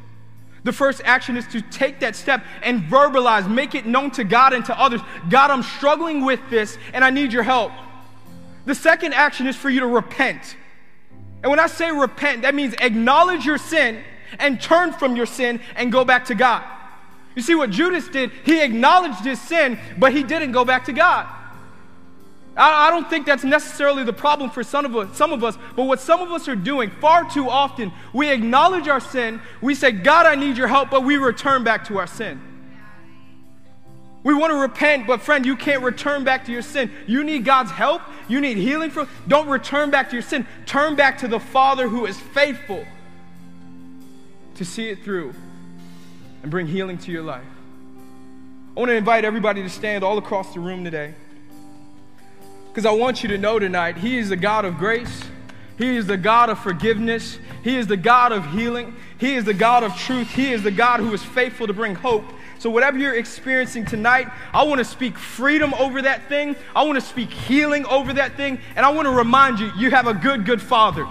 The 0.64 0.72
first 0.72 1.02
action 1.04 1.38
is 1.38 1.48
to 1.48 1.62
take 1.62 2.00
that 2.00 2.16
step 2.16 2.44
and 2.62 2.84
verbalize, 2.84 3.50
make 3.50 3.76
it 3.76 3.86
known 3.86 4.12
to 4.12 4.24
God 4.24 4.54
and 4.54 4.66
to 4.66 4.80
others 4.80 5.02
God, 5.30 5.52
I'm 5.52 5.64
struggling 5.64 6.26
with 6.26 6.40
this 6.50 6.78
and 6.94 7.04
I 7.04 7.10
need 7.10 7.34
your 7.34 7.44
help. 7.44 7.72
The 8.66 8.76
second 8.76 9.14
action 9.14 9.48
is 9.48 9.56
for 9.56 9.70
you 9.70 9.82
to 9.82 9.88
repent. 9.88 10.58
And 11.42 11.50
when 11.50 11.60
I 11.60 11.68
say 11.68 11.92
repent, 11.92 12.42
that 12.42 12.56
means 12.56 12.74
acknowledge 12.80 13.46
your 13.46 13.58
sin 13.58 14.04
and 14.40 14.62
turn 14.62 14.94
from 14.94 15.16
your 15.16 15.26
sin 15.26 15.60
and 15.76 15.92
go 15.92 16.06
back 16.06 16.26
to 16.26 16.36
God. 16.36 16.64
You 17.36 17.44
see 17.44 17.54
what 17.54 17.70
Judas 17.70 18.08
did? 18.08 18.32
He 18.46 18.62
acknowledged 18.62 19.24
his 19.24 19.40
sin, 19.40 19.78
but 19.98 20.12
he 20.12 20.24
didn't 20.24 20.54
go 20.54 20.66
back 20.66 20.86
to 20.86 20.94
God. 20.94 21.28
I, 22.56 22.88
I 22.88 22.90
don't 22.90 23.08
think 23.08 23.28
that's 23.28 23.44
necessarily 23.44 24.04
the 24.04 24.12
problem 24.12 24.50
for 24.50 24.64
some 24.64 24.86
of, 24.86 24.96
us, 24.96 25.16
some 25.16 25.32
of 25.32 25.44
us, 25.44 25.56
but 25.76 25.84
what 25.84 26.00
some 26.00 26.22
of 26.22 26.32
us 26.32 26.48
are 26.48 26.56
doing 26.56 26.90
far 26.90 27.30
too 27.30 27.48
often, 27.48 27.92
we 28.12 28.30
acknowledge 28.30 28.88
our 28.88 29.00
sin, 29.00 29.40
we 29.62 29.76
say, 29.76 29.92
God, 29.92 30.26
I 30.26 30.34
need 30.34 30.58
your 30.58 30.68
help, 30.68 30.90
but 30.90 31.04
we 31.04 31.18
return 31.18 31.64
back 31.64 31.86
to 31.90 32.00
our 32.00 32.08
sin. 32.08 32.42
We 34.24 34.34
want 34.34 34.52
to 34.52 34.58
repent, 34.58 35.06
but 35.06 35.22
friend, 35.22 35.46
you 35.46 35.56
can't 35.56 35.84
return 35.84 36.24
back 36.24 36.46
to 36.46 36.52
your 36.52 36.64
sin. 36.64 36.92
You 37.06 37.24
need 37.24 37.46
God's 37.46 37.72
help. 37.72 38.02
You 38.28 38.42
need 38.42 38.58
healing 38.58 38.90
from. 38.90 39.08
Don't 39.28 39.48
return 39.48 39.90
back 39.90 40.10
to 40.10 40.16
your 40.16 40.24
sin. 40.24 40.46
Turn 40.66 40.96
back 40.96 41.20
to 41.20 41.28
the 41.28 41.40
Father 41.40 41.88
who 41.88 42.08
is 42.08 42.20
faithful 42.20 42.86
to 44.58 44.66
see 44.66 44.90
it 44.90 45.04
through 45.04 45.34
and 46.42 46.52
bring 46.52 46.68
healing 46.68 46.98
to 47.00 47.12
your 47.12 47.24
life. 47.24 47.44
I 48.76 48.80
want 48.80 48.90
to 48.90 48.96
invite 48.96 49.26
everybody 49.26 49.64
to 49.64 49.70
stand 49.70 50.04
all 50.04 50.18
across 50.18 50.54
the 50.54 50.60
room 50.60 50.84
today. 50.84 51.16
Because 52.70 52.86
I 52.86 52.92
want 52.92 53.24
you 53.24 53.30
to 53.30 53.38
know 53.38 53.58
tonight, 53.58 53.98
He 53.98 54.18
is 54.18 54.30
the 54.30 54.36
God 54.36 54.66
of 54.66 54.78
grace. 54.78 55.24
He 55.78 55.96
is 55.96 56.08
the 56.08 56.18
God 56.18 56.50
of 56.50 56.60
forgiveness. 56.60 57.40
He 57.64 57.78
is 57.78 57.88
the 57.88 57.98
God 57.98 58.32
of 58.32 58.46
healing. 58.52 58.96
He 59.20 59.36
is 59.36 59.46
the 59.46 59.54
God 59.54 59.84
of 59.84 59.96
truth. 59.96 60.30
He 60.30 60.52
is 60.52 60.64
the 60.64 60.72
God 60.72 61.00
who 61.00 61.14
is 61.14 61.24
faithful 61.24 61.68
to 61.68 61.74
bring 61.74 61.96
hope. 61.96 62.24
So, 62.60 62.72
whatever 62.72 62.98
you're 62.98 63.16
experiencing 63.16 63.86
tonight, 63.86 64.28
I 64.54 64.64
want 64.64 64.80
to 64.80 64.86
speak 64.86 65.18
freedom 65.18 65.74
over 65.76 66.02
that 66.02 66.28
thing. 66.28 66.56
I 66.76 66.84
want 66.84 67.00
to 67.00 67.06
speak 67.06 67.30
healing 67.30 67.86
over 67.86 68.14
that 68.14 68.36
thing. 68.36 68.60
And 68.76 68.86
I 68.86 68.90
want 68.90 69.08
to 69.08 69.12
remind 69.12 69.60
you, 69.60 69.72
you 69.78 69.92
have 69.92 70.08
a 70.08 70.14
good, 70.14 70.46
good 70.46 70.62
Father. 70.62 71.08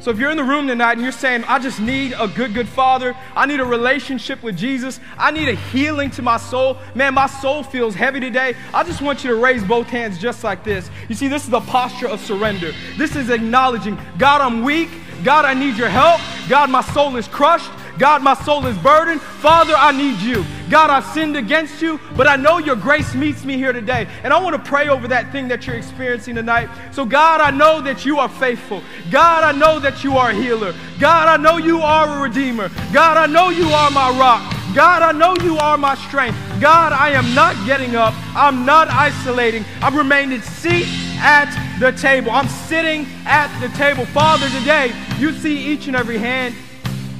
So 0.00 0.12
if 0.12 0.18
you're 0.18 0.30
in 0.30 0.36
the 0.36 0.44
room 0.44 0.68
tonight 0.68 0.92
and 0.92 1.02
you're 1.02 1.10
saying, 1.10 1.42
I 1.44 1.58
just 1.58 1.80
need 1.80 2.14
a 2.16 2.28
good, 2.28 2.54
good 2.54 2.68
father, 2.68 3.16
I 3.34 3.46
need 3.46 3.58
a 3.58 3.64
relationship 3.64 4.42
with 4.44 4.56
Jesus, 4.56 5.00
I 5.16 5.32
need 5.32 5.48
a 5.48 5.54
healing 5.54 6.10
to 6.12 6.22
my 6.22 6.36
soul, 6.36 6.78
man, 6.94 7.14
my 7.14 7.26
soul 7.26 7.64
feels 7.64 7.96
heavy 7.96 8.20
today. 8.20 8.54
I 8.72 8.84
just 8.84 9.02
want 9.02 9.24
you 9.24 9.30
to 9.30 9.36
raise 9.36 9.64
both 9.64 9.88
hands 9.88 10.16
just 10.18 10.44
like 10.44 10.62
this. 10.62 10.88
You 11.08 11.16
see, 11.16 11.26
this 11.26 11.42
is 11.42 11.50
the 11.50 11.60
posture 11.60 12.06
of 12.06 12.20
surrender. 12.20 12.72
This 12.96 13.16
is 13.16 13.28
acknowledging, 13.28 13.98
God, 14.18 14.40
I'm 14.40 14.62
weak. 14.62 14.88
God, 15.24 15.44
I 15.44 15.52
need 15.52 15.76
your 15.76 15.88
help. 15.88 16.20
God, 16.48 16.70
my 16.70 16.82
soul 16.82 17.16
is 17.16 17.26
crushed. 17.26 17.70
God, 17.98 18.22
my 18.22 18.34
soul 18.34 18.64
is 18.66 18.78
burdened. 18.78 19.20
Father, 19.20 19.74
I 19.76 19.90
need 19.90 20.20
you. 20.20 20.44
God, 20.70 20.90
I've 20.90 21.04
sinned 21.14 21.36
against 21.36 21.80
you, 21.80 21.98
but 22.16 22.26
I 22.26 22.36
know 22.36 22.58
your 22.58 22.76
grace 22.76 23.14
meets 23.14 23.44
me 23.44 23.56
here 23.56 23.72
today. 23.72 24.06
And 24.22 24.32
I 24.32 24.40
want 24.40 24.54
to 24.56 24.70
pray 24.70 24.88
over 24.88 25.08
that 25.08 25.32
thing 25.32 25.48
that 25.48 25.66
you're 25.66 25.76
experiencing 25.76 26.34
tonight. 26.34 26.68
So, 26.92 27.04
God, 27.04 27.40
I 27.40 27.50
know 27.50 27.80
that 27.80 28.04
you 28.04 28.18
are 28.18 28.28
faithful. 28.28 28.82
God, 29.10 29.44
I 29.44 29.52
know 29.52 29.78
that 29.80 30.04
you 30.04 30.16
are 30.16 30.30
a 30.30 30.34
healer. 30.34 30.74
God, 30.98 31.28
I 31.28 31.36
know 31.36 31.56
you 31.56 31.80
are 31.80 32.18
a 32.18 32.22
redeemer. 32.22 32.70
God, 32.92 33.16
I 33.16 33.26
know 33.26 33.48
you 33.48 33.66
are 33.68 33.90
my 33.90 34.10
rock. 34.18 34.54
God, 34.74 35.02
I 35.02 35.12
know 35.12 35.34
you 35.42 35.56
are 35.56 35.78
my 35.78 35.94
strength. 35.94 36.38
God, 36.60 36.92
I 36.92 37.10
am 37.10 37.34
not 37.34 37.56
getting 37.66 37.96
up. 37.96 38.14
I'm 38.36 38.66
not 38.66 38.88
isolating. 38.88 39.64
I'm 39.80 39.96
remaining 39.96 40.42
seat 40.42 40.86
at 41.20 41.48
the 41.80 41.92
table. 41.92 42.30
I'm 42.30 42.48
sitting 42.48 43.06
at 43.24 43.48
the 43.60 43.68
table. 43.76 44.04
Father, 44.06 44.48
today, 44.50 44.92
you 45.18 45.32
see 45.32 45.72
each 45.72 45.86
and 45.86 45.96
every 45.96 46.18
hand. 46.18 46.54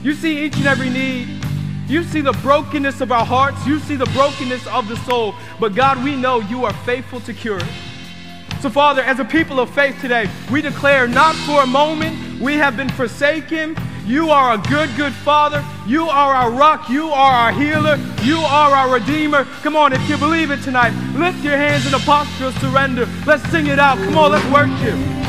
You 0.02 0.12
see 0.14 0.44
each 0.44 0.56
and 0.56 0.66
every 0.66 0.90
need. 0.90 1.37
You 1.88 2.04
see 2.04 2.20
the 2.20 2.32
brokenness 2.32 3.00
of 3.00 3.10
our 3.10 3.24
hearts. 3.24 3.66
You 3.66 3.78
see 3.80 3.96
the 3.96 4.06
brokenness 4.06 4.66
of 4.66 4.88
the 4.88 4.96
soul. 4.98 5.34
But 5.58 5.74
God, 5.74 6.04
we 6.04 6.16
know 6.16 6.40
you 6.40 6.66
are 6.66 6.74
faithful 6.84 7.20
to 7.20 7.32
cure 7.32 7.58
it. 7.58 7.66
So, 8.60 8.68
Father, 8.68 9.02
as 9.02 9.20
a 9.20 9.24
people 9.24 9.58
of 9.58 9.70
faith 9.70 9.98
today, 10.00 10.28
we 10.50 10.60
declare 10.60 11.06
not 11.06 11.34
for 11.34 11.62
a 11.62 11.66
moment 11.66 12.40
we 12.40 12.54
have 12.54 12.76
been 12.76 12.88
forsaken. 12.90 13.76
You 14.04 14.30
are 14.30 14.54
a 14.54 14.58
good, 14.58 14.90
good 14.96 15.12
Father. 15.12 15.64
You 15.86 16.08
are 16.08 16.34
our 16.34 16.50
rock. 16.50 16.88
You 16.90 17.08
are 17.08 17.32
our 17.32 17.52
healer. 17.52 17.96
You 18.22 18.38
are 18.38 18.70
our 18.74 18.92
Redeemer. 18.94 19.44
Come 19.62 19.76
on, 19.76 19.92
if 19.92 20.08
you 20.08 20.18
believe 20.18 20.50
it 20.50 20.62
tonight, 20.62 20.90
lift 21.14 21.42
your 21.42 21.56
hands 21.56 21.86
in 21.86 21.94
a 21.94 21.98
posture 22.00 22.46
of 22.46 22.58
surrender. 22.58 23.08
Let's 23.26 23.48
sing 23.50 23.66
it 23.66 23.78
out. 23.78 23.96
Come 23.98 24.18
on, 24.18 24.32
let's 24.32 24.44
worship. 24.52 25.27